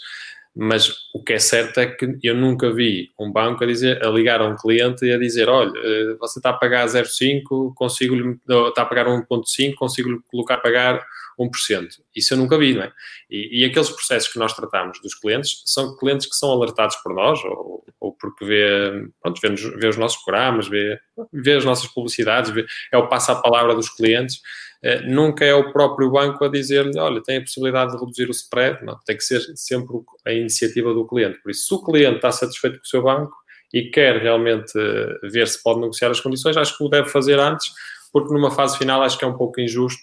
mas 0.55 0.93
o 1.15 1.23
que 1.23 1.33
é 1.33 1.39
certo 1.39 1.79
é 1.81 1.87
que 1.87 2.19
eu 2.23 2.35
nunca 2.35 2.73
vi 2.73 3.11
um 3.19 3.33
banco 3.33 3.65
a, 3.65 3.67
dizer, 3.67 4.05
a 4.05 4.11
ligar 4.11 4.41
a 4.41 4.47
um 4.47 4.57
cliente 4.57 5.07
e 5.07 5.13
a 5.13 5.19
dizer: 5.19 5.49
olha, 5.49 5.73
eh, 5.77 6.17
você 6.19 6.39
está 6.39 6.51
a 6.51 6.55
pagar 6.55 6.87
0,5, 6.87 7.73
consigo 7.75 8.39
está 8.69 8.83
a 8.83 8.87
pagar 8.87 9.07
1,5, 9.07 9.75
consigo 9.75 10.23
colocar 10.31 10.55
a 10.55 10.59
pagar 10.59 11.07
1%. 11.39 11.89
Isso 12.15 12.35
eu 12.35 12.39
nunca 12.39 12.59
vi, 12.59 12.75
não 12.75 12.83
é? 12.83 12.93
E, 13.31 13.61
e, 13.61 13.65
aqueles 13.65 13.91
processos 13.91 14.33
que 14.33 14.39
nós 14.39 14.53
tratamos 14.53 15.01
dos 15.01 15.15
clientes 15.15 15.63
são 15.67 15.97
clientes 15.97 16.27
que 16.27 16.35
são 16.35 16.51
alertados 16.51 16.97
por 16.97 17.15
nós 17.15 17.43
ou, 17.45 17.85
ou 18.01 18.13
porque 18.13 18.45
vê, 18.45 19.09
pronto, 19.23 19.41
vê, 19.41 19.49
vê, 19.77 19.89
os 19.89 19.97
nossos 19.97 20.23
programas, 20.23 20.69
vê, 20.69 20.99
vê 21.33 21.55
as 21.55 21.65
nossas 21.65 21.87
publicidades, 21.87 22.51
vê, 22.51 22.67
é 22.93 22.99
o 22.99 23.09
passa-a-palavra 23.09 23.75
dos 23.75 23.89
clientes 23.89 24.41
eh, 24.83 25.03
nunca 25.03 25.45
é 25.45 25.55
o 25.55 25.73
próprio 25.73 26.11
banco 26.11 26.45
a 26.45 26.49
dizer-lhe, 26.49 26.99
olha, 26.99 27.23
tem 27.23 27.39
a 27.39 27.41
possibilidade 27.41 27.93
de 27.93 27.99
reduzir 27.99 28.29
o 28.29 28.31
spread, 28.31 28.85
não, 28.85 28.99
tem 29.05 29.17
que 29.17 29.25
ser 29.25 29.41
sempre 29.57 29.97
a 30.25 30.33
iniciativa 30.33 30.95
do 30.95 31.07
cliente. 31.07 31.41
Por 31.43 31.51
isso, 31.51 31.67
se 31.67 31.75
o 31.75 31.83
cliente 31.83 32.17
está 32.17 32.31
satisfeito 32.31 32.77
com 32.77 32.85
o 32.85 32.87
seu 32.87 33.03
banco 33.03 33.35
e 33.75 33.91
quer 33.91 34.23
realmente 34.23 34.73
eh, 34.77 35.29
ver 35.29 35.49
se 35.49 35.63
pode 35.63 35.81
negociar 35.81 36.11
as 36.11 36.21
condições, 36.21 36.57
acho 36.57 36.77
que 36.77 36.85
o 36.85 36.89
deve 36.89 37.09
fazer 37.09 37.39
antes, 37.41 37.73
porque 38.13 38.33
numa 38.33 38.51
fase 38.51 38.79
final 38.79 39.03
acho 39.03 39.19
que 39.19 39.25
é 39.25 39.29
um 39.29 39.37
pouco 39.37 39.61
injusto, 39.61 40.03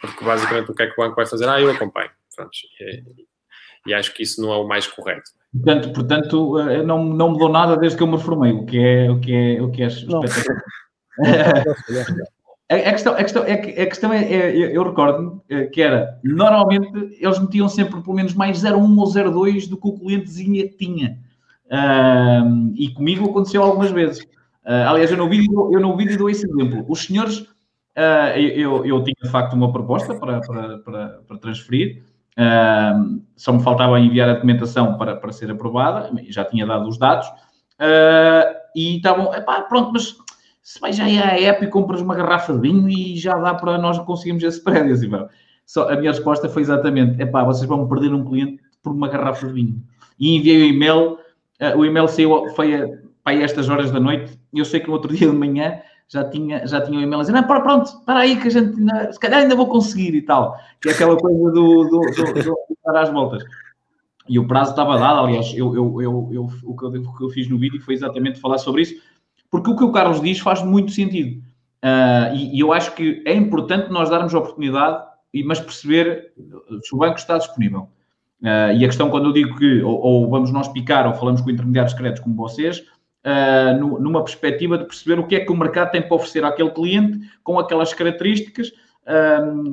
porque 0.00 0.24
basicamente 0.24 0.70
o 0.70 0.74
que 0.74 0.82
é 0.82 0.86
que 0.86 0.92
o 0.92 1.04
banco 1.04 1.16
vai 1.16 1.26
fazer? 1.26 1.48
Ah, 1.48 1.60
eu 1.60 1.70
acompanho. 1.70 2.10
Pronto, 2.34 2.50
e, 2.80 3.90
e 3.90 3.94
acho 3.94 4.12
que 4.14 4.22
isso 4.22 4.40
não 4.40 4.52
é 4.52 4.56
o 4.56 4.66
mais 4.66 4.86
correto. 4.86 5.30
Portanto, 5.52 5.92
portanto 5.92 6.54
não, 6.84 7.04
não 7.04 7.30
mudou 7.30 7.48
nada 7.48 7.76
desde 7.76 7.96
que 7.96 8.02
eu 8.02 8.08
me 8.08 8.18
formei, 8.18 8.52
o 8.52 8.66
que 8.66 8.78
é, 8.78 9.10
o 9.10 9.20
que 9.20 9.32
é, 9.32 9.62
o 9.62 9.70
que 9.70 9.82
é 9.82 9.86
espetacular. 9.86 10.62
A, 12.70 12.92
questão, 12.92 13.12
a 13.12 13.22
questão, 13.22 13.44
é 13.44 13.56
que, 13.58 13.78
a 13.78 13.86
questão 13.86 14.12
é, 14.12 14.24
é 14.24 14.76
eu 14.76 14.82
recordo-me 14.82 15.38
eh, 15.50 15.66
que 15.66 15.82
era, 15.82 16.18
normalmente 16.24 16.90
eles 17.20 17.38
metiam 17.38 17.68
sempre 17.68 18.00
pelo 18.00 18.16
menos 18.16 18.32
mais 18.32 18.62
0,1 18.62 18.98
ou 18.98 19.06
0,2 19.06 19.68
do 19.68 19.76
que 19.76 19.86
o 19.86 19.98
clientezinho 19.98 20.68
tinha. 20.70 21.18
Uh, 21.66 22.72
e 22.74 22.88
comigo 22.94 23.28
aconteceu 23.28 23.62
algumas 23.62 23.90
vezes. 23.90 24.22
Uh, 24.64 24.88
aliás, 24.88 25.10
eu 25.10 25.16
no, 25.16 25.28
vídeo, 25.28 25.70
eu 25.72 25.80
no 25.80 25.94
vídeo 25.94 26.16
dou 26.16 26.30
esse 26.30 26.48
exemplo. 26.48 26.86
Os 26.88 27.04
senhores, 27.04 27.46
uh, 27.96 28.38
eu, 28.38 28.84
eu 28.84 29.02
tinha 29.02 29.16
de 29.22 29.30
facto 29.30 29.54
uma 29.54 29.72
proposta 29.72 30.14
para, 30.14 30.40
para, 30.40 30.78
para, 30.78 31.08
para 31.26 31.38
transferir, 31.38 32.02
só 33.36 33.52
me 33.52 33.62
faltava 33.62 34.00
enviar 34.00 34.28
a 34.28 34.34
documentação 34.34 34.98
para, 34.98 35.16
para 35.16 35.32
ser 35.32 35.50
aprovada, 35.50 36.10
já 36.28 36.44
tinha 36.44 36.66
dado 36.66 36.88
os 36.88 36.98
dados, 36.98 37.28
e 38.74 38.96
estavam, 38.96 39.30
pronto, 39.68 39.92
mas 39.92 40.16
se 40.64 40.80
vai 40.80 40.94
já 40.94 41.04
à 41.04 41.38
época 41.38 41.66
e 41.66 41.68
compras 41.68 42.00
uma 42.00 42.14
garrafa 42.14 42.54
de 42.54 42.60
vinho 42.60 42.88
e 42.88 43.16
já 43.18 43.34
dá 43.34 43.54
para 43.54 43.76
nós 43.76 43.98
conseguirmos 43.98 44.42
esse 44.42 44.64
prédio. 44.64 44.94
Assim, 44.94 45.10
Só, 45.66 45.90
a 45.90 45.96
minha 45.96 46.10
resposta 46.10 46.48
foi 46.48 46.62
exatamente: 46.62 47.20
é 47.20 47.26
pá, 47.26 47.44
vocês 47.44 47.68
vão 47.68 47.86
perder 47.86 48.14
um 48.14 48.24
cliente 48.24 48.62
por 48.82 48.92
uma 48.92 49.06
garrafa 49.06 49.46
de 49.46 49.52
vinho. 49.52 49.82
E 50.18 50.36
enviei 50.36 50.62
o 50.62 50.64
e-mail, 50.64 51.18
uh, 51.60 51.76
o 51.76 51.84
e-mail 51.84 52.08
saiu, 52.08 52.48
foi 52.54 52.74
a, 52.74 52.88
para 53.22 53.34
estas 53.34 53.68
horas 53.68 53.90
da 53.90 54.00
noite, 54.00 54.38
eu 54.54 54.64
sei 54.64 54.80
que 54.80 54.86
no 54.86 54.94
outro 54.94 55.12
dia 55.14 55.28
de 55.28 55.36
manhã 55.36 55.80
já 56.14 56.22
tinha, 56.22 56.64
já 56.64 56.80
tinha 56.80 56.96
o 56.96 57.02
e-mail 57.02 57.18
a 57.18 57.20
dizer, 57.22 57.32
não, 57.32 57.42
para, 57.42 57.60
pronto, 57.60 58.00
para 58.06 58.20
aí 58.20 58.40
que 58.40 58.46
a 58.46 58.50
gente, 58.50 58.78
ainda, 58.78 59.12
se 59.12 59.18
calhar 59.18 59.40
ainda 59.40 59.56
vou 59.56 59.66
conseguir 59.66 60.14
e 60.14 60.22
tal. 60.22 60.56
É 60.86 60.90
aquela 60.90 61.16
coisa 61.16 61.50
do, 61.50 61.84
do, 61.84 62.00
do, 62.00 62.42
do 62.42 62.56
dar 62.86 63.10
voltas. 63.12 63.42
E 64.28 64.38
o 64.38 64.46
prazo 64.46 64.70
estava 64.70 64.96
dado, 64.96 65.26
aliás, 65.26 65.52
eu, 65.56 65.74
eu, 65.74 66.00
eu, 66.00 66.30
eu, 66.32 66.48
o, 66.62 66.76
que 66.76 66.84
eu, 66.84 66.88
o 66.88 67.16
que 67.16 67.24
eu 67.24 67.30
fiz 67.30 67.48
no 67.48 67.58
vídeo 67.58 67.82
foi 67.82 67.94
exatamente 67.94 68.40
falar 68.40 68.58
sobre 68.58 68.82
isso, 68.82 68.94
porque 69.50 69.70
o 69.70 69.76
que 69.76 69.82
o 69.82 69.90
Carlos 69.90 70.20
diz 70.20 70.38
faz 70.38 70.62
muito 70.62 70.92
sentido. 70.92 71.42
Uh, 71.82 72.34
e, 72.34 72.56
e, 72.56 72.60
eu 72.60 72.72
acho 72.72 72.94
que 72.94 73.22
é 73.26 73.34
importante 73.34 73.90
nós 73.90 74.08
darmos 74.08 74.32
a 74.34 74.38
oportunidade, 74.38 75.04
mas 75.44 75.58
perceber 75.58 76.32
se 76.82 76.94
o 76.94 76.98
banco 76.98 77.18
está 77.18 77.36
disponível. 77.38 77.88
Uh, 78.40 78.72
e 78.76 78.84
a 78.84 78.88
questão, 78.88 79.10
quando 79.10 79.26
eu 79.26 79.32
digo 79.32 79.56
que 79.56 79.82
ou, 79.82 80.00
ou, 80.00 80.30
vamos 80.30 80.52
nós 80.52 80.68
picar 80.68 81.08
ou 81.08 81.14
falamos 81.14 81.40
com 81.40 81.50
intermediários 81.50 81.92
secretos 81.92 82.20
como 82.20 82.36
vocês, 82.36 82.84
uh, 83.24 83.98
numa 84.00 84.22
perspectiva 84.22 84.78
de 84.78 84.84
perceber 84.84 85.18
o 85.18 85.26
que 85.26 85.36
é 85.36 85.40
que 85.40 85.52
o 85.52 85.56
mercado 85.56 85.90
tem 85.90 86.02
para 86.02 86.14
oferecer 86.14 86.44
àquele 86.44 86.70
cliente 86.70 87.18
com 87.42 87.58
aquelas 87.58 87.92
características, 87.92 88.72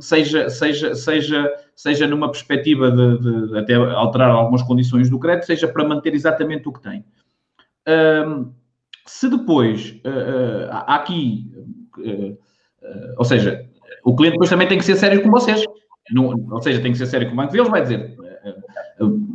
seja, 0.01 0.49
seja, 0.49 0.93
seja, 0.93 1.53
seja 1.73 2.05
numa 2.05 2.29
perspectiva 2.29 2.91
de, 2.91 3.47
de, 3.47 3.57
até 3.57 3.75
alterar 3.75 4.29
algumas 4.29 4.61
condições 4.61 5.09
do 5.09 5.17
crédito, 5.17 5.45
seja 5.45 5.69
para 5.69 5.87
manter 5.87 6.13
exatamente 6.13 6.67
o 6.67 6.73
que 6.73 6.81
tem. 6.81 7.05
Se 9.05 9.29
depois 9.29 9.91
uh, 10.05 10.69
uh, 10.69 10.83
aqui, 10.87 11.49
uh, 11.97 12.37
ou 13.17 13.23
seja, 13.23 13.65
o 14.03 14.13
cliente 14.15 14.33
depois 14.33 14.49
também 14.49 14.67
tem 14.67 14.77
que 14.77 14.83
ser 14.83 14.97
sério 14.97 15.23
com 15.23 15.31
vocês, 15.31 15.63
não, 16.11 16.35
ou 16.51 16.61
seja, 16.61 16.81
tem 16.81 16.91
que 16.91 16.97
ser 16.97 17.05
sério 17.05 17.27
com 17.27 17.33
o 17.33 17.37
banco 17.37 17.53
deles, 17.53 17.69
vai 17.69 17.83
dizer 17.83 18.17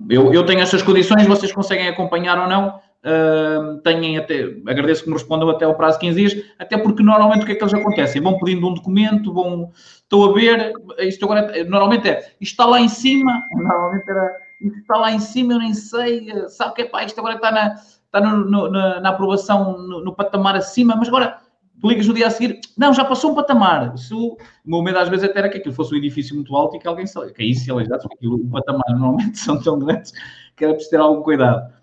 eu, 0.09 0.33
eu 0.33 0.47
tenho 0.47 0.61
estas 0.61 0.83
condições, 0.83 1.27
vocês 1.27 1.53
conseguem 1.53 1.89
acompanhar 1.89 2.39
ou 2.39 2.49
não, 2.49 2.81
têm 3.85 4.19
até, 4.19 4.55
agradeço 4.67 5.05
que 5.05 5.09
me 5.09 5.15
respondam 5.15 5.49
até 5.49 5.65
ao 5.65 5.75
prazo 5.75 5.99
de 5.99 6.07
15 6.07 6.17
dias, 6.17 6.45
até 6.59 6.77
porque 6.77 7.03
normalmente 7.03 7.43
o 7.43 7.47
que 7.47 7.53
é 7.53 7.55
que 7.55 7.63
eles 7.63 7.75
acontecem? 7.75 8.21
Vão 8.21 8.39
pedindo 8.39 8.67
um 8.67 8.75
documento, 8.75 9.33
vão, 9.33 9.71
estou 9.75 10.31
a 10.31 10.35
ver, 10.35 10.73
isto 11.01 11.25
agora, 11.25 11.65
normalmente 11.65 12.09
é, 12.09 12.19
isto 12.41 12.53
está 12.53 12.67
lá 12.67 12.81
em 12.81 12.89
cima, 12.89 13.43
normalmente 13.55 14.11
era, 14.11 14.37
isto 14.61 14.79
está 14.79 14.97
lá 14.97 15.13
em 15.13 15.21
cima, 15.21 15.53
eu 15.55 15.59
nem 15.59 15.75
sei, 15.75 16.27
sabe 16.49 16.73
o 16.73 16.75
que 16.75 16.83
é 16.83 16.85
pá, 16.87 17.05
isto 17.05 17.19
agora 17.19 17.37
está 17.37 17.53
na, 17.53 17.75
está 17.75 18.21
no, 18.21 18.45
no, 18.45 18.71
na, 18.71 19.01
na, 19.01 19.09
aprovação 19.11 19.79
no, 19.79 20.05
no, 20.05 20.13
patamar 20.13 20.57
acima, 20.57 20.97
mas 20.97 21.09
agora 21.09 21.39
ligas 21.85 22.07
no 22.07 22.15
dia 22.15 22.27
a 22.27 22.31
seguir, 22.31 22.59
não, 22.77 22.93
já 22.93 23.05
passou 23.05 23.33
um 23.33 23.35
patamar. 23.35 23.95
Isso, 23.95 24.33
o 24.33 24.39
meu 24.65 24.83
medo 24.83 24.99
às 24.99 25.09
vezes 25.09 25.29
até 25.29 25.41
era 25.41 25.49
que 25.49 25.59
aquilo 25.59 25.75
fosse 25.75 25.95
um 25.95 25.99
edifício 25.99 26.35
muito 26.35 26.57
alto 26.57 26.75
e 26.77 26.79
que 26.79 26.89
alguém 26.89 27.05
caísse, 27.35 27.71
aliás, 27.71 28.03
porque 28.03 28.17
aquilo, 28.17 28.37
o 28.37 28.51
patamar 28.51 28.89
normalmente 28.91 29.39
são 29.39 29.61
tão 29.63 29.79
grandes 29.79 30.13
que 30.57 30.65
era 30.65 30.73
preciso 30.73 30.91
ter 30.91 31.01
algum 31.01 31.23
cuidado. 31.23 31.76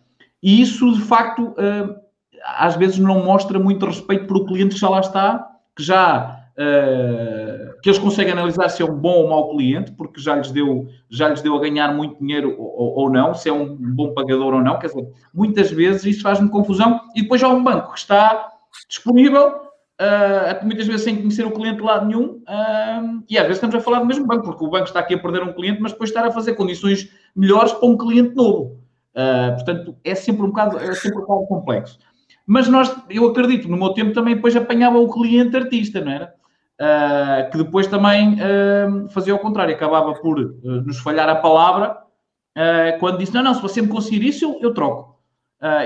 E 0.43 0.62
isso, 0.62 0.91
de 0.93 1.01
facto, 1.01 1.56
eh, 1.58 1.95
às 2.43 2.75
vezes 2.75 2.99
não 2.99 3.23
mostra 3.23 3.58
muito 3.58 3.86
respeito 3.86 4.27
por 4.27 4.38
o 4.38 4.45
cliente 4.45 4.75
que 4.75 4.82
já 4.82 4.89
lá 4.89 4.99
está, 4.99 5.47
que 5.75 5.82
já 5.82 6.43
uh, 6.53 7.82
que 7.82 7.89
eles 7.89 7.97
conseguem 7.97 8.34
analisar 8.34 8.69
se 8.69 8.82
é 8.82 8.86
um 8.86 8.95
bom 8.95 9.23
ou 9.23 9.29
mau 9.29 9.49
cliente, 9.51 9.91
porque 9.93 10.19
já 10.19 10.36
lhes 10.36 10.51
deu, 10.51 10.88
já 11.10 11.29
lhes 11.29 11.41
deu 11.41 11.56
a 11.56 11.60
ganhar 11.60 11.93
muito 11.93 12.19
dinheiro 12.19 12.56
ou, 12.58 12.95
ou 12.95 13.10
não, 13.10 13.34
se 13.34 13.49
é 13.49 13.53
um 13.53 13.75
bom 13.75 14.13
pagador 14.13 14.53
ou 14.53 14.62
não. 14.62 14.77
Quer 14.77 14.88
dizer, 14.88 15.08
muitas 15.34 15.71
vezes 15.71 16.03
isso 16.06 16.21
faz-me 16.21 16.49
confusão. 16.49 16.99
E 17.15 17.21
depois 17.21 17.41
há 17.41 17.47
um 17.47 17.63
banco 17.63 17.93
que 17.93 17.99
está 17.99 18.49
disponível, 18.88 19.47
uh, 19.47 20.65
muitas 20.65 20.86
vezes 20.88 21.03
sem 21.03 21.15
conhecer 21.15 21.45
o 21.45 21.51
cliente 21.51 21.77
de 21.77 21.84
lado 21.84 22.06
nenhum, 22.06 22.41
uh, 22.47 23.23
e 23.29 23.38
às 23.38 23.43
vezes 23.43 23.58
estamos 23.58 23.75
a 23.75 23.82
falar 23.82 23.99
do 23.99 24.06
mesmo 24.06 24.25
banco, 24.25 24.43
porque 24.43 24.63
o 24.63 24.69
banco 24.69 24.86
está 24.86 24.99
aqui 24.99 25.15
a 25.15 25.19
perder 25.19 25.43
um 25.43 25.53
cliente, 25.53 25.82
mas 25.82 25.91
depois 25.91 26.10
estar 26.10 26.25
a 26.25 26.32
fazer 26.32 26.53
condições 26.56 27.10
melhores 27.36 27.71
para 27.73 27.88
um 27.88 27.97
cliente 27.97 28.36
novo. 28.36 28.82
Uh, 29.15 29.54
portanto, 29.56 29.95
é 30.04 30.15
sempre 30.15 30.43
um 30.43 30.47
bocado, 30.47 30.78
é 30.78 30.93
sempre 30.95 31.19
um 31.19 31.21
bocado 31.21 31.47
complexo. 31.47 31.99
Mas 32.45 32.67
nós, 32.67 32.93
eu 33.10 33.28
acredito, 33.28 33.69
no 33.69 33.78
meu 33.78 33.93
tempo 33.93 34.13
também 34.13 34.36
depois 34.36 34.56
apanhava 34.56 34.97
o 34.97 35.12
cliente 35.12 35.56
artista, 35.56 36.02
não 36.02 36.12
era? 36.12 36.34
uh, 36.80 37.49
que 37.49 37.58
depois 37.58 37.88
também 37.88 38.36
uh, 38.36 39.10
fazia 39.10 39.36
o 39.36 39.39
contrário, 39.39 39.73
acabava 39.73 40.13
por 40.15 40.38
nos 40.63 40.99
falhar 40.99 41.30
a 41.30 41.36
palavra 41.36 41.97
quando 42.99 43.17
disse: 43.17 43.34
Não, 43.34 43.43
não, 43.43 43.54
se 43.54 43.62
você 43.62 43.82
me 43.82 43.88
conseguir 43.88 44.28
isso, 44.28 44.45
eu, 44.45 44.60
eu 44.62 44.73
troco. 44.73 45.19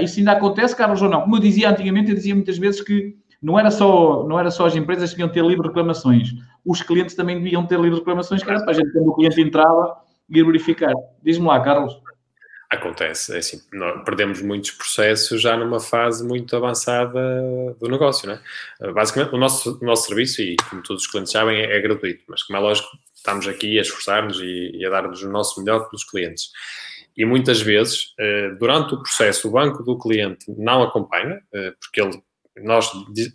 isso 0.01 0.19
ainda 0.19 0.33
acontece, 0.33 0.75
Carlos, 0.75 1.01
ou 1.01 1.09
não? 1.09 1.21
Como 1.21 1.37
eu 1.37 1.39
dizia 1.39 1.69
antigamente, 1.69 2.09
eu 2.09 2.15
dizia 2.15 2.35
muitas 2.35 2.57
vezes 2.57 2.81
que 2.81 3.15
não 3.41 3.57
era 3.57 3.71
só, 3.71 4.25
não 4.27 4.37
era 4.37 4.51
só 4.51 4.65
as 4.65 4.75
empresas 4.75 5.11
que 5.11 5.17
deviam 5.17 5.31
ter 5.31 5.45
livre 5.45 5.67
reclamações, 5.67 6.33
os 6.65 6.81
clientes 6.81 7.15
também 7.15 7.41
deviam 7.41 7.65
ter 7.65 7.79
livre 7.79 7.99
reclamações, 7.99 8.41
era 8.45 8.61
para 8.61 8.71
a 8.71 8.73
gente, 8.73 8.91
quando 8.91 9.07
o 9.07 9.15
cliente 9.15 9.39
entrava, 9.39 9.97
ir 10.29 10.43
verificar. 10.43 10.93
Diz-me 11.23 11.47
lá, 11.47 11.61
Carlos. 11.61 12.01
Acontece, 12.69 13.33
é 13.33 13.37
assim, 13.37 13.61
perdemos 14.03 14.41
muitos 14.41 14.71
processos 14.71 15.41
já 15.41 15.55
numa 15.55 15.79
fase 15.79 16.25
muito 16.27 16.53
avançada 16.53 17.17
do 17.79 17.87
negócio, 17.87 18.27
não 18.27 18.35
é? 18.35 18.91
Basicamente, 18.91 19.33
o 19.33 19.37
nosso, 19.37 19.79
o 19.81 19.85
nosso 19.85 20.07
serviço, 20.07 20.41
e 20.41 20.57
como 20.69 20.83
todos 20.83 21.03
os 21.03 21.09
clientes 21.09 21.31
sabem, 21.31 21.61
é, 21.61 21.77
é 21.77 21.79
gratuito, 21.79 22.25
mas 22.27 22.43
como 22.43 22.57
é 22.57 22.61
lógico, 22.61 22.89
estamos 23.15 23.47
aqui 23.47 23.77
a 23.77 23.81
esforçar-nos 23.81 24.41
e, 24.41 24.71
e 24.73 24.85
a 24.85 24.89
dar-nos 24.89 25.23
o 25.23 25.29
nosso 25.29 25.61
melhor 25.61 25.87
pelos 25.87 26.03
clientes. 26.03 26.49
E 27.17 27.25
muitas 27.25 27.59
vezes, 27.59 28.13
eh, 28.19 28.51
durante 28.59 28.93
o 28.93 29.01
processo, 29.01 29.47
o 29.47 29.51
banco 29.51 29.81
do 29.81 29.97
cliente 29.97 30.45
não 30.55 30.83
acompanha, 30.83 31.41
eh, 31.51 31.73
porque 31.79 31.99
ele 31.99 32.21
nós, 32.63 32.89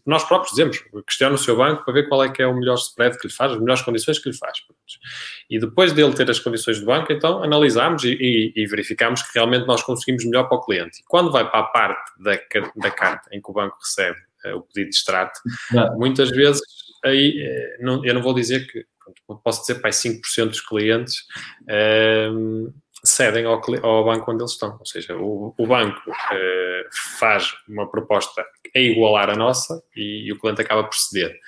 nós 0.07 0.25
próprios 0.25 0.51
dizemos, 0.51 0.79
questiona 1.07 1.35
o 1.35 1.39
seu 1.39 1.57
banco 1.57 1.85
para 1.85 1.95
ver 1.95 2.09
qual 2.09 2.23
é 2.25 2.31
que 2.31 2.43
é 2.43 2.47
o 2.47 2.55
melhor 2.55 2.75
spread 2.75 3.19
que 3.19 3.27
lhe 3.27 3.33
faz, 3.33 3.53
as 3.53 3.59
melhores 3.59 3.83
condições 3.83 4.19
que 4.19 4.29
lhe 4.29 4.37
faz. 4.37 4.59
E 5.49 5.59
depois 5.59 5.93
dele 5.93 6.13
ter 6.15 6.31
as 6.31 6.39
condições 6.39 6.81
do 6.81 6.87
banco, 6.87 7.13
então 7.13 7.43
analisamos 7.43 8.05
e, 8.05 8.13
e, 8.13 8.53
e, 8.57 8.67
verificamos 8.67 9.23
que 9.23 9.31
realmente 9.35 9.67
nós 9.67 9.83
conseguimos 9.83 10.25
melhor 10.25 10.45
para 10.45 10.59
o 10.59 10.61
cliente. 10.61 11.01
E 11.01 11.05
quando 11.07 11.31
vai 11.31 11.49
para 11.49 11.61
a 11.61 11.65
parte 11.65 12.13
da, 12.19 12.33
da 12.77 12.91
carta 12.91 13.29
em 13.33 13.41
que 13.41 13.51
o 13.51 13.55
banco 13.55 13.77
recebe 13.81 14.19
uh, 14.47 14.57
o 14.57 14.63
pedido 14.63 14.91
de 14.91 14.97
extrato, 14.97 15.41
muitas 15.97 16.31
vezes 16.31 16.63
aí, 17.05 17.77
uh, 17.81 17.85
não, 17.85 18.05
eu 18.05 18.15
não 18.15 18.23
vou 18.23 18.35
dizer 18.35 18.67
que, 18.67 18.85
posso 19.43 19.63
dizer 19.63 19.81
para 19.81 19.91
5% 19.91 20.47
dos 20.47 20.61
clientes 20.61 21.27
uh, 21.63 22.73
cedem 23.05 23.45
ao, 23.45 23.61
ao, 23.83 24.05
banco 24.05 24.31
onde 24.31 24.43
eles 24.43 24.53
estão. 24.53 24.77
Ou 24.79 24.87
seja, 24.87 25.17
o, 25.17 25.55
o 25.57 25.67
banco 25.67 26.11
uh, 26.11 26.89
faz 27.19 27.53
uma 27.69 27.91
proposta 27.91 28.45
a 28.75 28.79
igualar 28.79 29.31
a 29.31 29.37
nossa 29.37 29.83
e, 29.97 30.27
e 30.27 30.33
o 30.33 30.39
cliente 30.39 30.61
acaba 30.61 30.85
por 30.85 30.95
ceder. 30.95 31.39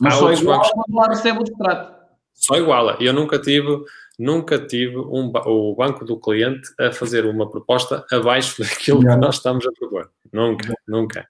Mas 0.00 0.14
Há 0.14 0.18
só 0.18 0.32
iguala 0.32 0.58
bancos... 0.58 0.72
quando 0.72 0.96
lá 0.96 1.08
recebe 1.08 1.38
o 1.38 1.42
extrato. 1.42 1.94
Só 2.32 2.56
iguala. 2.56 2.96
Eu 3.00 3.12
nunca 3.12 3.38
tive, 3.38 3.84
nunca 4.18 4.58
tive 4.58 4.96
um, 4.98 5.32
o 5.46 5.74
banco 5.74 6.04
do 6.04 6.18
cliente 6.18 6.68
a 6.80 6.90
fazer 6.90 7.24
uma 7.26 7.48
proposta 7.48 8.04
abaixo 8.10 8.62
daquilo 8.62 9.00
que 9.00 9.16
nós 9.16 9.36
estamos 9.36 9.66
a 9.66 9.72
propor. 9.72 10.10
Nunca, 10.32 10.74
nunca. 10.86 11.28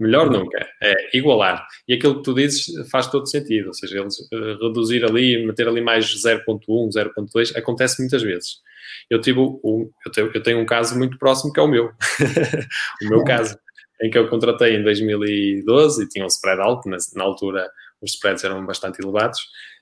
Melhor 0.00 0.30
nunca. 0.30 0.66
É 0.82 1.16
igualar. 1.16 1.66
E 1.86 1.94
aquilo 1.94 2.16
que 2.16 2.22
tu 2.22 2.34
dizes 2.34 2.90
faz 2.90 3.06
todo 3.08 3.26
sentido. 3.26 3.68
Ou 3.68 3.74
seja, 3.74 4.00
eles 4.00 4.18
uh, 4.32 4.66
reduzir 4.66 5.04
ali, 5.04 5.46
meter 5.46 5.68
ali 5.68 5.82
mais 5.82 6.06
0.1, 6.06 6.60
0.2, 6.66 7.56
acontece 7.56 8.00
muitas 8.00 8.22
vezes. 8.22 8.62
Eu, 9.10 9.20
tive 9.20 9.38
um, 9.38 9.90
eu, 10.06 10.12
tenho, 10.12 10.30
eu 10.34 10.42
tenho 10.42 10.58
um 10.58 10.66
caso 10.66 10.96
muito 10.96 11.18
próximo 11.18 11.52
que 11.52 11.60
é 11.60 11.62
o 11.62 11.68
meu. 11.68 11.86
o 13.02 13.08
meu 13.08 13.24
caso, 13.24 13.56
em 14.02 14.10
que 14.10 14.18
eu 14.18 14.28
contratei 14.28 14.76
em 14.76 14.82
2012 14.82 16.04
e 16.04 16.08
tinha 16.08 16.24
um 16.24 16.28
spread 16.28 16.60
alto, 16.60 16.88
na, 16.88 16.96
na 17.14 17.24
altura 17.24 17.70
os 18.00 18.12
spreads 18.14 18.42
eram 18.42 18.64
bastante 18.66 19.00
elevados, 19.00 19.38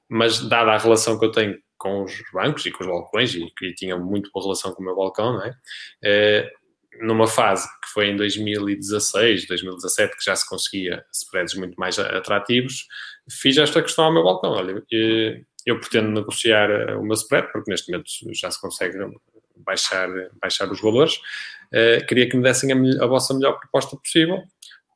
mas 0.09 0.41
dada 0.41 0.73
a 0.73 0.79
relação 0.79 1.19
que 1.19 1.25
eu 1.25 1.33
tenho 1.33 1.57
com 1.79 2.05
os 2.05 2.13
bancos 2.33 2.67
e 2.67 2.71
com 2.71 2.85
os 2.85 2.91
balcões, 2.91 3.35
e 3.35 3.51
que 3.57 3.73
tinha 3.73 3.97
muito 3.97 4.31
boa 4.33 4.45
relação 4.45 4.73
com 4.73 4.83
o 4.83 4.85
meu 4.85 4.95
balcão, 4.95 5.33
não 5.33 5.43
é? 5.43 5.55
é 6.05 6.51
numa 7.01 7.27
fase 7.27 7.67
que 7.83 7.89
foi 7.95 8.09
em 8.09 8.17
2016, 8.17 9.47
2017, 9.47 10.17
que 10.17 10.25
já 10.25 10.37
se 10.37 10.47
conseguia 10.47 11.03
spreads 11.13 11.55
muito 11.55 11.75
mais 11.77 11.99
atrativos, 11.99 12.87
fiz 13.31 13.57
esta 13.57 13.81
questão 13.81 14.05
ao 14.05 14.13
meu 14.13 14.23
balcão. 14.23 14.51
Olha, 14.51 14.83
eu 15.67 15.79
pretendo 15.79 16.11
negociar 16.11 16.71
eh, 16.71 16.95
o 16.95 17.03
meu 17.03 17.15
spread, 17.15 17.51
porque 17.53 17.71
neste 17.71 17.91
momento 17.91 18.11
já 18.33 18.51
se 18.51 18.61
consegue 18.61 18.97
baixar, 19.57 20.09
baixar 20.41 20.71
os 20.71 20.81
valores. 20.81 21.17
Uh, 21.73 22.05
queria 22.07 22.29
que 22.29 22.37
me 22.37 22.43
dessem 22.43 22.73
a, 22.73 23.05
a, 23.05 23.07
vossa 23.07 23.33
melhor 23.33 23.59
proposta 23.61 23.97
possível, 23.97 24.43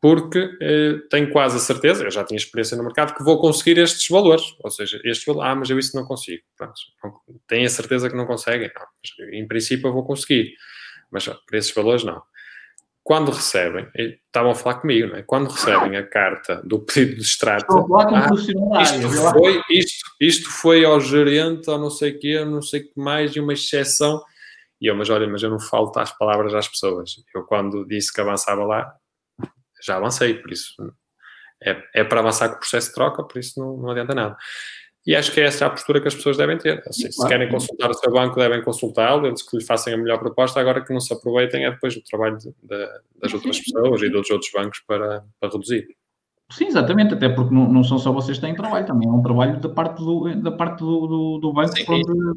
porque 0.01 0.39
uh, 0.39 1.09
tenho 1.09 1.31
quase 1.31 1.57
a 1.57 1.61
certeza, 1.61 2.03
eu 2.03 2.11
já 2.11 2.25
tinha 2.25 2.37
experiência 2.37 2.77
no 2.77 2.83
mercado, 2.83 3.15
que 3.15 3.23
vou 3.23 3.41
conseguir 3.41 3.79
estes 3.79 4.09
valores. 4.09 4.43
Ou 4.63 4.71
seja, 4.71 5.01
estes 5.05 5.25
valores, 5.25 5.51
ah, 5.51 5.55
mas 5.55 5.71
eu 5.71 5.79
isso 5.79 5.97
não 5.97 6.05
consigo. 6.05 6.43
Pronto, 6.57 6.75
tenho 7.47 7.67
a 7.67 7.71
certeza 7.71 8.11
que 8.11 8.17
não 8.17 8.27
conseguem. 8.27 8.71
Em 9.33 9.47
princípio 9.47 9.89
eu 9.89 9.93
vou 9.93 10.05
conseguir 10.05 10.55
mas 11.15 11.29
para 11.29 11.59
esses 11.59 11.73
valores 11.73 12.03
não. 12.03 12.21
Quando 13.05 13.31
recebem, 13.31 13.87
estavam 13.95 14.53
a 14.53 14.55
falar 14.55 14.81
comigo, 14.81 15.09
não 15.09 15.17
é? 15.17 15.23
Quando 15.23 15.51
recebem 15.51 15.95
a 15.95 16.09
carta 16.09 16.63
do 16.65 16.81
pedido 16.81 17.17
de 17.17 17.21
extrato, 17.21 17.87
ah, 17.95 18.31
isto, 18.33 19.11
foi, 19.11 19.63
isto, 19.69 20.11
isto 20.19 20.51
foi 20.51 20.85
ao 20.87 20.99
gerente, 20.99 21.69
ou 21.69 21.79
não 21.79 21.91
sei 21.91 22.13
o 22.13 22.19
quê, 22.19 22.43
não 22.47 22.63
sei 22.63 22.81
o 22.81 22.85
que 22.85 22.99
mais, 22.99 23.37
e 23.37 23.41
uma 23.41 23.53
exceção. 23.53 24.23
E 24.81 24.87
eu, 24.87 24.97
mas 24.97 25.11
olha, 25.11 25.29
mas 25.29 25.43
eu 25.43 25.51
não 25.51 25.61
falo 25.61 25.93
as 25.97 26.17
palavras 26.17 26.55
às 26.55 26.67
pessoas. 26.67 27.17
Eu, 27.35 27.45
quando 27.45 27.87
disse 27.87 28.11
que 28.11 28.23
avançava 28.23 28.65
lá, 28.65 28.91
já 29.83 29.97
avancei, 29.97 30.35
por 30.35 30.51
isso 30.51 30.73
é, 31.63 31.83
é 31.95 32.05
para 32.05 32.21
avançar 32.21 32.49
com 32.49 32.57
o 32.57 32.59
processo 32.59 32.89
de 32.89 32.95
troca, 32.95 33.23
por 33.23 33.39
isso 33.39 33.59
não, 33.61 33.77
não 33.77 33.91
adianta 33.91 34.15
nada. 34.15 34.37
E 35.07 35.15
acho 35.15 35.33
que 35.33 35.41
é 35.41 35.45
essa 35.45 35.67
a 35.67 35.71
postura 35.71 36.01
que 36.01 36.09
as 36.09 36.15
pessoas 36.15 36.39
devem 36.39 36.57
ter. 36.57 36.83
Assim, 36.87 37.11
se 37.13 37.29
querem 37.29 37.49
consultar 37.51 37.91
o 37.91 37.95
seu 37.95 38.11
banco, 38.11 38.37
devem 38.37 38.63
consultá-lo, 38.63 39.27
eles 39.27 39.43
que 39.43 39.59
lhe 39.59 39.65
façam 39.65 39.93
a 39.93 39.97
melhor 39.99 40.19
proposta. 40.19 40.59
Agora 40.59 40.83
que 40.83 40.93
não 40.95 41.01
se 41.01 41.13
aproveitem 41.13 41.67
é 41.67 41.71
depois 41.71 41.95
o 41.95 42.03
trabalho 42.03 42.39
de, 42.39 42.49
de, 42.63 42.89
das 43.21 43.35
outras 43.35 43.61
pessoas 43.61 44.01
e 44.01 44.09
dos 44.09 44.31
outros 44.31 44.51
bancos 44.51 44.81
para, 44.87 45.23
para 45.39 45.51
reduzir. 45.51 45.87
Sim, 46.51 46.67
exatamente, 46.67 47.15
até 47.15 47.29
porque 47.29 47.55
não, 47.55 47.71
não, 47.71 47.83
são 47.83 47.99
só 47.99 48.13
vocês 48.13 48.39
que 48.39 48.47
têm 48.47 48.55
trabalho, 48.55 48.87
também 48.87 49.09
é 49.09 49.13
um 49.13 49.23
trabalho 49.23 49.59
da 49.61 49.69
parte 49.69 49.99
do, 49.99 50.35
da 50.37 50.53
parte 50.53 50.79
do, 50.81 51.07
do, 51.07 51.39
do 51.39 51.53
banco. 51.53 51.77
Sim, 51.77 51.85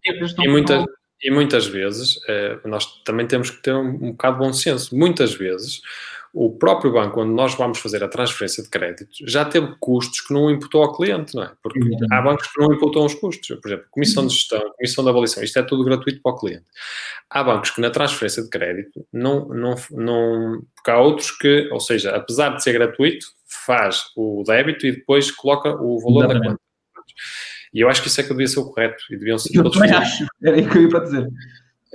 e, 0.06 0.46
e, 0.46 0.50
muitas, 0.50 0.86
e 1.22 1.32
muitas 1.32 1.68
vezes 1.68 2.20
eh, 2.28 2.58
nós 2.66 2.86
também 3.04 3.28
temos 3.28 3.50
que 3.50 3.62
ter 3.62 3.76
um, 3.76 3.88
um 3.88 4.12
bocado 4.12 4.40
de 4.40 4.46
bom 4.46 4.54
senso. 4.54 4.98
Muitas 4.98 5.34
vezes 5.34 5.82
o 6.34 6.58
próprio 6.58 6.92
banco, 6.92 7.16
quando 7.16 7.34
nós 7.34 7.56
vamos 7.56 7.80
fazer 7.80 8.04
a 8.04 8.08
transferência 8.08 8.64
de 8.64 8.70
crédito, 8.70 9.10
já 9.26 9.46
teve 9.46 9.76
custos 9.80 10.22
que 10.22 10.34
não 10.34 10.50
imputou 10.50 10.84
ao 10.84 10.96
cliente, 10.96 11.36
não 11.36 11.44
é? 11.44 11.52
Porque 11.62 11.80
há 12.12 12.22
bancos 12.22 12.48
que 12.48 12.62
não 12.62 12.74
imputam 12.74 13.06
os 13.06 13.16
custos. 13.16 13.60
Por 13.60 13.68
exemplo, 13.68 13.86
comissão 13.90 14.28
de 14.28 14.34
gestão, 14.34 14.62
comissão 14.76 15.04
de 15.04 15.10
avaliação, 15.10 15.44
isto 15.44 15.58
é 15.58 15.64
tudo 15.64 15.84
gratuito 15.84 16.22
para 16.22 16.32
o 16.32 16.38
cliente. 16.38 16.66
Há 17.30 17.44
bancos 17.44 17.72
que 17.72 17.82
na 17.82 17.90
transferência 17.90 18.44
de 18.44 18.50
crédito 18.50 19.06
não, 19.12 19.48
não, 19.48 19.76
não. 19.92 20.62
Porque 20.76 20.92
há 20.92 21.00
outros 21.00 21.32
que, 21.32 21.70
ou 21.72 21.80
seja, 21.80 22.16
apesar 22.16 22.50
de 22.50 22.64
ser 22.64 22.74
gratuito, 22.74 23.26
faz 23.66 24.04
o 24.16 24.44
débito 24.46 24.86
e 24.86 24.92
depois 24.92 25.32
coloca 25.32 25.70
o 25.70 26.00
valor 26.00 26.26
Exatamente. 26.26 26.44
da 26.44 26.50
conta. 26.50 26.62
E 27.74 27.82
eu 27.82 27.90
acho 27.90 28.02
que 28.02 28.08
isso 28.08 28.20
é 28.20 28.24
que 28.24 28.30
devia 28.30 28.48
ser 28.48 28.60
o 28.60 28.66
correto 28.66 29.04
e 29.12 29.18
deviam 29.18 29.38
ser 29.38 29.56
eu 29.56 29.64
todos. 29.64 29.78
Eu 29.78 29.82
também 29.84 29.98
acho, 29.98 30.26
era 30.44 30.60
isso 30.60 30.70
que 30.70 30.78
eu 30.78 30.82
ia 30.84 30.90
para 30.90 31.04
dizer. 31.04 31.28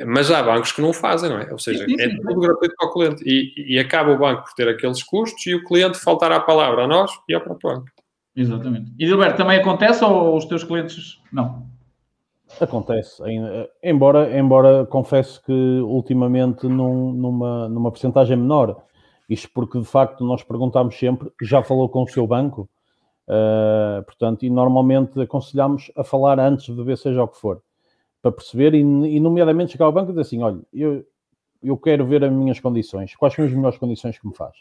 Mas 0.07 0.31
há 0.31 0.43
bancos 0.43 0.73
que 0.73 0.81
não 0.81 0.91
o 0.91 0.95
fazem, 0.95 1.29
não 1.29 1.39
é? 1.39 1.53
Ou 1.53 1.59
seja, 1.59 1.85
sim, 1.85 1.97
sim, 1.97 2.03
é 2.03 2.17
tudo 2.17 2.41
gratuito 2.41 2.75
para 2.77 2.89
o 2.89 2.93
cliente. 2.93 3.23
E, 3.27 3.75
e, 3.75 3.79
acaba 3.79 4.13
o 4.13 4.19
banco 4.19 4.45
por 4.45 4.55
ter 4.55 4.69
aqueles 4.69 5.03
custos 5.03 5.47
e 5.47 5.55
o 5.55 5.65
cliente 5.65 5.99
faltar 5.99 6.33
a 6.33 6.41
palavra 6.41 6.85
a 6.85 6.89
nós 6.89 7.11
e 7.29 7.35
ao 7.35 7.43
próprio 7.43 7.75
banco. 7.75 7.87
Exatamente. 8.35 8.91
E 8.99 9.07
Gilberto, 9.07 9.37
também 9.37 9.59
acontece 9.59 10.03
ou 10.03 10.37
os 10.37 10.47
teus 10.47 10.65
clientes 10.65 11.21
não? 11.31 11.71
Acontece, 12.61 13.23
embora, 13.83 14.39
embora 14.39 14.85
confesso 14.87 15.43
que 15.43 15.53
ultimamente 15.53 16.67
num, 16.67 17.13
numa, 17.13 17.69
numa 17.69 17.91
porcentagem 17.91 18.37
menor. 18.37 18.83
Isto 19.29 19.49
porque 19.55 19.79
de 19.79 19.87
facto 19.87 20.25
nós 20.25 20.43
perguntamos 20.43 20.99
sempre, 20.99 21.31
já 21.41 21.63
falou 21.63 21.89
com 21.89 22.03
o 22.03 22.09
seu 22.09 22.27
banco? 22.27 22.69
Uh, 23.27 24.03
portanto, 24.05 24.45
e 24.45 24.51
normalmente 24.51 25.19
aconselhamos 25.21 25.91
a 25.97 26.05
falar 26.05 26.39
antes 26.39 26.75
de 26.75 26.83
ver 26.83 26.99
seja 26.99 27.23
o 27.23 27.29
que 27.29 27.39
for 27.39 27.63
para 28.23 28.33
perceber 28.33 28.73
e, 28.73 28.79
e 28.79 29.21
nomeadamente 29.21 29.73
chegar 29.73 29.87
ao 29.87 29.93
banco 29.93 30.11
e 30.11 30.13
dizer 30.13 30.21
assim, 30.21 30.43
olha, 30.43 30.61
eu, 30.73 31.05
eu 31.63 31.77
quero 31.77 32.07
ver 32.07 32.25
as 32.25 32.33
minhas 32.33 32.61
condições, 32.61 33.15
quais 33.17 33.35
são 33.35 33.45
as 33.45 33.53
melhores 33.53 33.77
condições 33.77 34.17
que 34.19 34.27
me 34.27 34.35
faz. 34.35 34.55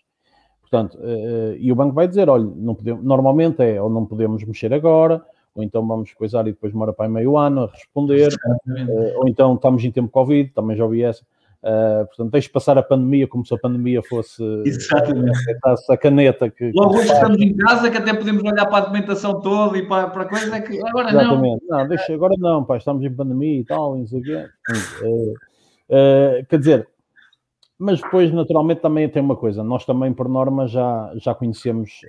Portanto, 0.62 0.98
uh, 0.98 1.56
e 1.58 1.72
o 1.72 1.76
banco 1.76 1.94
vai 1.94 2.08
dizer, 2.08 2.28
olha, 2.28 2.50
não 2.56 2.74
podemos, 2.74 3.04
normalmente 3.04 3.62
é 3.62 3.82
ou 3.82 3.90
não 3.90 4.06
podemos 4.06 4.44
mexer 4.44 4.74
agora, 4.74 5.24
ou 5.54 5.64
então 5.64 5.86
vamos 5.86 6.14
coisar 6.14 6.48
e 6.48 6.52
depois 6.52 6.74
demora 6.74 6.94
para 6.94 7.10
meio 7.10 7.38
ano 7.38 7.64
a 7.64 7.68
responder, 7.68 8.30
uh, 8.34 9.20
ou 9.20 9.28
então 9.28 9.54
estamos 9.54 9.84
em 9.84 9.92
tempo 9.92 10.10
Covid, 10.10 10.52
também 10.52 10.76
já 10.76 10.84
ouvi 10.84 11.04
essa. 11.04 11.24
Uh, 11.64 12.08
portanto, 12.08 12.32
deixe 12.32 12.50
passar 12.50 12.76
a 12.80 12.82
pandemia 12.82 13.28
como 13.28 13.46
se 13.46 13.54
a 13.54 13.58
pandemia 13.58 14.02
fosse 14.02 14.44
Exatamente. 14.66 15.32
a 15.90 15.98
caneta 15.98 16.50
que. 16.50 16.72
Logo 16.74 16.98
hoje 16.98 17.14
estamos 17.14 17.40
em 17.40 17.56
casa 17.56 17.92
que 17.92 17.98
até 17.98 18.16
podemos 18.16 18.44
olhar 18.44 18.66
para 18.66 18.78
a 18.78 18.82
documentação 18.82 19.40
toda 19.42 19.78
e 19.78 19.88
para, 19.88 20.10
para 20.10 20.24
a 20.24 20.26
coisa 20.26 20.56
é 20.56 20.62
que 20.62 20.80
agora 20.84 21.10
Exatamente. 21.10 21.64
não. 21.70 21.78
Não, 21.78 21.88
deixa, 21.88 22.14
agora 22.16 22.34
não, 22.40 22.64
pá, 22.64 22.78
estamos 22.78 23.04
em 23.04 23.14
pandemia 23.14 23.60
e 23.60 23.64
tal, 23.64 23.96
não 23.96 24.08
sei 24.08 24.22
o 24.22 24.24
quê. 24.24 24.46
Uh, 25.04 25.34
uh, 25.34 26.46
quer 26.50 26.58
dizer, 26.58 26.88
mas 27.78 28.02
depois, 28.02 28.32
naturalmente, 28.34 28.82
também 28.82 29.08
tem 29.08 29.22
uma 29.22 29.36
coisa, 29.36 29.64
nós 29.64 29.86
também, 29.86 30.12
por 30.12 30.28
norma, 30.28 30.68
já, 30.68 31.12
já 31.16 31.36
conhecemos, 31.36 32.02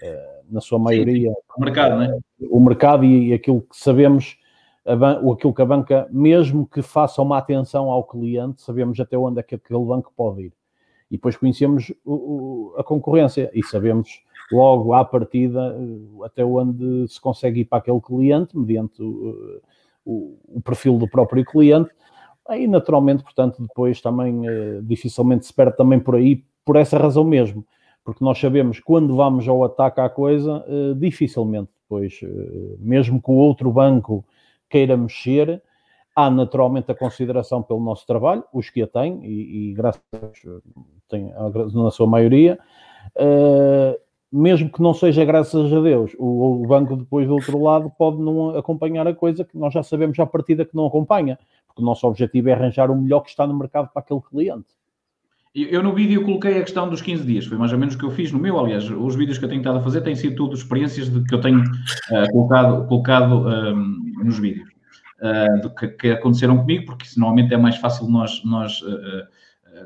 na 0.51 0.61
sua 0.63 0.79
maioria, 0.79 1.31
Sim, 1.31 1.37
o 1.57 1.61
mercado, 1.61 1.99
né? 1.99 2.19
o 2.41 2.61
mercado 2.61 3.05
e, 3.05 3.29
e 3.29 3.33
aquilo 3.35 3.61
que 3.63 3.77
sabemos 3.77 4.37
a 4.85 5.33
aquilo 5.33 5.55
que 5.55 5.63
a 5.63 5.67
banca, 5.67 6.09
mesmo 6.11 6.67
que 6.67 6.83
faça 6.83 7.23
uma 7.23 7.39
atenção 7.39 7.91
ao 7.91 8.05
cliente, 8.05 8.63
sabemos 8.63 8.99
até 8.99 9.17
onde 9.17 9.41
é 9.41 9.43
que 9.43 9.55
aquele 9.55 9.85
banco 9.85 10.13
pode 10.17 10.43
ir. 10.43 10.53
E 11.11 11.17
depois 11.17 11.37
conhecemos 11.37 11.93
o, 12.05 12.15
o, 12.15 12.75
a 12.79 12.85
concorrência 12.85 13.51
e 13.55 13.63
sabemos 13.63 14.23
logo 14.51 14.93
à 14.93 15.05
partida 15.05 15.77
eh, 15.79 16.25
até 16.25 16.45
onde 16.45 17.07
se 17.09 17.21
consegue 17.21 17.61
ir 17.61 17.65
para 17.67 17.79
aquele 17.79 18.01
cliente, 18.01 18.57
mediante 18.57 19.03
o, 19.03 19.61
o 20.05 20.61
perfil 20.63 20.99
do 20.99 21.09
próprio 21.09 21.45
cliente. 21.45 21.91
Aí, 22.49 22.67
naturalmente, 22.67 23.23
portanto, 23.23 23.63
depois 23.63 24.01
também 24.01 24.47
eh, 24.47 24.81
dificilmente 24.83 25.47
se 25.47 25.55
perde 25.55 25.77
também 25.77 26.01
por 26.01 26.17
aí, 26.17 26.45
por 26.65 26.77
essa 26.77 26.99
razão 26.99 27.25
mesmo. 27.25 27.65
Porque 28.05 28.25
nós 28.25 28.39
sabemos 28.39 28.81
quando 28.81 29.15
vamos 29.15 29.47
ao 29.47 29.63
ataque 29.63 30.01
à 30.01 30.09
coisa, 30.09 30.65
eh, 30.67 30.95
dificilmente 30.97 31.71
depois, 31.83 32.21
mesmo 32.79 33.21
que 33.21 33.31
o 33.31 33.35
outro 33.35 33.71
banco 33.71 34.25
queira 34.73 34.97
mexer, 34.97 35.63
há 36.17 36.31
naturalmente 36.31 36.91
a 36.91 36.95
consideração 36.95 37.63
pelo 37.63 37.81
nosso 37.81 38.07
trabalho, 38.07 38.43
os 38.53 38.71
que 38.71 38.83
a 38.83 38.87
têm, 38.87 39.21
e, 39.23 39.71
e 39.71 39.75
graças 39.75 40.03
a 40.15 40.19
Deus 40.19 40.63
têm, 41.09 41.31
na 41.75 41.91
sua 41.91 42.07
maioria, 42.07 42.59
uh, 43.17 44.01
mesmo 44.33 44.73
que 44.73 44.81
não 44.81 44.95
seja 44.95 45.27
graças 45.27 45.71
a 45.71 45.81
Deus, 45.81 46.17
o, 46.19 46.63
o, 46.63 46.67
banco 46.67 46.97
depois 46.97 47.29
do 47.29 47.35
outro 47.35 47.63
lado 47.63 47.93
pode 47.99 48.17
não 48.17 48.57
acompanhar 48.57 49.07
a 49.07 49.15
coisa 49.15 49.45
que 49.45 49.59
nós 49.59 49.75
já 49.75 49.83
sabemos 49.83 50.19
à 50.19 50.25
partida 50.25 50.65
que 50.65 50.75
não 50.75 50.87
acompanha, 50.87 51.39
porque 51.67 51.83
o 51.83 51.85
nosso 51.85 52.07
objetivo 52.07 52.49
é 52.49 52.55
arranjar 52.55 52.91
o 52.91 52.97
melhor 52.97 53.21
que 53.21 53.29
está 53.29 53.47
no 53.47 53.55
mercado 53.55 53.91
para 53.93 54.01
aquele 54.01 54.21
cliente. 54.23 54.69
Eu 55.55 55.83
no 55.83 55.93
vídeo 55.93 56.25
coloquei 56.25 56.59
a 56.59 56.63
questão 56.63 56.89
dos 56.89 57.03
15 57.03 57.27
dias, 57.27 57.45
foi 57.45 57.59
mais 57.59 57.75
ou 57.75 57.79
menos 57.79 57.95
o 57.95 57.99
que 57.99 58.05
eu 58.05 58.11
fiz 58.11 58.33
no 58.33 58.39
meu, 58.39 58.59
aliás, 58.59 58.89
os 58.91 59.15
vídeos 59.15 59.37
que 59.37 59.45
eu 59.45 59.51
tenho 59.51 59.61
estado 59.61 59.79
a 59.79 59.83
fazer 59.83 60.01
têm 60.01 60.17
sido 60.17 60.35
tudo 60.35 60.55
experiências 60.55 61.11
de, 61.11 61.23
que 61.25 61.35
eu 61.35 61.43
tenho 61.43 61.61
uh, 61.61 62.33
colocado, 62.33 62.87
colocado 62.87 63.41
um, 63.41 63.53
ehm, 63.53 64.25
nos 64.25 64.39
vídeos, 64.39 64.71
uh, 65.21 65.61
do 65.61 65.75
que, 65.75 65.89
que, 65.89 66.11
aconteceram 66.11 66.57
comigo, 66.57 66.87
porque 66.87 67.07
normalmente 67.19 67.53
é 67.53 67.59
mais 67.59 67.77
fácil 67.77 68.09
nós, 68.09 68.43
nós 68.47 68.81
uh, 68.81 69.27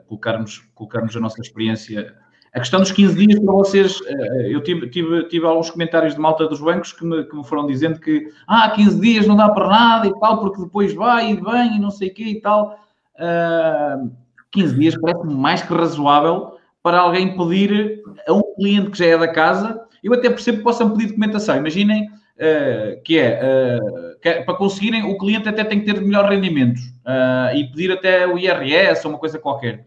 colocarmos, 0.07 0.59
colocarmos 0.73 1.17
a 1.17 1.21
nossa 1.21 1.41
experiência. 1.41 2.15
A 2.55 2.61
questão 2.61 2.79
dos 2.79 2.93
15 2.93 3.27
dias 3.27 3.41
para 3.41 3.53
vocês, 3.53 4.01
eu 4.49 4.63
tive, 4.63 4.89
tive, 4.89 5.25
tive 5.25 5.47
alguns 5.47 5.69
comentários 5.69 6.15
de 6.15 6.21
malta 6.21 6.47
dos 6.47 6.61
bancos 6.61 6.93
que 6.93 7.05
me, 7.05 7.25
que 7.25 7.37
me 7.37 7.45
foram 7.45 7.67
dizendo 7.67 7.99
que 7.99 8.29
ah, 8.47 8.71
15 8.71 9.01
dias 9.01 9.27
não 9.27 9.37
dá 9.37 9.49
para 9.49 9.69
nada 9.69 10.07
e 10.07 10.21
tal, 10.21 10.41
porque 10.41 10.63
depois 10.63 10.95
vai 10.95 11.33
e 11.33 11.35
vem 11.35 11.77
e 11.77 11.81
não 11.81 11.91
sei 11.91 12.09
o 12.09 12.15
quê 12.15 12.25
e 12.25 12.41
tal. 12.41 12.79
Uh, 13.17 14.26
15 14.57 14.75
dias 14.75 14.97
parece 14.99 15.27
mais 15.27 15.63
que 15.63 15.73
razoável 15.73 16.57
para 16.83 17.01
alguém 17.01 17.37
pedir 17.37 18.03
a 18.27 18.33
um 18.33 18.43
cliente 18.55 18.91
que 18.91 18.99
já 18.99 19.07
é 19.07 19.19
da 19.19 19.29
casa. 19.29 19.81
Eu 20.03 20.15
até 20.15 20.31
percebo 20.31 20.59
que 20.59 20.65
possam 20.65 20.91
pedir 20.91 21.09
documentação. 21.09 21.57
Imaginem 21.57 22.07
uh, 22.07 23.03
que 23.05 23.19
é 23.19 23.41
uh, 23.43 24.45
para 24.45 24.55
conseguirem, 24.55 25.05
o 25.05 25.19
cliente 25.19 25.49
até 25.49 25.63
tem 25.63 25.81
que 25.81 25.93
ter 25.93 26.01
melhores 26.01 26.31
rendimentos 26.31 26.83
uh, 27.05 27.55
e 27.55 27.65
pedir 27.65 27.93
até 27.93 28.27
o 28.27 28.39
IRS 28.39 29.05
ou 29.05 29.13
uma 29.13 29.19
coisa 29.19 29.39
qualquer. 29.39 29.87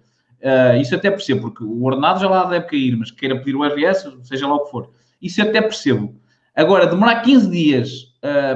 Isso 0.80 0.95
até 0.95 1.11
percebo, 1.11 1.41
porque 1.41 1.61
o 1.65 1.84
ordenado 1.84 2.22
já 2.22 2.30
lá 2.30 2.45
deve 2.45 2.65
cair, 2.65 2.95
mas 2.95 3.11
queira 3.11 3.38
pedir 3.38 3.57
o 3.57 3.65
IRS, 3.65 4.09
seja 4.24 4.47
lá 4.47 4.55
o 4.55 4.63
que 4.63 4.72
for. 4.72 4.89
Isso 5.22 5.41
até 5.41 5.61
percebo. 5.61 6.15
Agora, 6.55 6.88
demorar 6.88 7.22
15 7.24 7.49
dias 7.49 7.89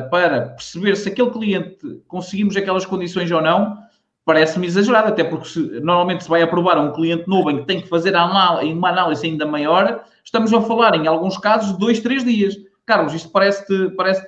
para 0.10 0.44
perceber 0.52 0.96
se 0.96 1.10
aquele 1.10 1.30
cliente 1.30 2.02
conseguimos 2.08 2.56
aquelas 2.56 2.86
condições 2.86 3.30
ou 3.30 3.42
não, 3.42 3.83
parece-me 4.26 4.68
exagerado, 4.68 5.10
até 5.10 5.24
porque 5.24 5.48
se, 5.48 5.60
normalmente 5.82 6.24
se 6.24 6.30
vai 6.30 6.42
aprovar 6.42 6.78
um 6.78 6.94
cliente 6.94 7.28
novo 7.28 7.52
em 7.52 7.60
que 7.60 7.66
tem 7.66 7.82
que 7.82 7.90
fazer 7.90 8.16
uma 8.16 8.90
análise 8.90 9.26
ainda 9.26 9.46
maior, 9.46 10.04
estamos 10.24 10.54
a 10.54 10.62
falar 10.62 10.96
em 10.96 11.08
alguns 11.08 11.38
casos 11.38 11.78
2, 11.78 12.00
3 12.00 12.24
dias. 12.24 12.56
Carlos, 12.86 13.14
isto 13.14 13.30
parece-te 13.30 13.90
parece 13.96 14.28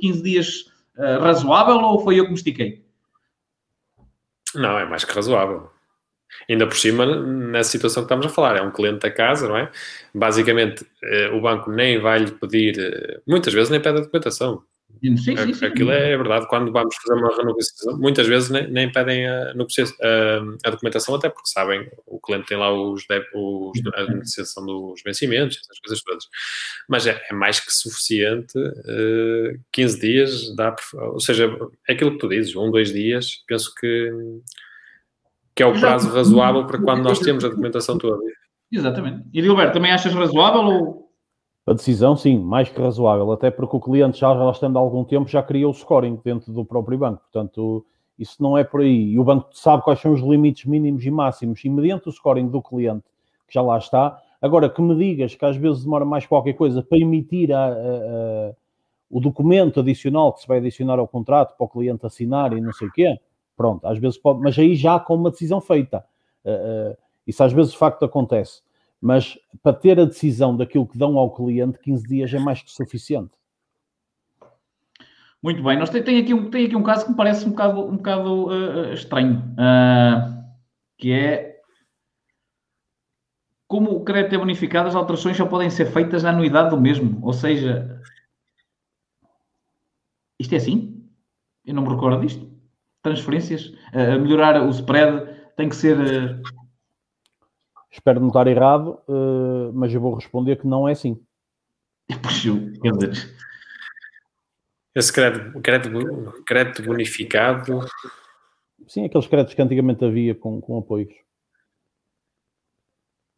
15 0.00 0.22
dias 0.22 0.72
uh, 0.96 1.20
razoável 1.20 1.76
ou 1.76 2.00
foi 2.00 2.18
eu 2.18 2.24
que 2.24 2.30
me 2.30 2.36
estiquei? 2.36 2.84
Não, 4.54 4.78
é 4.78 4.84
mais 4.84 5.04
que 5.04 5.14
razoável. 5.14 5.70
Ainda 6.48 6.66
por 6.66 6.76
cima, 6.76 7.06
nessa 7.06 7.70
situação 7.70 8.02
que 8.02 8.06
estamos 8.06 8.26
a 8.26 8.28
falar, 8.28 8.56
é 8.56 8.62
um 8.62 8.70
cliente 8.70 9.00
da 9.00 9.10
casa, 9.10 9.48
não 9.48 9.56
é? 9.56 9.70
Basicamente, 10.14 10.86
eh, 11.02 11.30
o 11.30 11.40
banco 11.40 11.70
nem 11.70 11.98
vai 11.98 12.18
lhe 12.18 12.30
pedir, 12.30 12.78
eh, 12.78 13.20
muitas 13.26 13.52
vezes 13.52 13.70
nem 13.70 13.80
pede 13.80 13.98
a 13.98 14.00
documentação. 14.02 14.62
Sim, 15.02 15.16
sim, 15.16 15.54
sim. 15.54 15.66
Aquilo 15.66 15.90
é 15.90 16.16
verdade. 16.16 16.46
Quando 16.48 16.72
vamos 16.72 16.94
fazer 16.96 17.20
uma 17.20 17.36
renegociação, 17.36 17.98
muitas 17.98 18.26
vezes 18.26 18.50
nem, 18.50 18.70
nem 18.70 18.90
pedem 18.90 19.26
a, 19.26 19.52
a, 19.52 20.68
a, 20.68 20.70
documentação, 20.70 21.14
até 21.14 21.28
porque 21.28 21.48
sabem, 21.48 21.88
o 22.06 22.20
cliente 22.20 22.46
tem 22.46 22.56
lá 22.56 22.72
os, 22.72 23.04
os, 23.34 23.80
a 23.94 24.02
negociação 24.04 24.64
dos 24.64 25.02
vencimentos, 25.04 25.58
essas 25.58 25.78
coisas 25.80 26.02
todas. 26.02 26.24
Mas 26.88 27.06
é, 27.06 27.22
é 27.30 27.34
mais 27.34 27.60
que 27.60 27.72
suficiente. 27.72 28.58
Uh, 28.58 29.52
eh, 29.54 29.58
15 29.72 30.00
dias 30.00 30.56
dá, 30.56 30.74
ou 30.94 31.20
seja, 31.20 31.50
é 31.88 31.92
aquilo 31.92 32.12
que 32.12 32.18
tu 32.18 32.28
dizes, 32.28 32.54
um, 32.56 32.70
dois 32.70 32.92
dias, 32.92 33.42
penso 33.46 33.72
que, 33.74 34.10
que 35.54 35.62
é 35.62 35.66
o 35.66 35.78
prazo 35.78 36.10
razoável 36.10 36.66
para 36.66 36.80
quando 36.80 37.02
nós 37.02 37.18
temos 37.18 37.44
a 37.44 37.48
documentação 37.48 37.98
toda. 37.98 38.22
Exatamente. 38.72 39.24
E 39.32 39.42
Gilberto, 39.42 39.74
também 39.74 39.92
achas 39.92 40.12
razoável 40.12 40.62
ou 40.62 41.05
a 41.66 41.72
decisão, 41.72 42.16
sim, 42.16 42.38
mais 42.38 42.68
que 42.68 42.80
razoável, 42.80 43.32
até 43.32 43.50
porque 43.50 43.76
o 43.76 43.80
cliente 43.80 44.20
já, 44.20 44.32
já 44.32 44.50
estando 44.50 44.76
há 44.76 44.80
algum 44.80 45.02
tempo 45.02 45.28
já 45.28 45.42
criou 45.42 45.72
o 45.72 45.74
scoring 45.74 46.18
dentro 46.24 46.52
do 46.52 46.64
próprio 46.64 46.96
banco, 46.96 47.20
portanto, 47.22 47.84
isso 48.16 48.40
não 48.40 48.56
é 48.56 48.62
por 48.62 48.82
aí. 48.82 49.10
E 49.10 49.18
o 49.18 49.24
banco 49.24 49.48
sabe 49.52 49.82
quais 49.82 50.00
são 50.00 50.12
os 50.12 50.20
limites 50.20 50.64
mínimos 50.64 51.04
e 51.04 51.10
máximos, 51.10 51.64
e 51.64 51.68
mediante 51.68 52.08
o 52.08 52.12
scoring 52.12 52.48
do 52.48 52.62
cliente, 52.62 53.04
que 53.48 53.54
já 53.54 53.62
lá 53.62 53.78
está, 53.78 54.16
agora 54.40 54.70
que 54.70 54.80
me 54.80 54.94
digas 54.94 55.34
que 55.34 55.44
às 55.44 55.56
vezes 55.56 55.82
demora 55.82 56.04
mais 56.04 56.24
qualquer 56.24 56.52
coisa 56.52 56.82
para 56.84 56.98
emitir 56.98 57.52
a, 57.52 57.66
a, 57.66 57.70
a, 57.70 58.52
o 59.10 59.18
documento 59.18 59.80
adicional 59.80 60.32
que 60.32 60.42
se 60.42 60.48
vai 60.48 60.58
adicionar 60.58 61.00
ao 61.00 61.08
contrato 61.08 61.56
para 61.56 61.64
o 61.64 61.68
cliente 61.68 62.06
assinar 62.06 62.52
e 62.52 62.60
não 62.60 62.72
sei 62.72 62.86
o 62.86 62.92
quê, 62.92 63.18
pronto, 63.56 63.84
às 63.88 63.98
vezes 63.98 64.16
pode, 64.16 64.40
mas 64.40 64.56
aí 64.56 64.76
já 64.76 65.00
com 65.00 65.16
uma 65.16 65.32
decisão 65.32 65.60
feita. 65.60 66.04
Uh, 66.44 66.92
uh, 66.92 66.96
isso 67.26 67.42
às 67.42 67.52
vezes 67.52 67.72
de 67.72 67.78
facto 67.78 68.04
acontece 68.04 68.62
mas 69.06 69.38
para 69.62 69.72
ter 69.72 70.00
a 70.00 70.04
decisão 70.04 70.56
daquilo 70.56 70.84
que 70.84 70.98
dão 70.98 71.16
ao 71.16 71.32
cliente, 71.32 71.78
15 71.78 72.08
dias 72.08 72.34
é 72.34 72.40
mais 72.40 72.60
que 72.60 72.72
suficiente. 72.72 73.30
Muito 75.40 75.62
bem, 75.62 75.78
nós 75.78 75.90
tem, 75.90 76.02
tem, 76.02 76.20
aqui, 76.20 76.34
um, 76.34 76.50
tem 76.50 76.66
aqui 76.66 76.74
um 76.74 76.82
caso 76.82 77.04
que 77.04 77.12
me 77.12 77.16
parece 77.16 77.46
um 77.46 77.50
bocado, 77.50 77.86
um 77.86 77.96
bocado 77.98 78.46
uh, 78.48 78.92
estranho, 78.92 79.44
uh, 79.52 80.44
que 80.98 81.12
é 81.12 81.60
como 83.68 83.92
o 83.92 84.02
crédito 84.02 84.34
é 84.34 84.38
bonificado, 84.38 84.88
as 84.88 84.96
alterações 84.96 85.36
só 85.36 85.46
podem 85.46 85.70
ser 85.70 85.86
feitas 85.86 86.24
na 86.24 86.30
anuidade 86.30 86.70
do 86.70 86.80
mesmo, 86.80 87.24
ou 87.24 87.32
seja, 87.32 88.02
isto 90.36 90.52
é 90.52 90.56
assim? 90.56 91.08
Eu 91.64 91.74
não 91.74 91.84
me 91.84 91.90
recordo 91.90 92.22
disto. 92.22 92.44
Transferências, 93.04 93.66
uh, 93.66 94.20
melhorar 94.20 94.60
o 94.60 94.70
spread 94.70 95.32
tem 95.56 95.68
que 95.68 95.76
ser 95.76 95.96
Espero 97.96 98.20
não 98.20 98.28
estar 98.28 98.46
errado, 98.46 99.00
uh, 99.08 99.72
mas 99.72 99.92
eu 99.92 100.00
vou 100.00 100.14
responder 100.14 100.56
que 100.56 100.66
não 100.66 100.86
é 100.86 100.92
assim. 100.92 101.18
quer 102.82 102.92
dizer. 102.92 103.34
Esse 104.94 105.10
crédito, 105.10 105.60
crédito, 105.62 106.44
crédito 106.44 106.82
bonificado. 106.82 107.80
Sim, 108.86 109.06
aqueles 109.06 109.26
créditos 109.26 109.54
que 109.54 109.62
antigamente 109.62 110.04
havia 110.04 110.34
com, 110.34 110.60
com 110.60 110.78
apoios. 110.78 111.12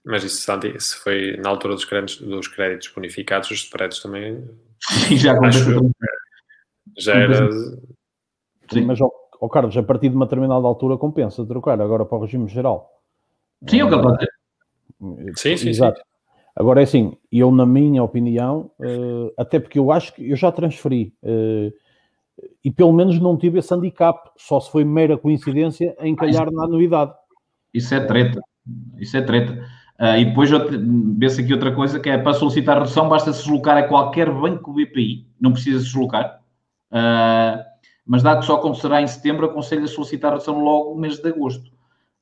Mas 0.04 0.24
isso, 0.24 0.42
Santi, 0.42 0.74
isso 0.76 1.00
foi 1.02 1.36
na 1.36 1.50
altura 1.50 1.74
dos 1.74 1.84
créditos, 1.84 2.20
dos 2.20 2.48
créditos 2.48 2.88
bonificados, 2.88 3.50
os 3.52 3.58
spreads 3.60 4.02
também. 4.02 4.44
Sim, 4.80 5.16
já 5.16 5.34
aconteceu. 5.34 5.88
Já 6.98 7.14
era. 7.14 7.48
Sim, 8.72 8.86
mas, 8.86 9.00
oh, 9.00 9.12
oh, 9.40 9.48
Carlos, 9.48 9.76
a 9.76 9.82
partir 9.84 10.08
de 10.08 10.16
uma 10.16 10.26
determinada 10.26 10.66
altura 10.66 10.98
compensa 10.98 11.46
trocar 11.46 11.80
agora 11.80 12.04
para 12.04 12.18
o 12.18 12.22
regime 12.22 12.48
geral. 12.48 13.02
Sim, 13.68 13.80
é 13.80 13.84
o 13.84 13.88
que 13.88 13.94
ele 13.94 14.16
dizer. 14.16 14.37
Sim, 15.36 15.56
sim, 15.56 15.68
Exato. 15.68 15.98
Sim. 15.98 16.08
Agora 16.58 16.80
é 16.80 16.84
assim, 16.84 17.16
eu 17.30 17.52
na 17.52 17.64
minha 17.64 18.02
opinião, 18.02 18.70
uh, 18.80 19.32
até 19.38 19.60
porque 19.60 19.78
eu 19.78 19.92
acho 19.92 20.12
que 20.12 20.28
eu 20.28 20.34
já 20.34 20.50
transferi 20.50 21.14
uh, 21.22 21.72
e 22.64 22.70
pelo 22.70 22.92
menos 22.92 23.20
não 23.20 23.36
tive 23.36 23.60
esse 23.60 23.72
handicap, 23.72 24.28
só 24.36 24.58
se 24.58 24.68
foi 24.70 24.84
mera 24.84 25.16
coincidência 25.16 25.96
em 26.00 26.16
calhar 26.16 26.50
na 26.50 26.64
anuidade. 26.64 27.12
Isso 27.72 27.94
é 27.94 28.00
treta, 28.00 28.40
isso 28.98 29.16
é 29.16 29.22
treta. 29.22 29.52
Uh, 30.00 30.18
e 30.18 30.24
depois 30.24 30.50
vê-se 31.16 31.42
aqui 31.42 31.52
outra 31.52 31.72
coisa 31.72 32.00
que 32.00 32.08
é 32.08 32.18
para 32.18 32.32
solicitar 32.32 32.78
redução 32.78 33.08
basta 33.08 33.32
se 33.32 33.42
deslocar 33.42 33.76
a 33.76 33.84
qualquer 33.84 34.28
banco 34.28 34.72
BPI, 34.72 35.28
não 35.40 35.52
precisa 35.52 35.78
se 35.78 35.86
deslocar. 35.86 36.40
Uh, 36.90 37.62
mas 38.04 38.22
dado 38.22 38.40
que 38.40 38.46
só 38.46 38.56
acontecerá 38.56 39.00
em 39.00 39.06
setembro, 39.06 39.46
aconselho 39.46 39.84
a 39.84 39.88
solicitar 39.88 40.32
redução 40.32 40.58
logo 40.58 40.94
no 40.94 41.00
mês 41.00 41.18
de 41.18 41.28
agosto. 41.28 41.70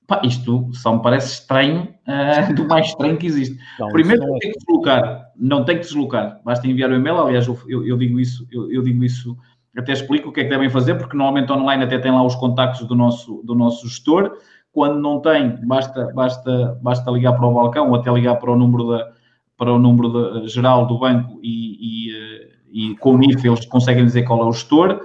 Pá, 0.07 0.21
isto 0.23 0.71
só 0.73 0.95
me 0.95 1.03
parece 1.03 1.33
estranho, 1.33 1.89
uh, 2.07 2.55
do 2.55 2.69
mais 2.69 2.87
estranho 2.87 3.17
que 3.17 3.27
existe. 3.27 3.59
Não, 3.79 3.89
Primeiro, 3.89 4.25
não 4.25 4.37
é... 4.37 4.39
tem 4.39 4.53
que 4.53 4.59
deslocar, 4.59 5.33
não 5.37 5.65
tem 5.65 5.77
que 5.77 5.83
deslocar, 5.83 6.41
basta 6.45 6.67
enviar 6.69 6.91
o 6.91 6.95
e-mail. 6.95 7.19
Aliás, 7.19 7.47
eu, 7.47 7.85
eu 7.85 7.97
digo 7.97 8.21
isso, 8.21 8.47
eu, 8.53 8.71
eu, 8.71 8.83
digo 8.83 9.03
isso, 9.03 9.37
até 9.77 9.93
explico 9.93 10.29
o 10.29 10.33
que 10.33 10.41
é 10.41 10.45
que 10.45 10.51
devem 10.51 10.71
fazer, 10.71 10.95
porque 10.95 11.17
normalmente 11.17 11.51
online 11.51 11.83
até 11.83 11.99
tem 11.99 12.13
lá 12.13 12.23
os 12.23 12.37
contactos 12.37 12.87
do 12.87 12.95
nosso, 12.95 13.43
do 13.45 13.55
nosso 13.55 13.89
gestor. 13.89 14.39
Quando 14.71 15.01
não 15.01 15.21
tem, 15.21 15.57
basta, 15.67 16.13
basta, 16.15 16.79
basta 16.81 17.11
ligar 17.11 17.33
para 17.33 17.47
o 17.47 17.55
balcão 17.55 17.89
ou 17.89 17.97
até 17.97 18.13
ligar 18.13 18.37
para 18.37 18.53
o 18.53 18.57
número, 18.57 18.89
da, 18.89 19.11
para 19.57 19.73
o 19.73 19.79
número 19.79 20.09
da, 20.41 20.47
geral 20.47 20.87
do 20.87 20.99
banco 20.99 21.41
e, 21.43 22.11
e, 22.11 22.15
eh, 22.15 22.49
e 22.71 22.97
com 22.97 23.15
o 23.15 23.19
NIF 23.19 23.45
eles 23.45 23.65
conseguem 23.67 24.05
dizer 24.05 24.23
qual 24.23 24.41
é 24.43 24.45
o 24.45 24.53
gestor. 24.53 25.01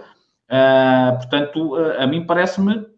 Uh, 0.49 1.15
portanto, 1.15 1.75
uh, 1.75 2.01
a 2.01 2.05
mim 2.05 2.25
parece-me 2.25 2.90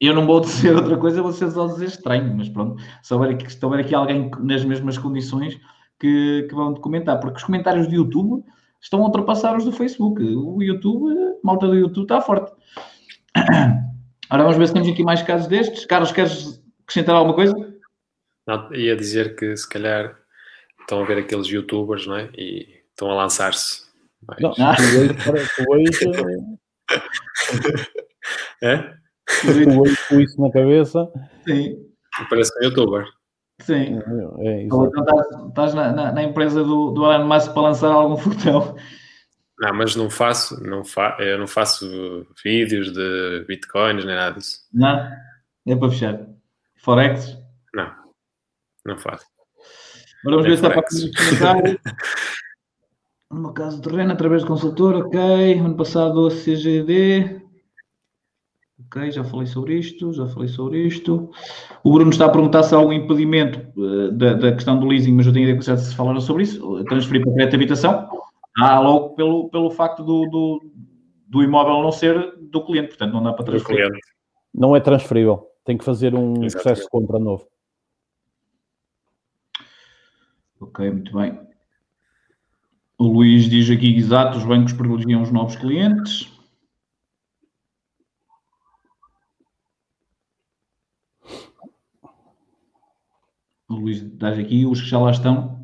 eu 0.00 0.14
não 0.14 0.26
vou 0.26 0.40
dizer 0.40 0.74
outra 0.74 0.96
coisa, 0.96 1.22
vou 1.22 1.32
ser 1.32 1.50
só 1.50 1.66
dizer 1.66 1.86
estranho, 1.86 2.34
mas 2.36 2.48
pronto, 2.48 2.82
se 3.02 3.14
houver 3.14 3.30
aqui, 3.30 3.50
se 3.50 3.64
houver 3.64 3.80
aqui 3.80 3.94
alguém 3.94 4.30
nas 4.40 4.64
mesmas 4.64 4.98
condições 4.98 5.58
que, 5.98 6.46
que 6.48 6.54
vão 6.54 6.74
comentar, 6.74 7.18
porque 7.20 7.38
os 7.38 7.44
comentários 7.44 7.86
do 7.88 7.94
YouTube 7.94 8.44
estão 8.80 9.00
a 9.00 9.06
ultrapassar 9.06 9.56
os 9.56 9.64
do 9.64 9.72
Facebook. 9.72 10.22
O 10.22 10.62
YouTube, 10.62 11.12
a 11.12 11.34
malta 11.42 11.66
do 11.66 11.74
YouTube 11.74 12.04
está 12.04 12.20
forte. 12.20 12.52
Ora, 14.30 14.42
vamos 14.42 14.56
ver 14.56 14.66
se 14.66 14.72
temos 14.74 14.88
aqui 14.88 15.02
mais 15.02 15.22
casos 15.22 15.46
destes. 15.46 15.86
Carlos, 15.86 16.12
queres 16.12 16.62
acrescentar 16.82 17.14
alguma 17.14 17.34
coisa? 17.34 17.54
Não, 18.46 18.72
ia 18.74 18.96
dizer 18.96 19.36
que 19.36 19.56
se 19.56 19.68
calhar 19.68 20.16
estão 20.80 21.02
a 21.02 21.06
ver 21.06 21.18
aqueles 21.18 21.46
youtubers, 21.48 22.06
não 22.06 22.16
é? 22.16 22.30
E 22.36 22.66
estão 22.90 23.10
a 23.10 23.14
lançar-se. 23.14 23.86
Mas... 24.26 24.38
Não, 24.40 24.52
hoje, 25.68 26.06
é? 28.62 28.94
Com 30.08 30.20
isso 30.20 30.40
na 30.40 30.50
cabeça. 30.50 31.08
Sim. 31.46 31.76
Parece 32.28 32.52
um 32.58 32.64
youtuber. 32.64 33.06
Sim. 33.60 33.98
É, 34.38 34.48
é 34.48 34.62
então 34.62 34.86
estás, 34.86 35.26
estás 35.48 35.74
na, 35.74 35.92
na, 35.92 36.12
na, 36.12 36.22
empresa 36.22 36.62
do, 36.62 36.90
do 36.90 37.10
Elon 37.10 37.26
Musk 37.26 37.52
para 37.52 37.62
lançar 37.62 37.92
algum 37.92 38.16
futão. 38.18 38.76
Não, 39.58 39.74
mas 39.74 39.96
não 39.96 40.10
faço, 40.10 40.62
não 40.62 40.84
fa 40.84 41.16
eu 41.18 41.38
não 41.38 41.46
faço 41.46 42.26
vídeos 42.44 42.92
de 42.92 43.44
bitcoins 43.48 44.04
nem 44.04 44.14
nada 44.14 44.38
disso. 44.38 44.60
Não? 44.72 45.10
É 45.66 45.74
para 45.74 45.90
fechar. 45.90 46.26
Forex? 46.76 47.38
Não, 47.74 47.90
não 48.84 48.98
faço. 48.98 49.24
Agora 50.24 50.42
vamos 50.42 50.46
ver 50.46 50.58
se 50.58 50.66
está 50.66 50.70
para 50.70 51.52
comentário. 51.52 51.80
No 53.30 53.52
caso 53.54 53.80
do 53.80 53.88
terreno, 53.88 54.12
através 54.12 54.42
de 54.42 54.48
consultor, 54.48 54.94
ok. 54.96 55.58
Ano 55.58 55.76
passado, 55.76 56.28
CGD. 56.28 57.45
Ok, 58.86 59.10
já 59.10 59.24
falei 59.24 59.46
sobre 59.46 59.78
isto, 59.78 60.12
já 60.12 60.26
falei 60.28 60.48
sobre 60.48 60.86
isto. 60.86 61.30
O 61.82 61.92
Bruno 61.92 62.10
está 62.10 62.26
a 62.26 62.30
perguntar 62.30 62.62
se 62.62 62.74
há 62.74 62.78
algum 62.78 62.92
impedimento 62.92 63.58
uh, 63.76 64.12
da, 64.12 64.34
da, 64.34 64.52
questão 64.52 64.78
do 64.78 64.86
leasing, 64.86 65.12
mas 65.12 65.26
eu 65.26 65.32
tenho 65.32 65.44
ideia 65.44 65.58
que 65.58 65.64
já 65.64 65.76
se 65.76 65.94
falaram 65.94 66.20
sobre 66.20 66.44
isso. 66.44 66.84
Transferir 66.84 67.22
para 67.22 67.32
crédito 67.32 67.50
de 67.50 67.56
habitação. 67.56 68.08
Há 68.58 68.78
logo 68.78 69.10
pelo, 69.16 69.50
pelo 69.50 69.70
facto 69.70 70.04
do, 70.04 70.26
do, 70.30 70.70
do, 71.26 71.42
imóvel 71.42 71.82
não 71.82 71.90
ser 71.90 72.36
do 72.40 72.64
cliente, 72.64 72.88
portanto 72.88 73.12
não 73.12 73.22
dá 73.22 73.32
para 73.32 73.44
transferir. 73.44 73.90
Não 74.54 74.74
é 74.74 74.80
transferível, 74.80 75.46
tem 75.64 75.76
que 75.76 75.84
fazer 75.84 76.14
um 76.14 76.44
Exatamente. 76.44 76.52
processo 76.52 76.82
de 76.82 76.88
compra 76.88 77.18
novo. 77.18 77.46
Ok, 80.60 80.90
muito 80.90 81.12
bem. 81.12 81.38
O 82.96 83.08
Luís 83.08 83.50
diz 83.50 83.68
aqui 83.68 83.94
exato: 83.96 84.38
os 84.38 84.44
bancos 84.44 84.72
privilegiam 84.72 85.20
os 85.20 85.30
novos 85.30 85.56
clientes. 85.56 86.35
O 93.76 93.80
Luís 93.80 94.02
diz 94.02 94.38
aqui: 94.38 94.64
os 94.64 94.80
que 94.80 94.88
já 94.88 94.98
lá 94.98 95.10
estão 95.10 95.62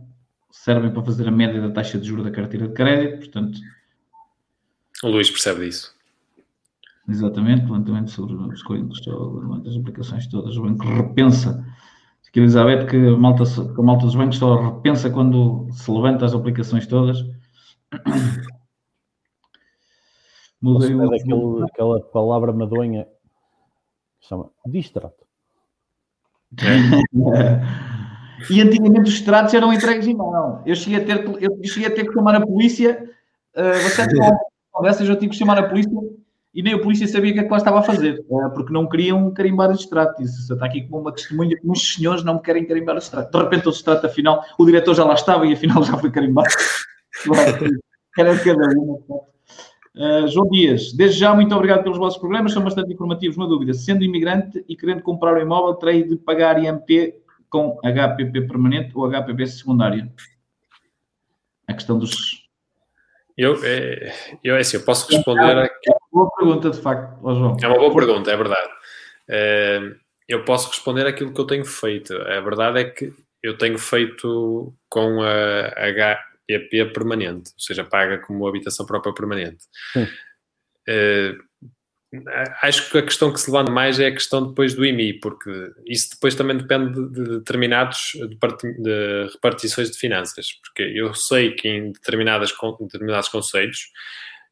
servem 0.50 0.92
para 0.92 1.02
fazer 1.02 1.26
a 1.26 1.30
média 1.30 1.60
da 1.60 1.70
taxa 1.70 1.98
de 1.98 2.06
juros 2.06 2.24
da 2.24 2.30
carteira 2.30 2.68
de 2.68 2.74
crédito, 2.74 3.20
portanto. 3.20 3.58
O 5.02 5.08
Luís 5.08 5.30
percebe 5.30 5.66
disso. 5.66 5.94
Exatamente, 7.08 7.62
levantamento 7.62 8.10
sobre 8.10 8.34
os 8.34 8.62
coisas, 8.62 9.00
as 9.66 9.76
aplicações 9.76 10.26
todas. 10.28 10.56
O 10.56 10.62
banco 10.62 10.86
repensa. 10.86 11.66
Aqui 12.28 12.40
Elizabeth 12.40 12.86
que 12.86 12.96
a 12.96 13.16
malta, 13.16 13.44
que 13.44 13.80
a 13.80 13.82
malta 13.82 14.06
dos 14.06 14.14
bancos 14.14 14.38
só 14.38 14.56
repensa 14.56 15.10
quando 15.10 15.68
se 15.72 15.90
levanta 15.90 16.24
as 16.24 16.34
aplicações 16.34 16.86
todas. 16.86 17.18
Mudei 20.60 20.94
o... 20.94 21.12
Aquele, 21.12 21.64
aquela 21.64 22.00
palavra 22.00 22.52
madonha 22.52 23.06
que 24.20 24.28
chama 24.28 24.50
distrato. 24.66 25.26
e 28.50 28.60
antigamente 28.60 29.08
os 29.08 29.14
extratos 29.14 29.54
eram 29.54 29.72
entregues 29.72 30.06
em 30.06 30.14
mão. 30.14 30.62
Eu 30.64 30.74
cheguei 30.74 31.00
a 31.00 31.04
ter, 31.04 31.24
eu 31.40 31.58
cheguei 31.64 31.88
a 31.88 31.94
ter 31.94 32.06
que 32.06 32.12
chamar 32.12 32.34
a 32.36 32.46
polícia, 32.46 33.10
uh, 33.56 33.82
bastante 33.84 34.14
conversas, 34.70 35.08
eu 35.08 35.16
tive 35.16 35.30
que 35.30 35.36
chamar 35.36 35.58
a 35.58 35.68
polícia 35.68 35.90
e 36.54 36.62
nem 36.62 36.74
a 36.74 36.78
polícia 36.78 37.06
sabia 37.08 37.30
o 37.30 37.34
que 37.34 37.40
é 37.40 37.44
que 37.44 37.50
lá 37.50 37.56
estava 37.56 37.78
a 37.78 37.82
fazer, 37.82 38.24
uh, 38.28 38.50
porque 38.52 38.72
não 38.72 38.88
queriam 38.88 39.30
carimbar 39.32 39.70
o 39.70 39.74
extrato. 39.74 40.22
Disse, 40.22 40.52
está 40.52 40.66
aqui 40.66 40.82
como 40.82 41.02
uma 41.02 41.12
testemunha 41.12 41.56
que 41.56 41.66
uns 41.66 41.94
senhores 41.94 42.22
não 42.22 42.34
me 42.34 42.42
querem 42.42 42.66
carimbar 42.66 42.94
o 42.94 42.98
extrato. 42.98 43.30
De 43.30 43.42
repente 43.42 43.68
o 43.68 43.70
extrato, 43.70 44.06
afinal, 44.06 44.44
o 44.58 44.64
diretor 44.64 44.94
já 44.94 45.04
lá 45.04 45.14
estava 45.14 45.46
e 45.46 45.52
afinal 45.52 45.82
já 45.82 45.96
foi 45.96 46.10
carimbado. 46.10 46.48
Era 48.18 48.34
de 48.34 48.44
cada 48.44 48.78
uma. 48.78 48.98
Uh, 49.94 50.26
João 50.26 50.48
Dias, 50.48 50.92
desde 50.92 51.18
já, 51.20 51.34
muito 51.34 51.54
obrigado 51.54 51.82
pelos 51.82 51.98
vossos 51.98 52.18
programas, 52.18 52.52
são 52.52 52.62
bastante 52.62 52.92
informativos, 52.92 53.36
uma 53.36 53.46
dúvida. 53.46 53.72
Sendo 53.74 54.04
imigrante 54.04 54.64
e 54.68 54.76
querendo 54.76 55.02
comprar 55.02 55.34
um 55.34 55.40
imóvel, 55.40 55.74
terei 55.74 56.02
de 56.02 56.16
pagar 56.16 56.62
IMT 56.62 57.21
com 57.52 57.78
HPP 57.84 58.48
permanente 58.48 58.92
ou 58.96 59.06
HPP 59.06 59.46
secundário? 59.46 60.10
A 61.68 61.74
questão 61.74 61.98
dos. 61.98 62.48
Eu, 63.36 63.62
é, 63.62 64.12
eu, 64.42 64.56
é 64.56 64.60
assim, 64.60 64.78
eu 64.78 64.84
posso 64.84 65.10
responder. 65.10 65.70
É 65.86 65.90
uma 66.12 66.24
boa 66.24 66.30
pergunta, 66.34 66.70
de 66.70 66.80
facto, 66.80 67.20
João. 67.22 67.56
É 67.62 67.68
uma 67.68 67.78
boa 67.78 67.94
pergunta, 67.94 68.30
é 68.30 68.36
verdade. 68.36 68.70
É, 69.28 69.94
eu 70.26 70.44
posso 70.44 70.70
responder 70.70 71.06
aquilo 71.06 71.32
que 71.32 71.40
eu 71.40 71.46
tenho 71.46 71.64
feito. 71.64 72.16
A 72.16 72.40
verdade 72.40 72.80
é 72.80 72.84
que 72.84 73.12
eu 73.42 73.56
tenho 73.56 73.78
feito 73.78 74.74
com 74.88 75.22
a 75.22 75.68
HPP 76.48 76.86
permanente, 76.92 77.50
ou 77.54 77.60
seja, 77.60 77.84
paga 77.84 78.18
como 78.18 78.46
habitação 78.46 78.86
própria 78.86 79.14
permanente. 79.14 79.64
Uh, 79.96 81.38
acho 82.62 82.90
que 82.90 82.98
a 82.98 83.02
questão 83.02 83.32
que 83.32 83.40
se 83.40 83.50
levanta 83.50 83.70
mais 83.70 83.98
é 83.98 84.08
a 84.08 84.12
questão 84.12 84.46
depois 84.46 84.74
do 84.74 84.84
IMI, 84.84 85.14
porque 85.14 85.50
isso 85.86 86.10
depois 86.10 86.34
também 86.34 86.58
depende 86.58 86.92
de 87.10 87.38
determinados 87.38 88.12
de 88.14 89.28
repartições 89.32 89.90
de 89.90 89.98
finanças, 89.98 90.48
porque 90.62 90.82
eu 90.82 91.14
sei 91.14 91.52
que 91.52 91.68
em 91.68 91.92
determinadas, 91.92 92.52
determinados 92.80 93.28
conselhos 93.28 93.90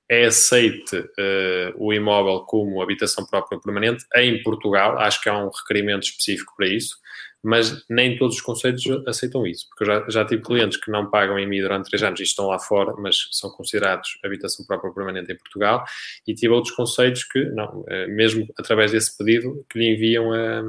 é 0.09 0.25
aceite 0.25 0.97
uh, 0.97 1.73
o 1.77 1.93
imóvel 1.93 2.41
como 2.41 2.83
habitação 2.83 3.25
própria 3.25 3.61
permanente. 3.61 4.05
Em 4.17 4.43
Portugal, 4.43 4.99
acho 4.99 5.21
que 5.21 5.29
há 5.29 5.39
um 5.39 5.51
requerimento 5.51 6.03
específico 6.03 6.53
para 6.57 6.67
isso, 6.67 6.97
mas 7.43 7.85
nem 7.89 8.19
todos 8.19 8.37
os 8.37 8.43
conselhos 8.43 8.83
aceitam 9.07 9.47
isso, 9.47 9.67
porque 9.69 9.85
eu 9.85 9.87
já, 9.87 10.11
já 10.11 10.25
tive 10.25 10.43
clientes 10.43 10.79
que 10.79 10.91
não 10.91 11.09
pagam 11.11 11.39
em 11.39 11.47
mim 11.47 11.61
durante 11.61 11.89
três 11.89 12.03
anos 12.03 12.21
e 12.21 12.23
estão 12.23 12.47
lá 12.47 12.59
fora, 12.59 12.95
mas 12.99 13.29
são 13.33 13.51
considerados 13.51 14.19
habitação 14.23 14.65
própria 14.67 14.93
permanente 14.93 15.33
em 15.33 15.37
Portugal, 15.37 15.85
e 16.27 16.35
tive 16.35 16.53
outros 16.53 16.75
conselhos 16.75 17.25
que, 17.25 17.43
não, 17.47 17.85
eh, 17.89 18.07
mesmo 18.09 18.47
através 18.59 18.93
desse 18.93 19.17
pedido, 19.17 19.65
que 19.71 19.79
lhe 19.79 19.95
enviam, 19.95 20.33
a, 20.33 20.63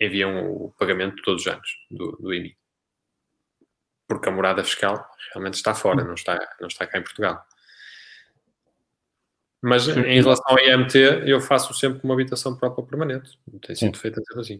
enviam 0.00 0.50
o 0.50 0.74
pagamento 0.76 1.22
todos 1.22 1.42
os 1.42 1.52
anos 1.52 1.68
do, 1.90 2.12
do 2.20 2.34
IMI. 2.34 2.56
Porque 4.08 4.28
a 4.28 4.32
morada 4.32 4.64
fiscal 4.64 5.08
realmente 5.32 5.54
está 5.54 5.72
fora, 5.72 6.02
não 6.02 6.14
está, 6.14 6.36
não 6.60 6.66
está 6.66 6.84
cá 6.84 6.98
em 6.98 7.02
Portugal. 7.02 7.46
Mas 9.62 9.86
em 9.86 10.20
relação 10.20 10.44
ao 10.48 10.58
IMT, 10.58 10.96
eu 11.26 11.40
faço 11.40 11.72
sempre 11.74 12.00
uma 12.02 12.14
habitação 12.14 12.56
própria 12.56 12.84
permanente. 12.84 13.38
Tem 13.64 13.76
sido 13.76 13.96
feita 13.98 14.20
assim. 14.36 14.58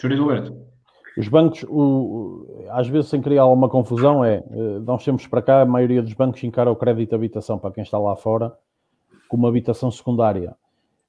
Júlio 0.00 0.22
Roberto. 0.22 0.68
Os 1.16 1.26
bancos, 1.26 1.64
o, 1.68 2.46
às 2.70 2.86
vezes, 2.88 3.10
sem 3.10 3.20
criar 3.20 3.42
alguma 3.42 3.68
confusão, 3.68 4.24
é 4.24 4.36
eh, 4.36 4.78
nós 4.84 5.04
temos 5.04 5.26
para 5.26 5.42
cá, 5.42 5.62
a 5.62 5.66
maioria 5.66 6.00
dos 6.00 6.12
bancos 6.12 6.44
encara 6.44 6.70
o 6.70 6.76
crédito 6.76 7.08
de 7.08 7.14
habitação 7.16 7.58
para 7.58 7.72
quem 7.72 7.82
está 7.82 7.98
lá 7.98 8.14
fora 8.14 8.56
como 9.28 9.46
habitação 9.46 9.90
secundária. 9.90 10.56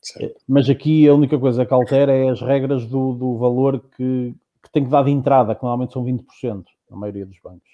Sim. 0.02 0.26
Eh, 0.26 0.36
mas 0.48 0.68
aqui 0.68 1.08
a 1.08 1.14
única 1.14 1.38
coisa 1.38 1.64
que 1.64 1.74
altera 1.74 2.12
é 2.12 2.30
as 2.30 2.42
regras 2.42 2.88
do, 2.88 3.14
do 3.14 3.38
valor 3.38 3.80
que, 3.96 4.34
que, 4.64 4.72
tem 4.72 4.84
que 4.84 4.90
dar 4.90 5.04
de 5.04 5.12
entrada, 5.12 5.54
que 5.54 5.62
normalmente 5.62 5.94
são 5.94 6.04
20%, 6.04 6.66
na 6.90 6.98
maioria 6.98 7.26
dos 7.26 7.40
bancos. 7.40 7.70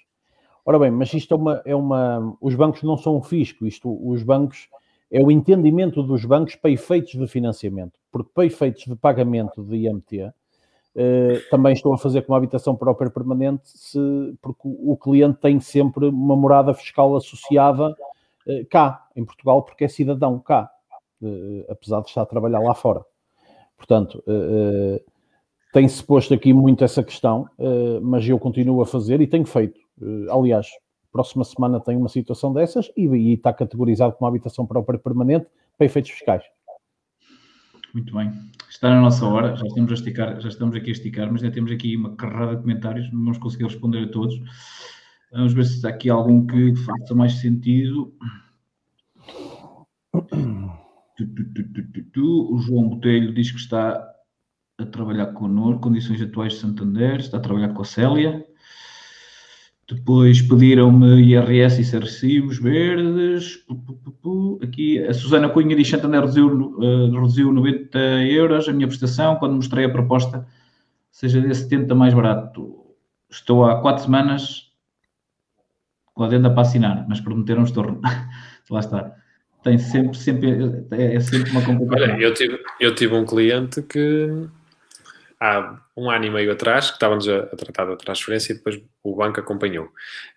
Ora 0.64 0.78
bem, 0.78 0.90
mas 0.90 1.14
isto 1.14 1.32
é 1.32 1.36
uma, 1.36 1.62
é 1.64 1.74
uma. 1.74 2.36
Os 2.40 2.54
bancos 2.54 2.82
não 2.82 2.96
são 2.96 3.16
um 3.16 3.22
fisco, 3.22 3.66
isto, 3.66 3.88
os 4.06 4.22
bancos. 4.22 4.68
É 5.10 5.22
o 5.22 5.30
entendimento 5.30 6.02
dos 6.02 6.24
bancos 6.24 6.56
para 6.56 6.70
efeitos 6.70 7.12
de 7.12 7.26
financiamento, 7.28 7.98
porque 8.10 8.30
para 8.34 8.44
efeitos 8.44 8.84
de 8.84 8.96
pagamento 8.96 9.62
de 9.62 9.76
IMT, 9.76 10.32
Uh, 10.96 11.38
também 11.50 11.74
estou 11.74 11.92
a 11.92 11.98
fazer 11.98 12.22
com 12.22 12.32
uma 12.32 12.38
habitação 12.38 12.74
própria 12.74 13.10
permanente, 13.10 13.64
se, 13.66 13.98
porque 14.40 14.62
o 14.64 14.96
cliente 14.96 15.38
tem 15.40 15.60
sempre 15.60 16.06
uma 16.06 16.34
morada 16.34 16.72
fiscal 16.72 17.14
associada 17.14 17.90
uh, 17.90 18.66
cá, 18.70 19.06
em 19.14 19.22
Portugal, 19.22 19.62
porque 19.62 19.84
é 19.84 19.88
cidadão 19.88 20.38
cá, 20.38 20.70
uh, 21.20 21.64
apesar 21.68 22.00
de 22.00 22.08
estar 22.08 22.22
a 22.22 22.26
trabalhar 22.26 22.60
lá 22.60 22.74
fora. 22.74 23.04
Portanto, 23.76 24.24
tem-se 25.70 26.02
posto 26.02 26.32
aqui 26.32 26.50
muito 26.50 26.82
essa 26.82 27.02
questão, 27.02 27.46
mas 28.00 28.26
eu 28.26 28.38
continuo 28.38 28.80
a 28.80 28.86
fazer 28.86 29.20
e 29.20 29.26
tenho 29.26 29.44
feito. 29.44 29.78
aliás, 30.30 30.66
próxima 31.12 31.44
semana 31.44 31.78
tenho 31.78 31.98
uma 31.98 32.08
situação 32.08 32.54
dessas 32.54 32.90
e, 32.96 33.04
e 33.04 33.34
está 33.34 33.52
categorizado 33.52 34.14
como 34.14 34.28
habitação 34.28 34.64
própria 34.64 34.98
permanente 34.98 35.46
para 35.76 35.84
efeitos 35.84 36.10
fiscais. 36.10 36.42
Muito 37.96 38.14
bem. 38.14 38.30
Está 38.68 38.90
na 38.90 39.00
nossa 39.00 39.24
hora, 39.26 39.56
já 39.56 39.64
estamos 39.64 39.90
a 39.90 39.94
esticar, 39.94 40.38
já 40.38 40.50
estamos 40.50 40.76
aqui 40.76 40.90
a 40.90 40.92
esticar, 40.92 41.32
mas 41.32 41.42
ainda 41.42 41.54
temos 41.54 41.72
aqui 41.72 41.96
uma 41.96 42.14
carrada 42.14 42.54
de 42.54 42.60
comentários, 42.60 43.10
não 43.10 43.20
vamos 43.20 43.38
conseguir 43.38 43.64
responder 43.64 44.04
a 44.04 44.08
todos. 44.10 44.38
Vamos 45.32 45.54
ver 45.54 45.64
se 45.64 45.76
está 45.76 45.88
aqui 45.88 46.10
algum 46.10 46.46
que 46.46 46.76
faça 46.76 47.14
mais 47.14 47.32
sentido. 47.40 48.12
O 52.18 52.58
João 52.58 52.90
Botelho 52.90 53.32
diz 53.32 53.50
que 53.50 53.60
está 53.60 54.06
a 54.76 54.84
trabalhar 54.84 55.28
connosco, 55.28 55.80
condições 55.80 56.20
atuais 56.20 56.52
de 56.52 56.58
Santander, 56.58 57.20
está 57.20 57.38
a 57.38 57.40
trabalhar 57.40 57.72
com 57.72 57.80
a 57.80 57.86
Célia. 57.86 58.46
Depois 59.88 60.42
pediram-me 60.42 61.22
IRS 61.22 61.80
e 61.80 61.98
recibos 61.98 62.58
verdes. 62.58 63.64
Aqui 64.60 64.98
a 64.98 65.14
Susana 65.14 65.48
Cunha 65.48 65.76
diz 65.76 65.88
Santander 65.88 66.20
reduziu, 66.20 66.48
uh, 66.48 67.10
reduziu 67.12 67.52
90 67.52 67.98
euros 68.24 68.68
a 68.68 68.72
minha 68.72 68.88
prestação 68.88 69.36
quando 69.36 69.54
mostrei 69.54 69.84
a 69.84 69.88
proposta, 69.88 70.44
seja 71.12 71.40
de 71.40 71.54
70 71.54 71.94
mais 71.94 72.12
barato. 72.12 72.84
Estou 73.30 73.64
há 73.64 73.80
quatro 73.80 74.04
semanas 74.04 74.72
com 76.14 76.24
a 76.24 76.26
adenda 76.26 76.50
para 76.50 76.62
assinar, 76.62 77.06
mas 77.08 77.20
prometeram 77.20 77.62
estorno. 77.62 78.00
Lá 78.68 78.80
está. 78.80 79.14
Tem 79.62 79.78
sempre, 79.78 80.16
sempre, 80.16 80.84
é 80.90 81.20
sempre 81.20 81.50
uma 81.50 81.64
complicação. 81.64 82.14
Olha, 82.14 82.22
eu 82.22 82.34
tive, 82.34 82.58
eu 82.80 82.94
tive 82.94 83.14
um 83.14 83.24
cliente 83.24 83.82
que 83.82 84.48
há 85.40 85.80
um 85.96 86.10
ano 86.10 86.24
e 86.24 86.30
meio 86.30 86.52
atrás, 86.52 86.88
que 86.88 86.96
estávamos 86.96 87.28
a, 87.28 87.40
a 87.40 87.56
tratar 87.56 87.86
da 87.86 87.96
transferência 87.96 88.52
e 88.52 88.56
depois 88.56 88.80
o 89.02 89.16
banco 89.16 89.40
acompanhou. 89.40 89.86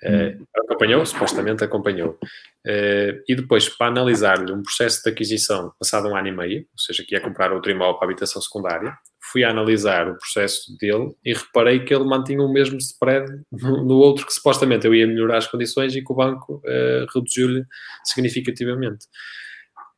Uh, 0.04 0.46
acompanhou, 0.66 1.06
supostamente 1.06 1.64
acompanhou. 1.64 2.18
Uh, 2.66 3.22
e 3.28 3.36
depois, 3.36 3.70
para 3.70 3.88
analisar-lhe 3.88 4.52
um 4.52 4.62
processo 4.62 5.02
de 5.04 5.10
aquisição 5.10 5.74
passado 5.80 6.08
um 6.10 6.16
ano 6.16 6.28
e 6.28 6.32
meio, 6.32 6.60
ou 6.60 6.80
seja, 6.80 7.04
que 7.06 7.16
ia 7.16 7.22
comprar 7.22 7.52
outro 7.52 7.72
imóvel 7.72 7.96
para 7.96 8.08
habitação 8.08 8.42
secundária, 8.42 8.94
fui 9.32 9.44
analisar 9.44 10.10
o 10.10 10.18
processo 10.18 10.76
dele 10.78 11.16
e 11.24 11.34
reparei 11.34 11.84
que 11.84 11.94
ele 11.94 12.04
mantinha 12.04 12.42
o 12.42 12.52
mesmo 12.52 12.78
spread 12.78 13.30
no, 13.52 13.84
no 13.86 13.96
outro 13.96 14.26
que 14.26 14.34
supostamente 14.34 14.88
eu 14.88 14.96
ia 14.96 15.06
melhorar 15.06 15.38
as 15.38 15.48
condições 15.48 15.96
e 15.96 16.04
que 16.04 16.12
o 16.12 16.16
banco 16.16 16.62
uh, 16.66 17.06
reduziu-lhe 17.14 17.64
significativamente. 18.04 19.06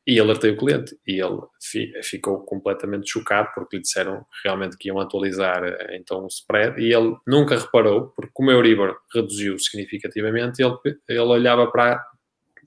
E 0.04 0.18
alertei 0.18 0.50
o 0.50 0.56
cliente 0.56 0.98
e 1.06 1.20
ele 1.20 1.38
fi, 1.62 1.92
ficou 2.02 2.40
completamente 2.40 3.08
chocado 3.08 3.50
porque 3.54 3.76
lhe 3.76 3.82
disseram 3.82 4.26
realmente 4.44 4.76
que 4.76 4.88
iam 4.88 4.98
atualizar 4.98 5.62
eh, 5.62 5.96
então 5.96 6.24
o 6.24 6.26
spread 6.26 6.80
e 6.80 6.92
ele 6.92 7.16
nunca 7.24 7.56
reparou, 7.56 8.08
porque 8.08 8.32
como 8.34 8.50
o 8.50 8.52
Euribor 8.52 8.96
reduziu 9.14 9.56
significativamente, 9.60 10.60
ele, 10.60 10.76
ele 11.08 11.20
olhava 11.20 11.70
para, 11.70 12.04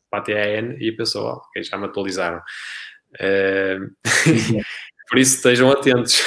para 0.10 0.20
a 0.20 0.22
TAN 0.22 0.76
e 0.80 0.94
pensou, 0.94 1.26
oh, 1.26 1.34
ok, 1.34 1.62
já 1.62 1.78
me 1.78 1.86
atualizaram. 1.86 2.42
Uh, 3.16 3.92
por 5.10 5.20
isso 5.20 5.36
estejam 5.36 5.70
atentos. 5.72 6.22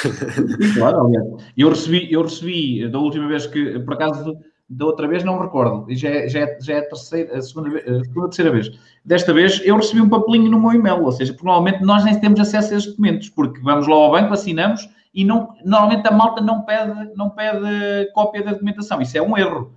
Claro, 0.75 1.07
aliás. 1.07 1.51
Eu 1.57 1.69
recebi, 1.69 2.11
eu 2.11 2.21
recebi 2.21 2.87
da 2.87 2.99
última 2.99 3.27
vez 3.27 3.47
que, 3.47 3.79
por 3.79 3.95
acaso, 3.95 4.37
Da 4.69 4.85
outra 4.85 5.07
vez 5.07 5.23
não 5.23 5.37
me 5.37 5.45
recordo. 5.45 5.89
E 5.89 5.95
já, 5.95 6.09
é, 6.09 6.27
já, 6.27 6.39
é, 6.41 6.57
já 6.61 6.73
é 6.75 6.79
a 6.79 6.87
terceira, 6.87 7.37
a 7.37 7.41
segunda, 7.41 7.79
a 7.79 8.03
segunda, 8.03 8.27
terceira 8.27 8.51
vez. 8.51 8.71
Desta 9.03 9.33
vez 9.33 9.61
eu 9.65 9.75
recebi 9.75 10.01
um 10.01 10.09
papelinho 10.09 10.51
no 10.51 10.59
meu 10.59 10.73
e-mail, 10.73 11.03
ou 11.03 11.11
seja, 11.11 11.35
normalmente 11.41 11.81
nós 11.83 12.03
nem 12.03 12.19
temos 12.19 12.39
acesso 12.39 12.73
a 12.73 12.77
esses 12.77 12.89
documentos, 12.89 13.29
porque 13.29 13.59
vamos 13.61 13.87
lá 13.87 13.95
ao 13.95 14.11
banco, 14.11 14.33
assinamos 14.33 14.87
e 15.13 15.25
não, 15.25 15.55
normalmente 15.65 16.07
a 16.07 16.11
malta 16.11 16.41
não 16.41 16.61
pede, 16.61 17.11
não 17.15 17.31
pede 17.31 18.11
cópia 18.13 18.43
da 18.43 18.51
documentação. 18.51 19.01
Isso 19.01 19.17
é 19.17 19.21
um 19.21 19.37
erro. 19.37 19.73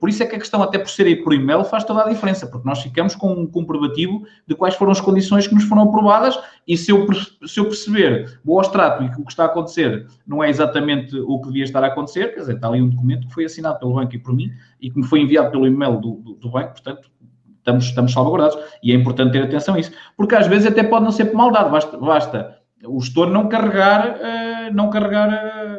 Por 0.00 0.08
isso 0.08 0.22
é 0.24 0.26
que 0.26 0.34
a 0.34 0.38
questão, 0.38 0.60
até 0.60 0.76
por 0.76 0.88
ser 0.88 1.06
aí 1.06 1.14
por 1.14 1.32
e-mail, 1.32 1.62
faz 1.62 1.84
toda 1.84 2.02
a 2.02 2.08
diferença, 2.08 2.48
porque 2.48 2.66
nós 2.66 2.82
ficamos 2.82 3.14
com 3.14 3.32
um 3.32 3.46
comprovativo 3.46 4.26
de 4.44 4.56
quais 4.56 4.74
foram 4.74 4.90
as 4.90 5.00
condições 5.00 5.46
que 5.46 5.54
nos 5.54 5.64
foram 5.64 5.82
aprovadas 5.82 6.36
e 6.66 6.76
se 6.76 6.90
eu, 6.90 7.06
se 7.46 7.60
eu 7.60 7.64
perceber 7.64 8.40
o 8.44 8.60
extrato 8.60 9.04
e 9.04 9.10
que 9.10 9.20
o 9.20 9.24
que 9.24 9.30
está 9.30 9.44
a 9.44 9.46
acontecer 9.46 10.06
não 10.26 10.42
é 10.42 10.50
exatamente 10.50 11.16
o 11.16 11.40
que 11.40 11.46
devia 11.46 11.62
estar 11.62 11.84
a 11.84 11.86
acontecer, 11.86 12.34
quer 12.34 12.40
dizer, 12.40 12.56
está 12.56 12.66
ali 12.66 12.82
um 12.82 12.88
documento 12.88 13.28
que 13.28 13.34
foi 13.34 13.44
assinado 13.44 13.78
pelo 13.78 13.94
banco 13.94 14.16
e 14.16 14.18
por 14.18 14.34
mim 14.34 14.50
e 14.80 14.90
que 14.90 14.98
me 14.98 15.06
foi 15.06 15.20
enviado 15.20 15.52
pelo 15.52 15.64
e-mail 15.64 16.00
do, 16.00 16.14
do, 16.16 16.34
do 16.34 16.50
banco, 16.50 16.72
portanto, 16.72 17.08
estamos, 17.58 17.84
estamos 17.84 18.12
salvaguardados 18.12 18.58
e 18.82 18.90
é 18.90 18.96
importante 18.96 19.30
ter 19.30 19.44
atenção 19.44 19.76
a 19.76 19.78
isso, 19.78 19.92
porque 20.16 20.34
às 20.34 20.48
vezes 20.48 20.66
até 20.66 20.82
pode 20.82 21.04
não 21.04 21.12
ser 21.12 21.26
por 21.26 21.36
maldade, 21.36 21.70
basta, 21.70 21.96
basta 21.96 22.58
o 22.84 23.00
gestor 23.00 23.28
não 23.28 23.48
carregar, 23.48 24.16
uh, 24.16 24.74
não 24.74 24.90
carregar 24.90 25.28
uh, 25.28 25.77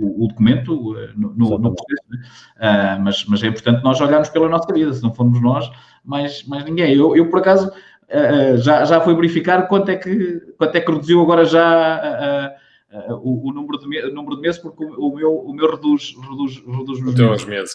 o, 0.00 0.24
o 0.24 0.28
documento 0.28 0.96
eh, 0.98 1.10
no, 1.16 1.34
no, 1.34 1.58
no 1.58 1.74
processo. 1.74 2.02
Né? 2.08 2.18
Uh, 2.56 3.02
mas, 3.02 3.24
mas 3.26 3.42
é 3.42 3.46
importante 3.46 3.84
nós 3.84 4.00
olharmos 4.00 4.28
pela 4.30 4.48
nossa 4.48 4.72
vida, 4.72 4.92
se 4.92 5.02
não 5.02 5.12
formos 5.12 5.40
nós, 5.40 5.70
mais, 6.04 6.42
mais 6.44 6.64
ninguém. 6.64 6.94
Eu, 6.94 7.16
eu 7.16 7.28
por 7.28 7.40
acaso, 7.40 7.68
uh, 7.68 8.56
já, 8.58 8.84
já 8.84 9.00
fui 9.00 9.14
verificar 9.14 9.68
quanto 9.68 9.90
é 9.90 9.96
que, 9.96 10.40
quanto 10.56 10.76
é 10.76 10.80
que 10.80 10.90
reduziu 10.90 11.20
agora 11.20 11.44
já 11.44 12.56
uh, 12.90 13.14
o, 13.22 13.48
o, 13.48 13.52
número 13.52 13.78
de, 13.78 14.06
o 14.06 14.14
número 14.14 14.36
de 14.36 14.42
meses, 14.42 14.60
porque 14.60 14.84
o, 14.84 15.08
o, 15.08 15.14
meu, 15.14 15.34
o 15.34 15.52
meu 15.52 15.70
reduz, 15.70 16.14
reduz, 16.28 16.62
reduz 16.66 17.00
nos 17.00 17.14
meses. 17.14 17.44
meses. 17.44 17.74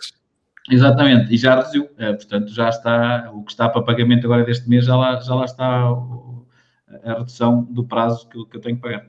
Exatamente, 0.69 1.31
e 1.31 1.37
já 1.37 1.55
reduziu. 1.55 1.85
portanto, 1.95 2.47
já 2.51 2.69
está, 2.69 3.31
o 3.31 3.43
que 3.43 3.51
está 3.51 3.69
para 3.69 3.83
pagamento 3.83 4.25
agora 4.25 4.43
deste 4.43 4.67
mês, 4.67 4.85
já 4.85 4.97
lá, 4.97 5.19
já 5.19 5.35
lá 5.35 5.45
está 5.45 5.91
a 7.03 7.13
redução 7.19 7.63
do 7.69 7.83
prazo 7.83 8.27
que, 8.27 8.45
que 8.45 8.57
eu 8.57 8.61
tenho 8.61 8.75
que 8.75 8.81
pagar. 8.81 9.05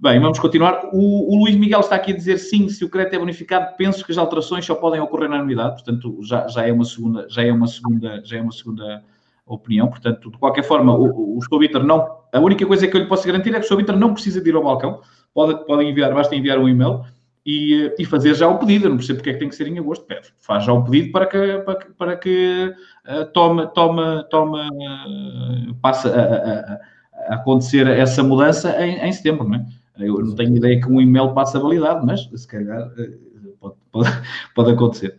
Bem, 0.00 0.20
vamos 0.20 0.38
continuar. 0.38 0.90
O, 0.92 1.34
o, 1.34 1.40
Luís 1.40 1.56
Miguel 1.56 1.80
está 1.80 1.96
aqui 1.96 2.12
a 2.12 2.16
dizer 2.16 2.38
sim, 2.38 2.68
se 2.68 2.84
o 2.84 2.88
crédito 2.88 3.16
é 3.16 3.18
bonificado, 3.18 3.76
penso 3.76 4.04
que 4.04 4.12
as 4.12 4.18
alterações 4.18 4.64
só 4.64 4.76
podem 4.76 5.00
ocorrer 5.00 5.28
na 5.28 5.40
anuidade, 5.40 5.82
portanto, 5.82 6.20
já, 6.22 6.46
já 6.46 6.64
é 6.64 6.72
uma 6.72 6.84
segunda, 6.84 7.26
já 7.28 7.42
é 7.42 7.52
uma 7.52 7.66
segunda, 7.66 8.22
já 8.24 8.38
é 8.38 8.40
uma 8.40 8.52
segunda 8.52 9.02
opinião. 9.44 9.88
Portanto, 9.88 10.30
de 10.30 10.38
qualquer 10.38 10.62
forma, 10.62 10.94
o, 10.94 11.36
o 11.36 11.42
Sr. 11.42 11.58
Bitter 11.58 11.82
não. 11.82 12.18
A 12.32 12.38
única 12.38 12.64
coisa 12.64 12.86
que 12.86 12.96
eu 12.96 13.00
lhe 13.00 13.08
posso 13.08 13.26
garantir 13.26 13.52
é 13.52 13.58
que 13.58 13.66
o 13.66 13.68
Sr. 13.68 13.76
Bitter 13.76 13.96
não 13.96 14.14
precisa 14.14 14.40
de 14.40 14.48
ir 14.48 14.54
ao 14.54 14.62
balcão, 14.62 15.00
pode, 15.34 15.66
pode 15.66 15.84
enviar, 15.84 16.14
basta 16.14 16.36
enviar 16.36 16.58
um 16.58 16.68
e-mail. 16.68 17.02
E, 17.44 17.94
e, 17.98 18.04
fazer 18.04 18.34
já 18.34 18.46
o 18.46 18.58
pedido. 18.58 18.84
Eu 18.84 18.90
não 18.90 18.98
percebo 18.98 19.18
porque 19.18 19.30
é 19.30 19.32
que 19.32 19.38
tem 19.38 19.48
que 19.48 19.56
ser 19.56 19.66
em 19.66 19.78
agosto. 19.78 20.04
Pede, 20.04 20.28
faz 20.38 20.64
já 20.64 20.72
o 20.72 20.84
pedido 20.84 21.10
para 21.10 21.24
que, 21.24 21.58
para 21.58 21.76
que, 21.76 21.90
para 21.94 22.16
que 22.16 22.74
uh, 23.08 23.24
tome, 23.32 23.66
tome, 23.68 24.22
tome 24.28 24.58
uh, 24.58 25.74
passe 25.80 26.08
a, 26.08 26.12
a, 26.12 27.32
a, 27.32 27.34
acontecer 27.36 27.86
essa 27.86 28.22
mudança 28.22 28.70
em, 28.84 28.98
em 29.00 29.12
setembro, 29.12 29.48
não 29.48 29.56
é? 29.56 29.77
Eu 29.98 30.18
não 30.18 30.34
tenho 30.34 30.56
ideia 30.56 30.80
que 30.80 30.88
um 30.88 31.00
e-mail 31.00 31.32
passe 31.34 31.56
a 31.56 31.60
validade, 31.60 32.04
mas 32.06 32.28
se 32.34 32.46
calhar 32.46 32.90
eh, 32.98 33.18
pode, 33.60 33.74
pode, 33.90 34.08
pode 34.54 34.70
acontecer. 34.70 35.18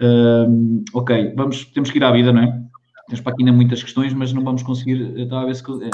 Um, 0.00 0.84
ok, 0.94 1.34
vamos, 1.36 1.64
temos 1.66 1.90
que 1.90 1.98
ir 1.98 2.04
à 2.04 2.12
vida, 2.12 2.32
não 2.32 2.42
é? 2.42 2.62
Temos 3.08 3.20
para 3.20 3.32
aqui 3.32 3.42
ainda 3.42 3.52
muitas 3.52 3.82
questões, 3.82 4.14
mas 4.14 4.32
não 4.32 4.44
vamos 4.44 4.62
conseguir. 4.62 5.18
Estava 5.18 5.42
a 5.42 5.46
ver 5.46 5.54
se. 5.54 5.62
Eh, 5.62 5.90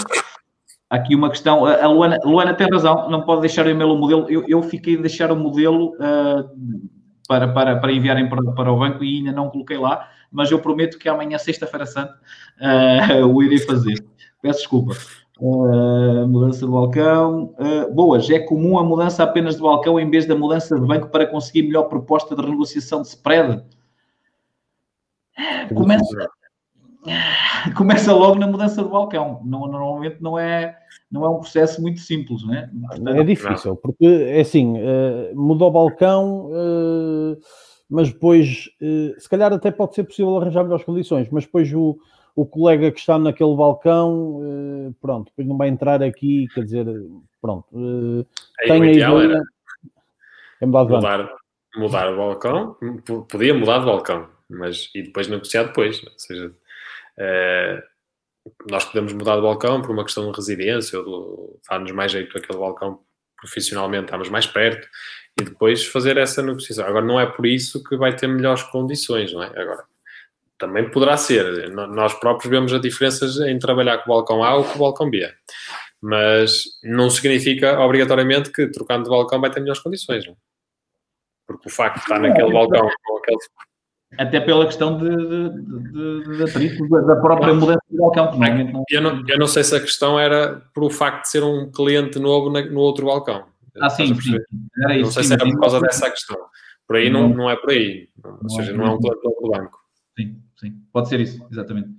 aqui 0.90 1.14
uma 1.14 1.30
questão. 1.30 1.64
A 1.64 1.86
Luana, 1.86 2.18
a 2.22 2.28
Luana 2.28 2.54
tem 2.54 2.68
razão, 2.70 3.08
não 3.10 3.22
pode 3.22 3.40
deixar 3.40 3.66
o 3.66 3.70
e-mail 3.70 3.92
o 3.92 3.98
modelo. 3.98 4.26
Eu, 4.28 4.44
eu 4.46 4.62
fiquei 4.62 4.96
de 4.96 5.02
deixar 5.02 5.32
o 5.32 5.36
modelo 5.36 5.94
uh, 5.96 6.88
para, 7.26 7.48
para, 7.48 7.76
para 7.76 7.92
enviarem 7.92 8.28
para, 8.28 8.42
para 8.52 8.72
o 8.72 8.78
banco 8.78 9.02
e 9.02 9.18
ainda 9.18 9.32
não 9.32 9.48
coloquei 9.48 9.78
lá, 9.78 10.08
mas 10.30 10.50
eu 10.50 10.58
prometo 10.58 10.98
que 10.98 11.08
amanhã, 11.08 11.38
sexta-feira 11.38 11.86
santa, 11.86 12.14
uh, 12.60 13.26
o 13.32 13.42
irei 13.42 13.58
fazer. 13.58 14.04
Peço 14.42 14.60
desculpa. 14.60 14.94
Uh, 15.38 16.26
mudança 16.26 16.64
de 16.64 16.72
balcão. 16.72 17.54
Uh, 17.58 17.92
boas, 17.92 18.28
é 18.30 18.38
comum 18.38 18.78
a 18.78 18.84
mudança 18.84 19.22
apenas 19.22 19.56
de 19.56 19.62
balcão 19.62 20.00
em 20.00 20.08
vez 20.08 20.26
da 20.26 20.34
mudança 20.34 20.78
de 20.78 20.86
banco 20.86 21.08
para 21.08 21.26
conseguir 21.26 21.64
melhor 21.64 21.84
proposta 21.84 22.34
de 22.34 22.40
renegociação 22.40 23.02
de 23.02 23.08
spread? 23.08 23.62
Começa, 25.74 26.28
começa 27.76 28.14
logo 28.14 28.36
na 28.36 28.46
mudança 28.46 28.82
de 28.82 28.88
balcão. 28.88 29.42
Não, 29.44 29.66
normalmente 29.66 30.22
não 30.22 30.38
é, 30.38 30.74
não 31.12 31.22
é 31.22 31.28
um 31.28 31.40
processo 31.40 31.82
muito 31.82 32.00
simples, 32.00 32.42
não 32.42 32.54
é? 32.54 32.70
Portanto, 32.88 33.08
é 33.08 33.24
difícil, 33.24 33.76
porque 33.76 34.06
é 34.06 34.40
assim, 34.40 34.78
uh, 34.78 35.36
mudou 35.36 35.68
o 35.68 35.72
balcão, 35.72 36.48
mas 37.90 38.10
depois, 38.10 38.70
se 39.18 39.28
calhar 39.28 39.52
até 39.52 39.70
pode 39.70 39.94
ser 39.94 40.04
possível 40.04 40.34
arranjar 40.38 40.64
melhores 40.64 40.84
condições, 40.84 41.28
mas 41.30 41.44
depois 41.44 41.70
o 41.74 41.98
o 42.36 42.44
colega 42.44 42.92
que 42.92 43.00
está 43.00 43.18
naquele 43.18 43.56
balcão, 43.56 44.42
eh, 44.44 44.94
pronto, 45.00 45.30
depois 45.30 45.48
não 45.48 45.56
vai 45.56 45.68
entrar 45.68 46.02
aqui, 46.02 46.46
quer 46.54 46.64
dizer, 46.64 46.86
pronto. 47.40 47.66
Eh, 47.74 48.66
tem 48.68 48.82
a 48.82 48.92
ideia. 48.92 49.42
É 50.60 50.66
mudar, 50.66 50.84
mudar, 50.84 51.36
mudar 51.76 52.12
o 52.12 52.16
balcão, 52.16 52.76
podia 53.28 53.54
mudar 53.54 53.78
de 53.78 53.86
balcão, 53.86 54.28
mas 54.48 54.90
e 54.94 55.02
depois 55.02 55.28
negociar 55.28 55.64
depois, 55.64 56.02
ou 56.02 56.18
seja, 56.18 56.54
é, 57.18 57.82
nós 58.70 58.84
podemos 58.84 59.12
mudar 59.14 59.36
de 59.36 59.42
balcão 59.42 59.80
por 59.80 59.90
uma 59.90 60.04
questão 60.04 60.30
de 60.30 60.36
residência, 60.36 61.00
ou 61.00 61.58
dar-nos 61.68 61.92
mais 61.92 62.12
jeito 62.12 62.36
aquele 62.36 62.58
balcão 62.58 63.00
profissionalmente, 63.38 64.04
estamos 64.04 64.28
mais 64.28 64.46
perto, 64.46 64.86
e 65.40 65.44
depois 65.44 65.86
fazer 65.86 66.16
essa 66.16 66.42
negociação. 66.42 66.86
Agora, 66.86 67.04
não 67.04 67.20
é 67.20 67.26
por 67.26 67.46
isso 67.46 67.82
que 67.84 67.96
vai 67.96 68.14
ter 68.14 68.26
melhores 68.26 68.62
condições, 68.62 69.32
não 69.32 69.42
é? 69.42 69.48
Agora, 69.48 69.84
também 70.58 70.90
poderá 70.90 71.16
ser. 71.16 71.70
Nós 71.70 72.14
próprios 72.14 72.50
vemos 72.50 72.72
as 72.72 72.80
diferenças 72.80 73.38
em 73.40 73.58
trabalhar 73.58 73.98
com 73.98 74.10
o 74.10 74.14
balcão 74.14 74.42
A 74.42 74.56
ou 74.56 74.64
com 74.64 74.76
o 74.76 74.78
balcão 74.78 75.10
B. 75.10 75.28
Mas 76.00 76.64
não 76.82 77.10
significa 77.10 77.80
obrigatoriamente 77.80 78.52
que 78.52 78.68
trocando 78.68 79.04
de 79.04 79.10
balcão 79.10 79.40
vai 79.40 79.50
ter 79.50 79.60
melhores 79.60 79.82
condições. 79.82 80.26
Não? 80.26 80.32
É? 80.32 80.36
Porque 81.46 81.68
o 81.68 81.72
facto 81.72 81.96
de 81.96 82.02
estar 82.02 82.18
naquele 82.18 82.52
balcão 82.52 82.88
com 83.04 83.18
aquele. 83.18 83.38
Até 84.18 84.40
pela 84.40 84.66
questão 84.66 84.96
de, 84.98 85.08
de, 85.08 86.48
de, 86.48 86.76
de 86.76 87.06
da 87.06 87.16
própria 87.16 87.52
mudança 87.52 87.80
do 87.90 87.98
balcão. 87.98 88.38
Não, 88.38 88.84
eu, 88.88 89.00
não, 89.00 89.24
eu 89.28 89.38
não 89.38 89.46
sei 89.46 89.64
se 89.64 89.74
a 89.74 89.80
questão 89.80 90.18
era 90.18 90.62
por 90.72 90.84
o 90.84 90.90
facto 90.90 91.22
de 91.22 91.30
ser 91.30 91.42
um 91.42 91.70
cliente 91.70 92.18
novo 92.18 92.50
no 92.50 92.80
outro 92.80 93.06
balcão. 93.06 93.46
Ah, 93.80 93.90
sim, 93.90 94.14
sim. 94.20 94.38
Era 94.84 94.94
isso, 94.94 95.04
não 95.04 95.12
sei 95.12 95.22
sim, 95.22 95.28
se 95.28 95.34
era 95.34 95.44
por 95.44 95.60
causa 95.60 95.80
dessa 95.80 96.10
questão. 96.10 96.38
Por 96.86 96.96
aí 96.96 97.10
não, 97.10 97.28
não 97.28 97.50
é 97.50 97.56
por 97.56 97.70
aí. 97.70 98.08
Ou 98.24 98.48
seja, 98.50 98.72
não 98.72 98.86
é 98.86 98.90
um 98.90 98.98
cliente 98.98 99.20
do 99.22 99.50
banco. 99.50 99.78
Sim, 100.18 100.40
sim, 100.56 100.74
pode 100.92 101.08
ser 101.08 101.20
isso, 101.20 101.46
exatamente. 101.50 101.90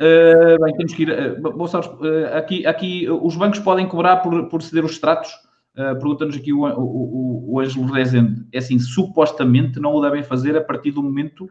Uh, 0.00 0.62
bem, 0.64 0.74
temos 0.76 0.94
que 0.94 1.02
ir. 1.02 1.10
Uh, 1.10 1.40
bom, 1.52 1.66
sabes, 1.66 1.88
uh, 1.88 2.36
aqui, 2.36 2.66
aqui 2.66 3.06
os 3.10 3.36
bancos 3.36 3.58
podem 3.58 3.86
cobrar 3.86 4.16
por, 4.18 4.48
por 4.48 4.62
ceder 4.62 4.84
os 4.84 4.92
extratos. 4.92 5.30
Uh, 5.74 5.94
Pergunta-nos 5.98 6.36
aqui 6.36 6.52
o, 6.52 6.62
o, 6.62 6.80
o, 6.80 7.54
o 7.54 7.60
Ângelo 7.60 7.86
Rezende. 7.86 8.46
É 8.52 8.58
assim, 8.58 8.78
supostamente 8.78 9.78
não 9.78 9.94
o 9.94 10.00
devem 10.00 10.22
fazer 10.22 10.56
a 10.56 10.60
partir 10.62 10.90
do 10.92 11.02
momento 11.02 11.50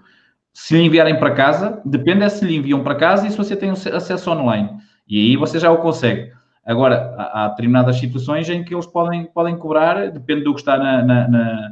se 0.51 0.75
lhe 0.75 0.83
enviarem 0.83 1.19
para 1.19 1.35
casa. 1.35 1.81
Depende 1.85 2.23
é 2.23 2.29
se 2.29 2.43
lhe 2.43 2.55
enviam 2.55 2.83
para 2.83 2.95
casa 2.95 3.27
e 3.27 3.31
se 3.31 3.37
você 3.37 3.55
tem 3.55 3.69
acesso 3.69 4.31
online. 4.31 4.69
E 5.07 5.19
aí 5.19 5.37
você 5.37 5.59
já 5.59 5.71
o 5.71 5.77
consegue. 5.77 6.31
Agora, 6.65 7.15
há, 7.17 7.45
há 7.45 7.47
determinadas 7.49 7.97
situações 7.97 8.49
em 8.49 8.63
que 8.63 8.73
eles 8.73 8.85
podem, 8.85 9.25
podem 9.25 9.57
cobrar, 9.57 10.11
depende 10.11 10.43
do 10.43 10.53
que 10.53 10.59
está 10.59 10.77
na, 10.77 11.03
na, 11.03 11.27
na 11.27 11.71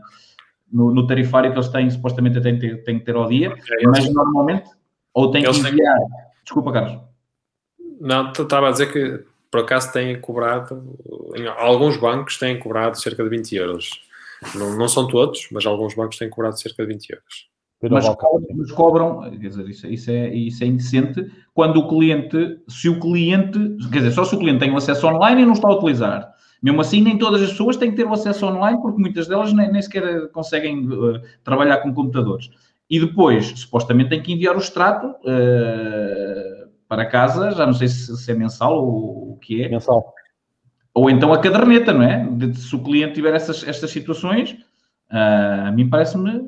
no, 0.72 0.94
no, 0.94 1.08
tarifário 1.08 1.52
que 1.52 1.58
eles 1.58 1.70
têm, 1.70 1.90
supostamente 1.90 2.42
têm 2.42 2.60
que 2.60 2.68
ter, 2.68 2.84
têm 2.84 3.00
que 3.00 3.06
ter 3.06 3.16
ao 3.16 3.28
dia, 3.28 3.56
mas 3.86 4.12
normalmente, 4.14 4.70
ou 5.14 5.32
têm 5.32 5.44
que 5.44 5.50
enviar. 5.50 5.98
Têm... 5.98 6.08
Desculpa, 6.44 6.72
Carlos. 6.72 7.02
Não, 8.00 8.32
estava 8.32 8.68
a 8.68 8.72
dizer 8.72 8.92
que 8.92 9.26
por 9.50 9.62
acaso 9.62 9.92
têm 9.92 10.20
cobrado, 10.20 10.98
alguns 11.58 11.98
bancos 11.98 12.38
têm 12.38 12.60
cobrado 12.60 13.00
cerca 13.00 13.24
de 13.24 13.30
20 13.30 13.56
euros. 13.56 13.90
Não, 14.54 14.78
não 14.78 14.88
são 14.88 15.08
todos, 15.08 15.48
mas 15.52 15.66
alguns 15.66 15.96
bancos 15.96 16.18
têm 16.18 16.30
cobrado 16.30 16.60
cerca 16.60 16.86
de 16.86 16.94
20 16.94 17.10
euros. 17.10 17.48
Mas 17.90 18.10
cobram, 18.10 18.48
mas 18.56 18.72
cobram, 18.72 19.22
quer 19.22 19.50
dizer, 19.50 19.70
isso, 19.70 19.88
isso, 19.88 20.12
é, 20.12 20.34
isso 20.34 20.64
é 20.64 20.68
indecente 20.68 21.32
quando 21.54 21.78
o 21.78 21.88
cliente, 21.88 22.60
se 22.68 22.90
o 22.90 23.00
cliente, 23.00 23.60
quer 23.92 24.00
dizer, 24.00 24.12
só 24.12 24.24
se 24.26 24.36
o 24.36 24.40
cliente 24.40 24.60
tem 24.60 24.72
o 24.72 24.78
acesso 24.78 25.08
online 25.08 25.44
e 25.44 25.46
não 25.46 25.54
está 25.54 25.68
a 25.68 25.76
utilizar. 25.76 26.34
Mesmo 26.62 26.82
assim, 26.82 27.02
nem 27.02 27.18
todas 27.18 27.42
as 27.42 27.52
pessoas 27.52 27.78
têm 27.78 27.92
que 27.92 27.98
ter 27.98 28.06
o 28.06 28.14
acesso 28.14 28.46
online, 28.46 28.82
porque 28.82 29.00
muitas 29.00 29.28
delas 29.28 29.54
nem, 29.54 29.72
nem 29.72 29.82
sequer 29.82 30.30
conseguem 30.32 30.88
uh, 30.88 31.22
trabalhar 31.44 31.78
com 31.78 31.94
computadores. 31.94 32.50
E 32.90 33.00
depois, 33.00 33.48
supostamente, 33.60 34.10
tem 34.10 34.22
que 34.22 34.34
enviar 34.34 34.56
o 34.56 34.60
extrato 34.60 35.08
uh, 35.08 36.70
para 36.88 37.06
casa, 37.06 37.52
já 37.52 37.66
não 37.66 37.74
sei 37.74 37.88
se, 37.88 38.16
se, 38.18 38.32
é 38.32 38.34
mensal 38.34 38.76
ou 38.76 39.34
o 39.34 39.38
que 39.38 39.64
é. 39.64 39.70
Mensal. 39.70 40.14
Ou 40.94 41.10
então 41.10 41.32
a 41.32 41.40
caderneta, 41.40 41.94
não 41.94 42.04
é? 42.04 42.28
De, 42.32 42.58
se 42.58 42.76
o 42.76 42.80
cliente 42.80 43.14
tiver 43.14 43.34
essas, 43.36 43.68
estas 43.68 43.92
situações, 43.92 44.54
uh, 45.12 45.68
a 45.68 45.72
mim 45.72 45.90
parece-me. 45.90 46.48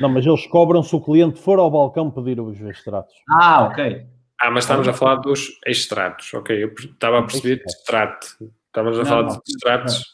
Não, 0.00 0.08
mas 0.08 0.24
eles 0.24 0.46
cobram 0.46 0.82
se 0.82 0.94
o 0.94 1.00
cliente 1.00 1.40
for 1.40 1.58
ao 1.58 1.70
balcão 1.70 2.10
pedir 2.10 2.38
os 2.40 2.60
extratos. 2.60 3.14
Ah, 3.28 3.64
ok. 3.64 4.06
Ah, 4.38 4.50
mas 4.50 4.64
estamos 4.64 4.86
a 4.86 4.92
falar 4.92 5.16
dos 5.16 5.48
extratos, 5.66 6.32
ok. 6.34 6.64
Eu 6.64 6.72
estava 6.72 7.18
a 7.18 7.22
perceber 7.22 7.62
extrato. 7.66 8.38
Estávamos 8.70 9.00
a 9.00 9.02
não, 9.02 9.08
falar 9.08 9.22
não, 9.22 9.28
de 9.30 9.40
extratos. 9.48 10.04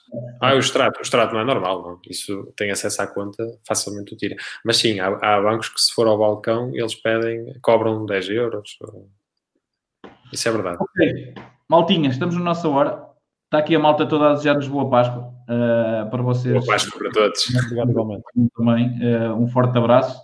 Ah, 0.41 0.55
o 0.55 0.59
extrato, 0.59 0.99
o 0.99 1.03
extrato 1.03 1.35
não 1.35 1.41
é 1.41 1.45
normal, 1.45 1.83
não. 1.83 2.01
Isso 2.09 2.55
tem 2.57 2.71
acesso 2.71 3.03
à 3.03 3.07
conta, 3.07 3.45
facilmente 3.69 4.15
o 4.15 4.17
tira. 4.17 4.35
Mas 4.65 4.79
sim, 4.79 4.99
há, 4.99 5.09
há 5.09 5.43
bancos 5.43 5.69
que 5.69 5.79
se 5.79 5.93
for 5.93 6.07
ao 6.07 6.17
balcão, 6.17 6.71
eles 6.75 6.95
pedem, 6.95 7.55
cobram 7.61 8.07
10 8.07 8.31
euros. 8.31 8.79
Isso 10.33 10.49
é 10.49 10.53
verdade. 10.53 10.79
Ok. 10.81 11.35
Maltinha, 11.69 12.09
estamos 12.09 12.35
na 12.35 12.43
nossa 12.43 12.67
hora. 12.67 13.05
Está 13.45 13.59
aqui 13.59 13.77
a 13.77 13.79
malta 13.79 14.07
toda 14.07 14.31
a 14.31 14.33
desejar-nos 14.33 14.69
boa 14.69 14.89
Páscoa 14.89 15.33
uh, 15.49 16.11
para 16.11 16.23
vocês. 16.23 16.55
Boa 16.55 16.67
Páscoa 16.67 16.99
para 16.99 17.11
todos. 17.11 17.55
Obrigado 17.55 17.91
igualmente. 17.91 18.25
Também 18.57 18.89
uh, 19.05 19.35
um 19.35 19.47
forte 19.49 19.77
abraço. 19.77 20.19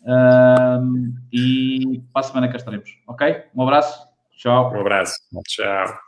Uh, 0.00 1.12
e 1.30 2.02
para 2.10 2.20
a 2.20 2.22
semana 2.22 2.48
cá 2.48 2.56
estaremos. 2.56 2.90
Ok? 3.06 3.44
Um 3.54 3.62
abraço. 3.62 4.06
Tchau. 4.32 4.72
Um 4.72 4.80
abraço. 4.80 5.18
Tchau. 5.46 6.05